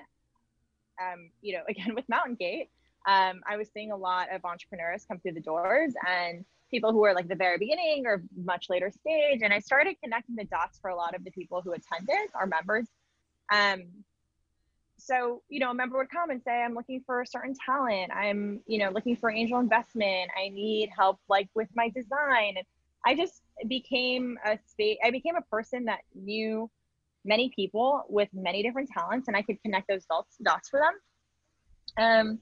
um, 1.01 1.31
you 1.43 1.55
know, 1.55 1.63
again 1.69 1.95
with 1.95 2.09
Mountain 2.09 2.37
Gate, 2.37 2.71
um, 3.07 3.41
I 3.49 3.57
was 3.57 3.69
seeing 3.73 3.93
a 3.93 3.97
lot 3.97 4.33
of 4.33 4.45
entrepreneurs 4.45 5.05
come 5.07 5.19
through 5.19 5.33
the 5.33 5.41
doors 5.41 5.95
and 6.09 6.45
people 6.71 6.93
who 6.93 6.99
were 6.99 7.15
like 7.15 7.29
the 7.29 7.37
very 7.37 7.59
beginning 7.59 8.05
or 8.07 8.23
much 8.45 8.67
later 8.69 8.91
stage, 8.91 9.41
and 9.43 9.53
I 9.53 9.61
started 9.61 9.97
connecting 10.03 10.37
the 10.37 10.45
dots 10.45 10.79
for 10.79 10.91
a 10.91 10.97
lot 10.97 11.15
of 11.15 11.25
the 11.25 11.31
people 11.31 11.63
who 11.63 11.73
attended, 11.73 12.29
our 12.35 12.47
members. 12.47 12.87
Um, 13.53 13.85
so 14.99 15.43
you 15.49 15.61
know, 15.61 15.71
a 15.71 15.75
member 15.75 15.99
would 15.99 16.11
come 16.11 16.31
and 16.31 16.43
say, 16.43 16.63
"I'm 16.63 16.75
looking 16.75 17.03
for 17.07 17.21
a 17.21 17.27
certain 17.27 17.55
talent. 17.65 18.11
I'm 18.13 18.61
you 18.67 18.79
know 18.79 18.91
looking 18.91 19.17
for 19.17 19.31
angel 19.31 19.61
investment. 19.61 20.31
I 20.37 20.49
need 20.49 20.91
help 20.97 21.21
like 21.29 21.49
with 21.55 21.69
my 21.75 21.89
design." 21.91 22.55
And 22.57 22.67
I 23.05 23.15
just 23.15 23.43
became 23.69 24.37
a 24.45 24.59
space 24.67 24.99
i 25.05 25.11
became 25.11 25.37
a 25.37 25.43
person 25.43 25.87
that 25.87 26.01
knew 26.15 26.71
many 27.25 27.51
people 27.57 28.05
with 28.09 28.29
many 28.35 28.63
different 28.63 28.91
talents 28.91 29.29
and 29.29 29.37
i 29.37 29.43
could 29.43 29.61
connect 29.63 29.89
those 29.89 30.05
dots, 30.05 30.37
dots 30.43 30.69
for 30.69 30.81
them. 30.81 30.95
Um, 31.99 32.39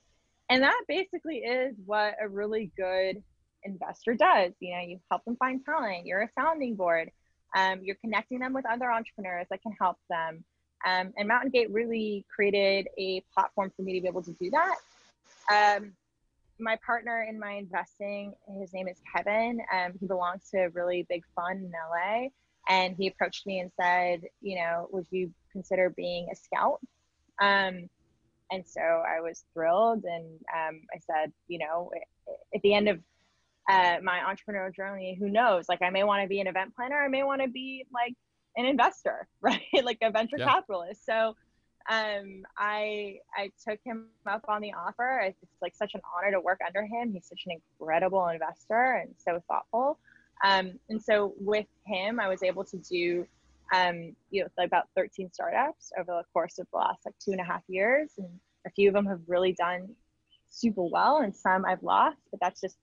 and 0.49 0.63
that 0.63 0.81
basically 0.89 1.39
is 1.39 1.77
what 1.87 2.15
a 2.21 2.29
really 2.29 2.73
good 2.77 3.23
investor 3.63 4.15
does. 4.15 4.53
You 4.61 4.75
know 4.75 4.83
you 4.83 5.01
help 5.11 5.25
them 5.25 5.37
find 5.37 5.65
talent 5.65 6.07
you're 6.07 6.23
a 6.23 6.29
sounding 6.37 6.75
board 6.75 7.11
um, 7.55 7.81
you're 7.83 7.97
connecting 7.97 8.41
them 8.41 8.53
with 8.53 8.65
other 8.69 8.91
entrepreneurs 8.91 9.47
that 9.51 9.63
can 9.63 9.73
help 9.81 9.97
them. 10.11 10.45
Um, 10.87 11.13
and 11.17 11.29
mountain 11.29 11.51
gate 11.51 11.71
really 11.71 12.27
created 12.35 12.89
a 12.99 13.23
platform 13.33 13.73
for 13.75 13.83
me 13.83 13.95
to 13.95 14.01
be 14.03 14.09
able 14.09 14.23
to 14.23 14.33
do 14.33 14.51
that. 14.51 14.77
Um, 15.81 15.93
my 16.59 16.79
partner 16.85 17.27
in 17.29 17.39
my 17.39 17.53
investing, 17.53 18.35
his 18.61 18.73
name 18.73 18.89
is 18.89 18.99
Kevin. 19.15 19.61
Um, 19.73 19.93
he 20.01 20.07
belongs 20.07 20.49
to 20.51 20.65
a 20.65 20.71
really 20.71 21.07
big 21.09 21.23
fund 21.35 21.65
in 21.65 21.73
LA. 21.73 22.29
And 22.69 22.97
he 22.97 23.09
approached 23.09 23.47
me 23.47 23.61
and 23.61 23.71
said, 23.81 24.23
you 24.41 24.57
know, 24.57 24.89
would 24.91 25.07
you 25.11 25.33
consider 25.53 25.91
being 25.91 26.29
a 26.33 26.37
scout? 26.37 26.81
Um, 27.41 27.89
and 28.51 28.65
so 28.67 28.81
I 28.81 29.21
was 29.21 29.45
thrilled. 29.53 30.05
And 30.05 30.41
um, 30.55 30.81
I 30.95 30.99
said, 31.01 31.33
you 31.49 31.59
know, 31.59 31.91
at 32.55 32.63
the 32.63 32.75
end 32.75 32.89
of 32.89 33.01
uh, 33.69 33.97
my 34.03 34.21
entrepreneurial 34.21 34.75
journey, 34.75 35.17
who 35.19 35.29
knows? 35.29 35.67
Like, 35.69 35.83
I 35.83 35.91
may 35.91 36.05
want 36.05 36.23
to 36.23 36.29
be 36.29 36.41
an 36.41 36.47
event 36.47 36.75
planner. 36.75 37.03
I 37.03 37.09
may 37.09 37.23
want 37.23 37.43
to 37.43 37.49
be 37.49 37.87
like 37.93 38.15
an 38.57 38.67
investor, 38.67 39.27
right? 39.41 39.63
like 39.83 39.99
a 40.03 40.11
venture 40.11 40.39
yeah. 40.39 40.47
capitalist. 40.47 41.05
So 41.05 41.35
um, 41.91 42.45
I 42.57 43.19
I 43.37 43.51
took 43.67 43.79
him 43.85 44.07
up 44.27 44.45
on 44.49 44.63
the 44.63 44.73
offer. 44.73 45.21
It's 45.21 45.39
like 45.61 45.75
such 45.75 45.95
an 45.95 46.01
honor 46.17 46.33
to 46.33 46.41
work 46.41 46.61
under 46.67 46.83
him. 46.83 47.13
He's 47.13 47.27
such 47.27 47.43
an 47.47 47.53
incredible 47.53 48.27
investor 48.29 49.03
and 49.03 49.15
so 49.19 49.43
thoughtful. 49.49 49.99
Um, 50.45 50.79
and 50.89 51.03
so 51.03 51.35
with 51.39 51.67
him, 51.87 52.21
I 52.21 52.29
was 52.29 52.43
able 52.43 52.65
to 52.65 52.79
do 52.79 53.27
um, 53.75 54.17
you 54.31 54.43
know 54.43 54.65
about 54.65 54.85
13 54.97 55.31
startups 55.33 55.93
over 55.99 56.13
the 56.13 56.25
course 56.33 56.59
of 56.59 56.67
the 56.73 56.79
last 56.79 57.01
like 57.05 57.15
two 57.23 57.33
and 57.33 57.41
a 57.41 57.45
half 57.45 57.63
years, 57.69 58.13
and 58.17 58.29
a 58.67 58.71
few 58.71 58.89
of 58.89 58.95
them 58.95 59.07
have 59.07 59.21
really 59.27 59.53
done 59.53 59.89
super 60.49 60.85
well, 60.85 61.19
and 61.19 61.37
some 61.37 61.67
I've 61.67 61.83
lost, 61.83 62.19
but 62.31 62.41
that's 62.41 62.61
just 62.61 62.79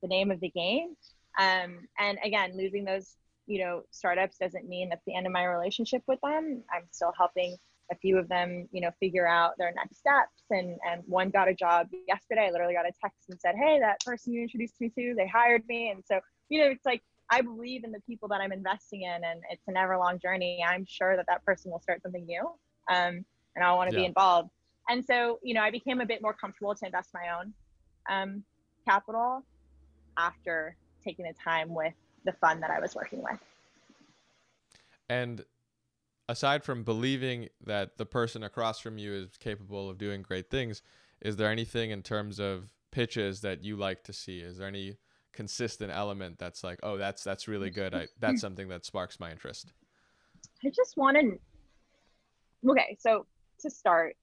the 0.00 0.08
name 0.08 0.30
of 0.30 0.38
the 0.38 0.50
game. 0.50 0.96
Um, 1.38 1.88
and 1.98 2.18
again, 2.22 2.56
losing 2.56 2.84
those 2.84 3.16
you 3.48 3.60
know, 3.60 3.82
startups 3.90 4.36
doesn't 4.36 4.68
mean 4.68 4.90
that's 4.90 5.04
the 5.06 5.16
end 5.16 5.26
of 5.26 5.32
my 5.32 5.44
relationship 5.44 6.02
with 6.06 6.20
them. 6.20 6.62
I'm 6.70 6.84
still 6.90 7.12
helping 7.16 7.56
a 7.90 7.96
few 7.96 8.18
of 8.18 8.28
them, 8.28 8.68
you 8.72 8.80
know, 8.80 8.90
figure 9.00 9.26
out 9.26 9.52
their 9.58 9.72
next 9.74 9.98
steps. 9.98 10.44
And 10.50 10.78
and 10.90 11.02
one 11.06 11.30
got 11.30 11.48
a 11.48 11.54
job 11.54 11.88
yesterday. 12.06 12.46
I 12.46 12.50
literally 12.50 12.74
got 12.74 12.86
a 12.86 12.92
text 13.02 13.28
and 13.28 13.40
said, 13.40 13.54
"Hey, 13.56 13.78
that 13.80 14.00
person 14.04 14.32
you 14.32 14.42
introduced 14.42 14.80
me 14.80 14.90
to, 14.90 15.14
they 15.16 15.26
hired 15.26 15.62
me." 15.68 15.90
And 15.90 16.02
so, 16.06 16.20
you 16.48 16.60
know, 16.60 16.70
it's 16.70 16.86
like 16.86 17.02
I 17.30 17.42
believe 17.42 17.84
in 17.84 17.92
the 17.92 18.00
people 18.00 18.28
that 18.28 18.40
I'm 18.40 18.52
investing 18.52 19.02
in, 19.02 19.24
and 19.24 19.42
it's 19.50 19.66
an 19.68 19.74
never 19.74 19.96
long 19.98 20.18
journey. 20.18 20.64
I'm 20.66 20.86
sure 20.88 21.16
that 21.16 21.26
that 21.28 21.44
person 21.44 21.70
will 21.70 21.80
start 21.80 22.02
something 22.02 22.24
new, 22.24 22.46
um, 22.90 23.24
and 23.56 23.64
I 23.64 23.72
want 23.72 23.90
to 23.90 23.96
yeah. 23.96 24.02
be 24.02 24.06
involved. 24.06 24.50
And 24.88 25.04
so, 25.04 25.38
you 25.42 25.52
know, 25.52 25.60
I 25.60 25.70
became 25.70 26.00
a 26.00 26.06
bit 26.06 26.22
more 26.22 26.32
comfortable 26.32 26.74
to 26.74 26.86
invest 26.86 27.10
my 27.12 27.38
own 27.38 27.52
um, 28.08 28.42
capital 28.86 29.44
after 30.16 30.76
taking 31.04 31.26
the 31.26 31.34
time 31.34 31.74
with 31.74 31.92
the 32.24 32.32
fund 32.32 32.62
that 32.62 32.70
I 32.70 32.80
was 32.80 32.94
working 32.94 33.22
with. 33.22 33.38
And 35.10 35.44
aside 36.28 36.64
from 36.64 36.84
believing 36.84 37.48
that 37.64 37.96
the 37.96 38.06
person 38.06 38.42
across 38.42 38.80
from 38.80 38.98
you 38.98 39.12
is 39.14 39.36
capable 39.38 39.88
of 39.88 39.98
doing 39.98 40.22
great 40.22 40.50
things, 40.50 40.82
is 41.20 41.36
there 41.36 41.50
anything 41.50 41.90
in 41.90 42.02
terms 42.02 42.38
of 42.38 42.72
pitches 42.90 43.40
that 43.40 43.64
you 43.64 43.76
like 43.76 44.04
to 44.04 44.12
see? 44.12 44.40
Is 44.40 44.58
there 44.58 44.68
any 44.68 44.98
consistent 45.32 45.92
element 45.92 46.38
that's 46.38 46.64
like, 46.64 46.80
oh, 46.82 46.96
that's 46.96 47.22
that's 47.22 47.46
really 47.48 47.70
good. 47.70 47.94
I 47.94 48.08
that's 48.18 48.40
something 48.40 48.68
that 48.68 48.84
sparks 48.84 49.20
my 49.20 49.30
interest. 49.30 49.72
I 50.64 50.70
just 50.74 50.96
want 50.96 51.16
to. 51.16 51.38
Okay, 52.68 52.96
so 52.98 53.24
to 53.60 53.70
start, 53.70 54.16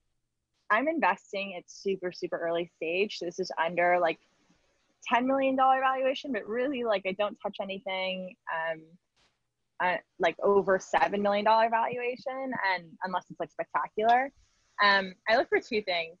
I'm 0.70 0.88
investing 0.88 1.54
at 1.56 1.70
super 1.70 2.12
super 2.12 2.38
early 2.38 2.70
stage. 2.76 3.18
So 3.18 3.24
this 3.24 3.38
is 3.38 3.50
under 3.62 3.98
like 3.98 4.18
ten 5.10 5.26
million 5.26 5.56
dollar 5.56 5.80
valuation, 5.80 6.32
but 6.32 6.46
really 6.46 6.84
like 6.84 7.02
I 7.06 7.12
don't 7.12 7.36
touch 7.42 7.56
anything. 7.62 8.36
Um, 8.52 8.82
uh, 9.82 9.96
like 10.18 10.36
over 10.42 10.78
seven 10.78 11.22
million 11.22 11.44
dollar 11.44 11.68
valuation, 11.70 12.52
and 12.74 12.84
unless 13.04 13.24
it's 13.30 13.40
like 13.40 13.50
spectacular, 13.50 14.32
um, 14.82 15.14
I 15.28 15.36
look 15.36 15.48
for 15.48 15.60
two 15.60 15.82
things. 15.82 16.16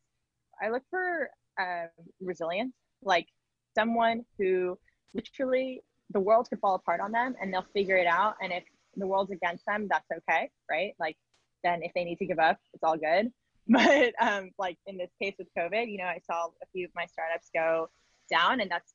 I 0.62 0.70
look 0.70 0.82
for 0.90 1.30
uh, 1.60 1.86
resilience, 2.20 2.74
like 3.02 3.26
someone 3.74 4.24
who 4.38 4.78
literally 5.14 5.82
the 6.10 6.20
world 6.20 6.48
could 6.48 6.60
fall 6.60 6.74
apart 6.74 7.00
on 7.00 7.12
them, 7.12 7.34
and 7.40 7.52
they'll 7.52 7.66
figure 7.74 7.96
it 7.96 8.06
out. 8.06 8.34
And 8.42 8.52
if 8.52 8.64
the 8.96 9.06
world's 9.06 9.30
against 9.30 9.64
them, 9.66 9.88
that's 9.90 10.06
okay, 10.10 10.50
right? 10.70 10.94
Like 10.98 11.16
then 11.64 11.82
if 11.82 11.92
they 11.94 12.04
need 12.04 12.18
to 12.18 12.26
give 12.26 12.38
up, 12.38 12.58
it's 12.72 12.82
all 12.82 12.96
good. 12.96 13.30
But 13.68 14.14
um, 14.20 14.50
like 14.60 14.78
in 14.86 14.96
this 14.96 15.10
case 15.20 15.34
with 15.40 15.48
COVID, 15.58 15.90
you 15.90 15.98
know, 15.98 16.04
I 16.04 16.20
saw 16.24 16.46
a 16.62 16.66
few 16.72 16.84
of 16.84 16.92
my 16.94 17.04
startups 17.06 17.50
go 17.52 17.88
down, 18.30 18.60
and 18.60 18.70
that's 18.70 18.94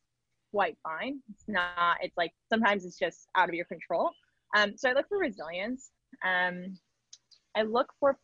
quite 0.54 0.78
fine. 0.82 1.19
It's 1.30 1.43
not. 1.50 1.97
It's 2.02 2.15
like 2.15 2.32
sometimes 2.50 2.86
it's 2.86 2.97
just 2.97 3.28
out 3.36 3.50
of 3.50 3.56
your 3.56 3.65
control. 3.65 4.12
Um, 4.56 4.74
so 4.76 4.90
I 4.90 4.94
look 4.94 5.08
for 5.08 5.18
resilience. 5.18 5.92
Um, 6.26 6.78
I 7.56 7.64
look 7.64 7.94
for 8.00 8.18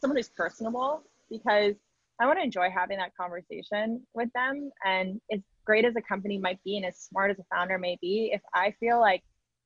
someone 0.00 0.16
who's 0.16 0.28
personable 0.28 1.02
because 1.30 1.74
I 2.20 2.26
want 2.26 2.38
to 2.38 2.44
enjoy 2.44 2.70
having 2.70 2.98
that 2.98 3.14
conversation 3.18 4.02
with 4.14 4.32
them. 4.34 4.70
And 4.84 5.20
as 5.30 5.40
great 5.64 5.84
as 5.84 5.96
a 5.96 6.02
company 6.02 6.38
might 6.38 6.62
be 6.64 6.76
and 6.76 6.86
as 6.86 6.98
smart 6.98 7.30
as 7.30 7.38
a 7.38 7.44
founder 7.54 7.78
may 7.78 7.98
be, 8.00 8.30
if 8.32 8.40
I 8.54 8.74
feel 8.80 9.00
like 9.00 9.22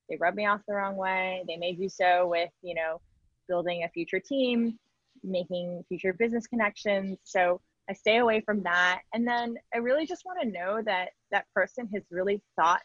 they 0.08 0.16
rub 0.16 0.34
me 0.34 0.46
off 0.46 0.60
the 0.66 0.74
wrong 0.74 0.96
way, 0.96 1.44
they 1.46 1.56
may 1.56 1.72
do 1.72 1.88
so 1.88 2.26
with, 2.26 2.50
you 2.62 2.74
know, 2.74 3.00
building 3.48 3.84
a 3.84 3.88
future 3.88 4.20
team, 4.20 4.78
making 5.22 5.84
future 5.88 6.12
business 6.12 6.46
connections. 6.46 7.18
So 7.24 7.60
I 7.88 7.92
stay 7.92 8.18
away 8.18 8.40
from 8.40 8.62
that. 8.64 9.02
And 9.14 9.26
then 9.26 9.56
I 9.72 9.78
really 9.78 10.06
just 10.06 10.24
want 10.24 10.40
to 10.42 10.48
know 10.48 10.82
that 10.84 11.10
that 11.30 11.46
person 11.54 11.88
has 11.94 12.02
really 12.10 12.42
thought 12.56 12.82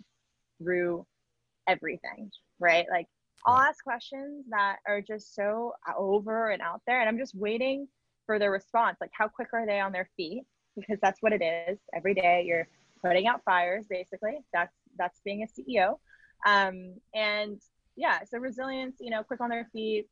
through 0.59 1.05
everything 1.67 2.31
right? 2.59 2.85
Like 2.89 3.07
I'll 3.45 3.57
ask 3.57 3.83
questions 3.83 4.45
that 4.49 4.77
are 4.87 5.01
just 5.01 5.35
so 5.35 5.73
over 5.97 6.49
and 6.49 6.61
out 6.61 6.81
there, 6.87 6.99
and 6.99 7.07
I'm 7.07 7.17
just 7.17 7.35
waiting 7.35 7.87
for 8.25 8.39
their 8.39 8.51
response. 8.51 8.97
Like, 8.99 9.11
how 9.13 9.27
quick 9.27 9.49
are 9.53 9.65
they 9.65 9.79
on 9.79 9.91
their 9.91 10.09
feet? 10.17 10.43
Because 10.75 10.97
that's 11.01 11.21
what 11.21 11.31
it 11.31 11.41
is. 11.41 11.79
Every 11.93 12.13
day 12.13 12.43
you're 12.45 12.67
putting 13.03 13.27
out 13.27 13.41
fires, 13.45 13.85
basically. 13.89 14.39
That's 14.51 14.73
that's 14.97 15.21
being 15.23 15.43
a 15.43 15.47
CEO. 15.47 15.99
Um, 16.45 16.95
and 17.13 17.61
yeah, 17.95 18.19
so 18.29 18.39
resilience, 18.39 18.97
you 18.99 19.09
know, 19.09 19.23
quick 19.23 19.41
on 19.41 19.49
their 19.49 19.69
feet, 19.71 20.07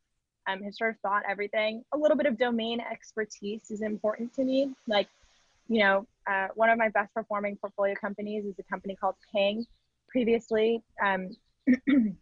um, 0.48 0.62
has 0.64 0.78
sort 0.78 0.92
of 0.92 1.00
thought 1.00 1.24
everything. 1.28 1.84
A 1.94 1.98
little 1.98 2.18
bit 2.18 2.26
of 2.26 2.38
domain 2.38 2.80
expertise 2.80 3.72
is 3.72 3.82
important 3.82 4.34
to 4.36 4.44
me. 4.44 4.74
Like, 4.88 5.08
you 5.68 5.80
know, 5.80 6.06
uh, 6.30 6.48
one 6.56 6.70
of 6.70 6.78
my 6.78 6.90
best 6.90 7.14
performing 7.14 7.58
portfolio 7.58 7.96
companies 7.96 8.46
is 8.46 8.56
a 8.60 8.64
company 8.64 8.96
called 8.96 9.16
Ping. 9.34 9.66
Previously, 10.10 10.84
um, 11.04 11.30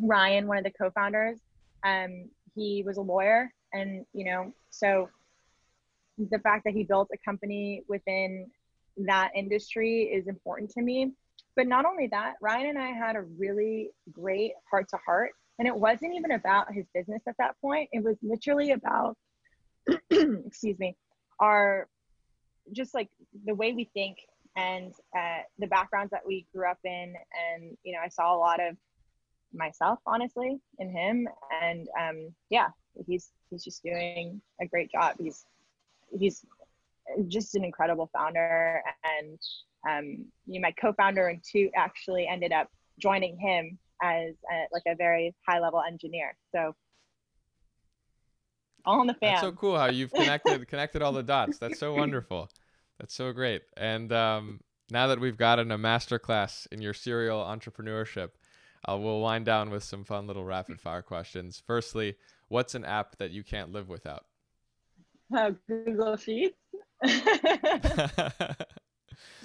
Ryan, 0.00 0.46
one 0.46 0.58
of 0.58 0.64
the 0.64 0.70
co-founders, 0.70 1.38
um, 1.84 2.28
he 2.54 2.82
was 2.84 2.96
a 2.96 3.02
lawyer, 3.02 3.52
and 3.72 4.04
you 4.12 4.24
know, 4.24 4.52
so 4.70 5.08
the 6.18 6.38
fact 6.38 6.64
that 6.64 6.74
he 6.74 6.84
built 6.84 7.08
a 7.12 7.18
company 7.24 7.82
within 7.88 8.46
that 8.96 9.30
industry 9.34 10.02
is 10.02 10.26
important 10.26 10.70
to 10.70 10.82
me. 10.82 11.12
But 11.56 11.66
not 11.66 11.84
only 11.84 12.06
that, 12.08 12.34
Ryan 12.40 12.70
and 12.70 12.78
I 12.78 12.88
had 12.88 13.16
a 13.16 13.22
really 13.22 13.90
great 14.12 14.52
heart 14.70 14.88
to 14.90 14.98
heart, 15.04 15.32
and 15.58 15.66
it 15.66 15.74
wasn't 15.74 16.14
even 16.14 16.32
about 16.32 16.72
his 16.72 16.86
business 16.94 17.22
at 17.26 17.36
that 17.38 17.54
point. 17.60 17.88
It 17.92 18.04
was 18.04 18.16
literally 18.22 18.72
about, 18.72 19.16
excuse 20.10 20.78
me, 20.78 20.96
our 21.38 21.88
just 22.72 22.94
like 22.94 23.08
the 23.46 23.54
way 23.54 23.72
we 23.72 23.90
think 23.94 24.18
and 24.56 24.92
uh, 25.16 25.38
the 25.58 25.66
backgrounds 25.66 26.10
that 26.10 26.26
we 26.26 26.46
grew 26.54 26.68
up 26.68 26.78
in, 26.84 27.14
and 27.54 27.76
you 27.82 27.92
know, 27.92 28.00
I 28.04 28.08
saw 28.08 28.34
a 28.34 28.38
lot 28.38 28.60
of 28.60 28.76
myself 29.52 29.98
honestly 30.06 30.60
in 30.78 30.90
him. 30.90 31.28
And 31.62 31.88
um 31.98 32.34
yeah 32.50 32.68
he's 33.06 33.30
he's 33.50 33.64
just 33.64 33.82
doing 33.82 34.40
a 34.60 34.66
great 34.66 34.90
job. 34.90 35.16
He's 35.18 35.44
he's 36.18 36.44
just 37.28 37.54
an 37.54 37.64
incredible 37.64 38.10
founder. 38.12 38.82
And 39.04 39.38
um 39.88 40.26
you 40.46 40.60
know, 40.60 40.66
my 40.66 40.72
co-founder 40.72 41.28
and 41.28 41.42
two 41.42 41.70
actually 41.76 42.26
ended 42.26 42.52
up 42.52 42.68
joining 42.98 43.38
him 43.38 43.78
as 44.02 44.34
a, 44.52 44.66
like 44.72 44.82
a 44.86 44.94
very 44.94 45.34
high 45.48 45.58
level 45.58 45.82
engineer. 45.86 46.36
So 46.54 46.74
all 48.84 49.00
in 49.02 49.06
the 49.06 49.14
fan. 49.14 49.32
that's 49.32 49.42
so 49.42 49.52
cool 49.52 49.78
how 49.78 49.86
you've 49.86 50.12
connected 50.12 50.66
connected 50.68 51.02
all 51.02 51.12
the 51.12 51.22
dots. 51.22 51.58
That's 51.58 51.78
so 51.78 51.94
wonderful. 51.94 52.48
That's 52.98 53.14
so 53.14 53.32
great. 53.32 53.62
And 53.76 54.12
um 54.12 54.60
now 54.90 55.06
that 55.06 55.20
we've 55.20 55.36
gotten 55.36 55.70
a 55.70 55.78
master 55.78 56.18
class 56.18 56.66
in 56.72 56.80
your 56.82 56.94
serial 56.94 57.40
entrepreneurship 57.40 58.30
uh, 58.88 58.96
we'll 58.96 59.20
wind 59.20 59.44
down 59.44 59.70
with 59.70 59.84
some 59.84 60.04
fun 60.04 60.26
little 60.26 60.44
rapid 60.44 60.80
fire 60.80 61.02
questions. 61.02 61.62
Firstly, 61.66 62.16
what's 62.48 62.74
an 62.74 62.84
app 62.84 63.16
that 63.18 63.30
you 63.30 63.42
can't 63.44 63.72
live 63.72 63.88
without? 63.88 64.24
Uh, 65.36 65.52
Google 65.68 66.16
Sheets. 66.16 66.56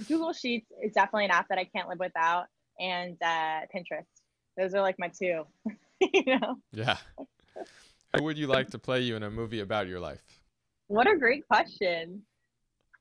Google 0.08 0.34
Sheets 0.34 0.68
is 0.82 0.94
definitely 0.94 1.26
an 1.26 1.32
app 1.32 1.48
that 1.50 1.58
I 1.58 1.66
can't 1.66 1.90
live 1.90 2.00
without, 2.00 2.46
and 2.80 3.18
uh, 3.22 3.62
Pinterest. 3.74 4.06
Those 4.58 4.74
are 4.74 4.82
like 4.82 4.96
my 4.98 5.10
two. 5.10 5.44
you 6.00 6.24
know. 6.26 6.56
Yeah. 6.72 6.98
Who 8.16 8.24
would 8.24 8.38
you 8.38 8.48
like 8.48 8.70
to 8.70 8.80
play 8.80 9.02
you 9.02 9.16
in 9.16 9.24
a 9.24 9.30
movie 9.30 9.60
about 9.60 9.88
your 9.88 10.00
life? 10.00 10.24
What 10.88 11.12
a 11.12 11.18
great 11.18 11.48
question. 11.48 12.22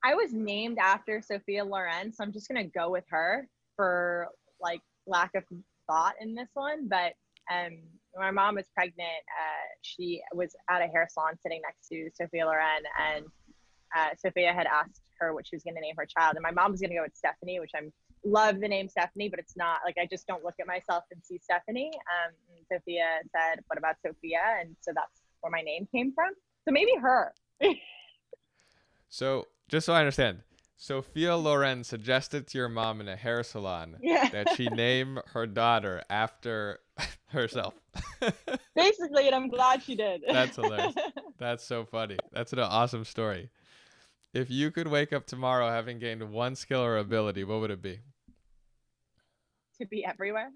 I 0.03 0.15
was 0.15 0.33
named 0.33 0.79
after 0.79 1.23
Sophia 1.23 1.65
Loren, 1.65 2.13
so 2.13 2.25
I'm 2.25 2.33
just 2.33 2.49
gonna 2.49 2.65
go 2.65 2.91
with 2.91 3.05
her 3.09 3.49
for 3.77 4.29
like 4.61 4.81
lack 5.07 5.31
of 5.35 5.45
thought 5.87 6.15
in 6.21 6.35
this 6.35 6.49
one, 6.55 6.89
but 6.89 7.15
um, 7.53 7.79
my 8.17 8.31
mom 8.31 8.55
was 8.55 8.67
pregnant, 8.75 9.09
uh, 9.09 9.67
she 9.83 10.23
was 10.35 10.55
at 10.71 10.81
a 10.83 10.87
hair 10.87 11.07
salon 11.11 11.35
sitting 11.43 11.61
next 11.63 11.89
to 11.89 12.11
Sophia 12.15 12.47
Loren, 12.47 12.85
and 12.99 13.27
uh, 13.97 14.11
Sophia 14.17 14.53
had 14.53 14.67
asked 14.67 15.03
her 15.21 15.35
what 15.35 15.47
she 15.47 15.57
was 15.57 15.63
going 15.63 15.75
to 15.75 15.81
name 15.81 15.95
her 15.97 16.07
child, 16.07 16.37
and 16.37 16.43
my 16.43 16.51
mom 16.51 16.73
was 16.73 16.81
going 16.81 16.91
to 16.91 16.97
go 16.97 17.03
with 17.03 17.15
Stephanie, 17.15 17.61
which 17.61 17.73
I'm 17.77 17.93
love 18.25 18.61
the 18.61 18.69
name 18.69 18.89
Stephanie, 18.89 19.29
but 19.29 19.39
it's 19.39 19.57
not 19.57 19.81
like 19.85 19.97
I 20.01 20.07
just 20.07 20.27
don't 20.27 20.43
look 20.43 20.55
at 20.61 20.67
myself 20.67 21.05
and 21.11 21.23
see 21.23 21.39
Stephanie. 21.39 21.91
Um, 21.95 22.33
Sophia 22.73 23.21
said, 23.33 23.61
"What 23.67 23.79
about 23.79 23.97
Sophia?" 24.05 24.41
And 24.61 24.75
so 24.81 24.93
that's 24.95 25.23
where 25.41 25.51
my 25.51 25.61
name 25.61 25.87
came 25.93 26.13
from. 26.15 26.31
So 26.67 26.73
maybe 26.73 26.93
her. 27.01 27.35
so 29.09 29.47
just 29.69 29.87
so 29.87 29.93
I 29.93 30.01
understand, 30.01 30.41
Sophia 30.77 31.37
Loren 31.37 31.85
suggested 31.85 32.47
to 32.49 32.59
your 32.59 32.69
mom 32.69 33.01
in 33.01 33.09
a 33.09 33.17
hair 33.17 33.43
salon 33.43 33.97
yeah. 34.03 34.29
that 34.31 34.55
she 34.57 34.67
name 34.67 35.21
her 35.33 35.47
daughter 35.47 36.03
after 36.11 36.81
herself. 37.27 37.75
Basically, 38.75 39.27
and 39.27 39.35
I'm 39.35 39.49
glad 39.49 39.83
she 39.83 39.95
did. 39.95 40.23
That's 40.27 40.57
hilarious. 40.57 40.95
That's 41.39 41.65
so 41.65 41.85
funny. 41.85 42.19
That's 42.33 42.53
an 42.53 42.59
awesome 42.61 43.05
story. 43.05 43.51
If 44.33 44.51
you 44.51 44.71
could 44.71 44.89
wake 44.89 45.13
up 45.13 45.27
tomorrow 45.27 45.69
having 45.71 46.01
gained 46.01 46.29
one 46.33 46.57
skill 46.57 46.81
or 46.83 46.99
ability, 46.99 47.45
what 47.45 47.61
would 47.61 47.71
it 47.71 47.81
be? 47.81 48.01
To 49.81 49.87
be 49.87 50.05
everywhere. 50.05 50.51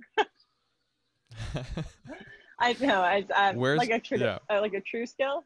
I 2.58 2.72
know. 2.80 3.00
I 3.00 3.24
um, 3.34 3.56
Where's, 3.56 3.78
like 3.78 3.90
a 3.90 4.00
true, 4.00 4.18
yeah. 4.18 4.38
uh, 4.50 4.60
like 4.60 4.74
a 4.74 4.80
true 4.80 5.06
skill. 5.06 5.44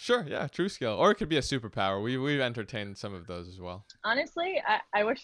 Sure, 0.00 0.24
yeah, 0.26 0.46
true 0.46 0.70
skill, 0.70 0.94
or 0.94 1.10
it 1.10 1.16
could 1.16 1.28
be 1.28 1.36
a 1.36 1.42
superpower. 1.42 2.02
We 2.02 2.16
we've 2.16 2.40
entertained 2.40 2.96
some 2.96 3.12
of 3.12 3.26
those 3.26 3.46
as 3.48 3.60
well. 3.60 3.84
Honestly, 4.02 4.60
I, 4.66 4.80
I 4.98 5.04
wish 5.04 5.20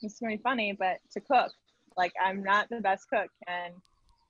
this 0.00 0.14
is 0.14 0.18
gonna 0.18 0.38
be 0.38 0.42
funny, 0.42 0.72
but 0.72 1.00
to 1.12 1.20
cook, 1.20 1.52
Like 1.98 2.12
I'm 2.24 2.42
not 2.42 2.70
the 2.70 2.80
best 2.80 3.04
cook, 3.12 3.28
and 3.46 3.74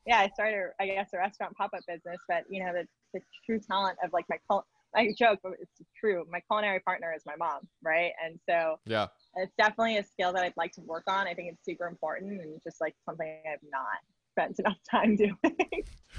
yeah, 0.04 0.18
I 0.18 0.28
started, 0.30 0.70
I 0.80 0.86
guess, 0.86 1.10
a 1.14 1.18
restaurant 1.18 1.56
pop 1.56 1.70
up 1.72 1.82
business. 1.86 2.18
But 2.28 2.42
you 2.50 2.64
know, 2.64 2.72
the, 2.72 2.84
the 3.14 3.20
true 3.46 3.60
talent 3.60 3.96
of 4.02 4.12
like 4.12 4.24
my 4.28 4.38
cul- 4.50 4.66
I 4.96 5.14
joke, 5.16 5.38
but 5.44 5.52
it's 5.60 5.80
true. 6.00 6.26
My 6.32 6.40
culinary 6.50 6.80
partner 6.80 7.14
is 7.16 7.22
my 7.24 7.36
mom, 7.36 7.60
right? 7.80 8.10
And 8.24 8.40
so 8.50 8.80
yeah, 8.86 9.06
it's 9.36 9.54
definitely 9.56 9.98
a 9.98 10.04
skill 10.04 10.32
that 10.32 10.42
I'd 10.42 10.56
like 10.56 10.72
to 10.72 10.80
work 10.80 11.04
on. 11.06 11.28
I 11.28 11.34
think 11.34 11.52
it's 11.52 11.64
super 11.64 11.86
important 11.86 12.40
and 12.40 12.60
just 12.64 12.80
like 12.80 12.96
something 13.04 13.38
I've 13.48 13.60
not 13.70 14.00
spent 14.32 14.58
enough 14.58 14.78
time 14.90 15.14
doing. 15.14 15.36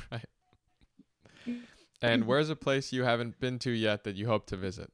right. 0.09 0.25
And 2.01 2.25
where's 2.25 2.49
a 2.49 2.55
place 2.55 2.93
you 2.93 3.03
haven't 3.03 3.39
been 3.39 3.59
to 3.59 3.71
yet 3.71 4.03
that 4.03 4.15
you 4.15 4.27
hope 4.27 4.45
to 4.47 4.57
visit? 4.57 4.91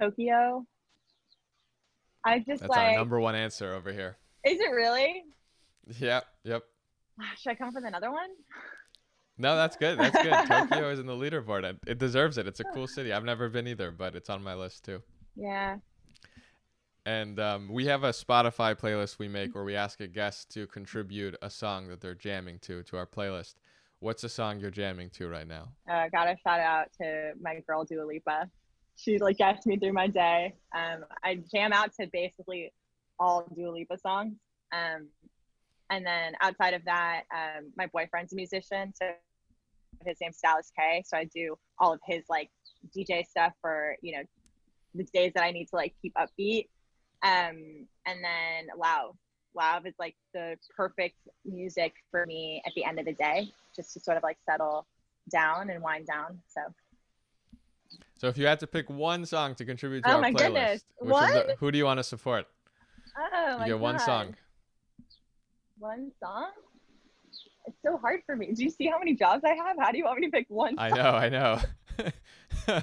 Tokyo. 0.00 0.66
I 2.24 2.38
just 2.38 2.60
That's 2.60 2.70
like 2.70 2.78
our 2.78 2.94
number 2.94 3.20
one 3.20 3.34
answer 3.34 3.74
over 3.74 3.92
here. 3.92 4.16
Is 4.44 4.58
it 4.60 4.70
really? 4.70 5.24
Yep. 5.98 6.24
Yep. 6.44 6.62
Should 7.38 7.50
I 7.50 7.54
come 7.54 7.68
up 7.68 7.74
with 7.74 7.84
another 7.84 8.10
one? 8.10 8.30
No, 9.36 9.56
that's 9.56 9.76
good. 9.76 9.98
That's 9.98 10.22
good. 10.22 10.46
Tokyo 10.48 10.90
is 10.90 10.98
in 10.98 11.06
the 11.06 11.12
leaderboard. 11.12 11.78
It 11.86 11.98
deserves 11.98 12.38
it. 12.38 12.46
It's 12.46 12.60
a 12.60 12.64
cool 12.64 12.86
city. 12.86 13.12
I've 13.12 13.24
never 13.24 13.48
been 13.48 13.66
either, 13.68 13.90
but 13.90 14.14
it's 14.14 14.30
on 14.30 14.42
my 14.42 14.54
list 14.54 14.84
too. 14.84 15.02
Yeah. 15.36 15.76
And 17.06 17.40
um, 17.40 17.68
we 17.70 17.86
have 17.86 18.04
a 18.04 18.10
Spotify 18.10 18.78
playlist 18.78 19.18
we 19.18 19.28
make 19.28 19.54
where 19.54 19.64
we 19.64 19.74
ask 19.74 20.00
a 20.00 20.08
guest 20.08 20.50
to 20.52 20.66
contribute 20.66 21.36
a 21.40 21.48
song 21.48 21.88
that 21.88 22.00
they're 22.00 22.14
jamming 22.14 22.58
to 22.60 22.82
to 22.84 22.96
our 22.96 23.06
playlist. 23.06 23.54
What's 24.00 24.22
the 24.22 24.28
song 24.28 24.60
you're 24.60 24.70
jamming 24.70 25.10
to 25.10 25.28
right 25.28 25.46
now? 25.46 25.70
I 25.88 26.06
uh, 26.06 26.08
got 26.10 26.28
a 26.28 26.36
shout 26.44 26.60
out 26.60 26.86
to 27.00 27.32
my 27.40 27.60
girl 27.66 27.84
Dua 27.84 28.04
Lipa. 28.04 28.48
She 28.96 29.18
like 29.18 29.38
gets 29.38 29.66
me 29.66 29.76
through 29.76 29.92
my 29.92 30.06
day. 30.06 30.54
Um, 30.72 31.04
I 31.24 31.40
jam 31.52 31.72
out 31.72 31.92
to 31.98 32.06
basically 32.12 32.72
all 33.18 33.44
Dua 33.56 33.70
Lipa 33.70 33.98
songs. 33.98 34.36
Um, 34.72 35.08
and 35.90 36.06
then 36.06 36.34
outside 36.40 36.74
of 36.74 36.84
that, 36.84 37.22
um, 37.34 37.72
my 37.76 37.86
boyfriend's 37.86 38.32
a 38.32 38.36
musician, 38.36 38.92
so 38.94 39.10
his 40.06 40.18
name's 40.20 40.38
Dallas 40.38 40.70
K. 40.78 41.02
So 41.04 41.16
I 41.16 41.24
do 41.24 41.58
all 41.80 41.92
of 41.92 42.00
his 42.06 42.22
like 42.28 42.50
DJ 42.96 43.26
stuff 43.26 43.52
for 43.60 43.96
you 44.00 44.12
know 44.12 44.22
the 44.94 45.04
days 45.12 45.32
that 45.34 45.42
I 45.42 45.50
need 45.50 45.66
to 45.70 45.76
like 45.76 45.94
keep 46.00 46.14
upbeat. 46.14 46.68
Um, 47.24 47.88
and 48.06 48.22
then 48.22 48.68
Lauv. 48.78 49.16
Lauv 49.58 49.86
is 49.86 49.94
like 49.98 50.14
the 50.34 50.56
perfect 50.76 51.16
music 51.44 51.94
for 52.12 52.26
me 52.26 52.62
at 52.64 52.72
the 52.76 52.84
end 52.84 53.00
of 53.00 53.06
the 53.06 53.14
day, 53.14 53.50
just 53.78 53.92
to 53.94 54.00
sort 54.00 54.16
of 54.16 54.22
like 54.22 54.36
settle 54.44 54.86
down 55.30 55.70
and 55.70 55.82
wind 55.82 56.06
down. 56.06 56.40
So. 56.48 56.60
So 58.16 58.26
if 58.26 58.36
you 58.36 58.46
had 58.46 58.58
to 58.60 58.66
pick 58.66 58.90
one 58.90 59.24
song 59.24 59.54
to 59.54 59.64
contribute 59.64 60.02
to 60.04 60.10
oh 60.10 60.14
our 60.14 60.20
my 60.20 60.32
playlist, 60.32 60.36
goodness. 60.38 60.84
What? 60.98 61.46
The, 61.46 61.54
who 61.58 61.70
do 61.70 61.78
you 61.78 61.84
want 61.84 61.98
to 61.98 62.04
support? 62.04 62.46
Oh 63.16 63.52
you 63.52 63.58
my 63.58 63.66
get 63.66 63.72
God. 63.72 63.80
one 63.80 63.98
song. 64.00 64.34
One 65.78 66.10
song? 66.20 66.50
It's 67.66 67.76
so 67.84 67.96
hard 67.98 68.20
for 68.26 68.34
me. 68.34 68.52
Do 68.52 68.64
you 68.64 68.70
see 68.70 68.86
how 68.86 68.98
many 68.98 69.14
jobs 69.14 69.44
I 69.44 69.54
have? 69.54 69.76
How 69.78 69.92
do 69.92 69.98
you 69.98 70.04
want 70.04 70.18
me 70.18 70.26
to 70.26 70.32
pick 70.32 70.46
one? 70.48 70.76
Song? 70.76 70.78
I 70.78 70.90
know, 70.90 71.10
I 71.10 71.28
know. 71.28 71.60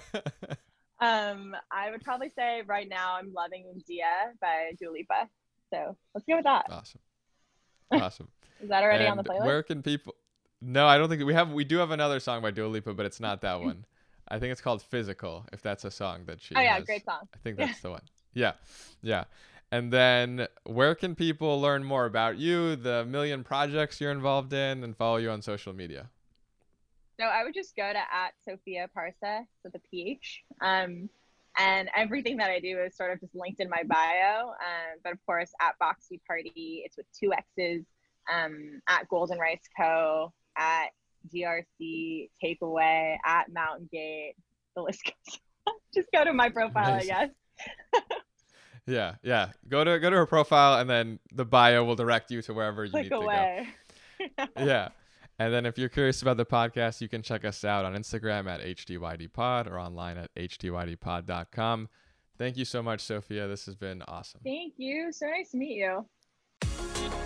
um, 1.01 1.55
I 1.71 1.91
would 1.91 2.03
probably 2.03 2.31
say 2.37 2.61
right 2.65 2.87
now 2.87 3.17
I'm 3.17 3.33
loving 3.33 3.65
Dia 3.87 4.33
by 4.39 4.71
Dua 4.79 4.91
Lipa. 4.91 5.29
So 5.73 5.97
let's 6.13 6.25
go 6.25 6.37
with 6.37 6.45
that. 6.45 6.65
Awesome. 6.69 7.01
Awesome. 7.91 8.27
Is 8.61 8.69
that 8.69 8.83
already 8.83 9.05
and 9.05 9.11
on 9.11 9.17
the 9.17 9.23
playlist? 9.23 9.45
Where 9.45 9.63
can 9.63 9.81
people? 9.81 10.15
No, 10.61 10.87
I 10.87 10.97
don't 10.97 11.09
think 11.09 11.23
we 11.23 11.33
have. 11.33 11.51
We 11.51 11.63
do 11.63 11.77
have 11.77 11.91
another 11.91 12.19
song 12.19 12.41
by 12.41 12.51
Dua 12.51 12.67
Lipa, 12.67 12.93
but 12.93 13.05
it's 13.05 13.19
not 13.19 13.41
that 13.41 13.61
one. 13.61 13.85
I 14.27 14.39
think 14.39 14.51
it's 14.51 14.61
called 14.61 14.81
"Physical." 14.81 15.45
If 15.53 15.61
that's 15.61 15.85
a 15.85 15.91
song 15.91 16.25
that 16.25 16.41
she. 16.41 16.55
Oh 16.55 16.61
yeah, 16.61 16.75
has. 16.75 16.85
great 16.85 17.05
song. 17.05 17.27
I 17.33 17.37
think 17.39 17.57
that's 17.57 17.81
the 17.81 17.91
one. 17.91 18.01
Yeah, 18.33 18.53
yeah. 19.01 19.25
And 19.71 19.91
then, 19.91 20.47
where 20.63 20.95
can 20.95 21.15
people 21.15 21.59
learn 21.59 21.83
more 21.83 22.05
about 22.05 22.37
you, 22.37 22.75
the 22.75 23.05
million 23.05 23.43
projects 23.43 23.99
you're 23.99 24.11
involved 24.11 24.53
in, 24.53 24.83
and 24.83 24.95
follow 24.95 25.17
you 25.17 25.29
on 25.29 25.41
social 25.41 25.73
media? 25.73 26.09
So 27.19 27.25
I 27.25 27.43
would 27.43 27.53
just 27.53 27.75
go 27.75 27.91
to 27.91 27.97
at 27.97 28.33
Sophia 28.43 28.89
Parsa 28.95 29.45
with 29.63 29.73
a 29.75 29.79
PH. 29.89 30.43
Um, 30.61 31.09
and 31.57 31.89
everything 31.95 32.37
that 32.37 32.49
I 32.49 32.59
do 32.59 32.79
is 32.79 32.95
sort 32.95 33.13
of 33.13 33.21
just 33.21 33.33
linked 33.33 33.61
in 33.61 33.69
my 33.69 33.83
bio. 33.83 34.49
Um, 34.49 34.99
but 35.03 35.13
of 35.13 35.25
course, 35.25 35.51
at 35.61 35.75
Boxy 35.81 36.19
Party, 36.27 36.83
it's 36.85 36.97
with 36.97 37.05
two 37.17 37.31
X's. 37.33 37.85
Um, 38.31 38.81
at 38.89 39.07
Golden 39.07 39.37
Rice 39.37 39.61
Co. 39.79 40.33
At 40.57 40.87
GRC 41.33 42.29
Takeaway. 42.43 43.17
At 43.25 43.51
Mountain 43.51 43.89
Gate. 43.91 44.35
The 44.75 44.81
list 44.81 45.03
goes. 45.05 45.39
just 45.93 46.09
go 46.13 46.23
to 46.23 46.33
my 46.33 46.49
profile, 46.49 46.93
Amazing. 46.93 47.13
I 47.13 47.25
guess. 47.25 48.03
yeah, 48.87 49.15
yeah. 49.23 49.51
Go 49.67 49.83
to 49.83 49.99
go 49.99 50.09
to 50.09 50.15
her 50.15 50.25
profile, 50.25 50.79
and 50.79 50.89
then 50.89 51.19
the 51.33 51.45
bio 51.45 51.83
will 51.83 51.95
direct 51.95 52.31
you 52.31 52.41
to 52.43 52.53
wherever 52.53 52.85
you 52.85 52.91
Click 52.91 53.05
need 53.05 53.13
away. 53.13 53.67
to 54.19 54.29
go. 54.37 54.45
yeah. 54.65 54.89
And 55.37 55.53
then 55.53 55.65
if 55.65 55.77
you're 55.77 55.89
curious 55.89 56.21
about 56.21 56.37
the 56.37 56.45
podcast, 56.45 57.01
you 57.01 57.09
can 57.09 57.21
check 57.21 57.43
us 57.43 57.65
out 57.65 57.83
on 57.83 57.93
Instagram 57.93 58.47
at 58.47 58.61
HDYDpod 58.61 59.69
or 59.69 59.77
online 59.77 60.17
at 60.17 60.33
HDYDpod.com. 60.35 61.89
Thank 62.37 62.57
you 62.57 62.65
so 62.65 62.81
much, 62.81 63.01
Sophia. 63.01 63.47
This 63.47 63.65
has 63.65 63.75
been 63.75 64.01
awesome. 64.07 64.41
Thank 64.45 64.75
you. 64.77 65.11
So 65.11 65.25
nice 65.27 65.51
to 65.51 65.57
meet 65.57 65.77
you. 65.77 67.24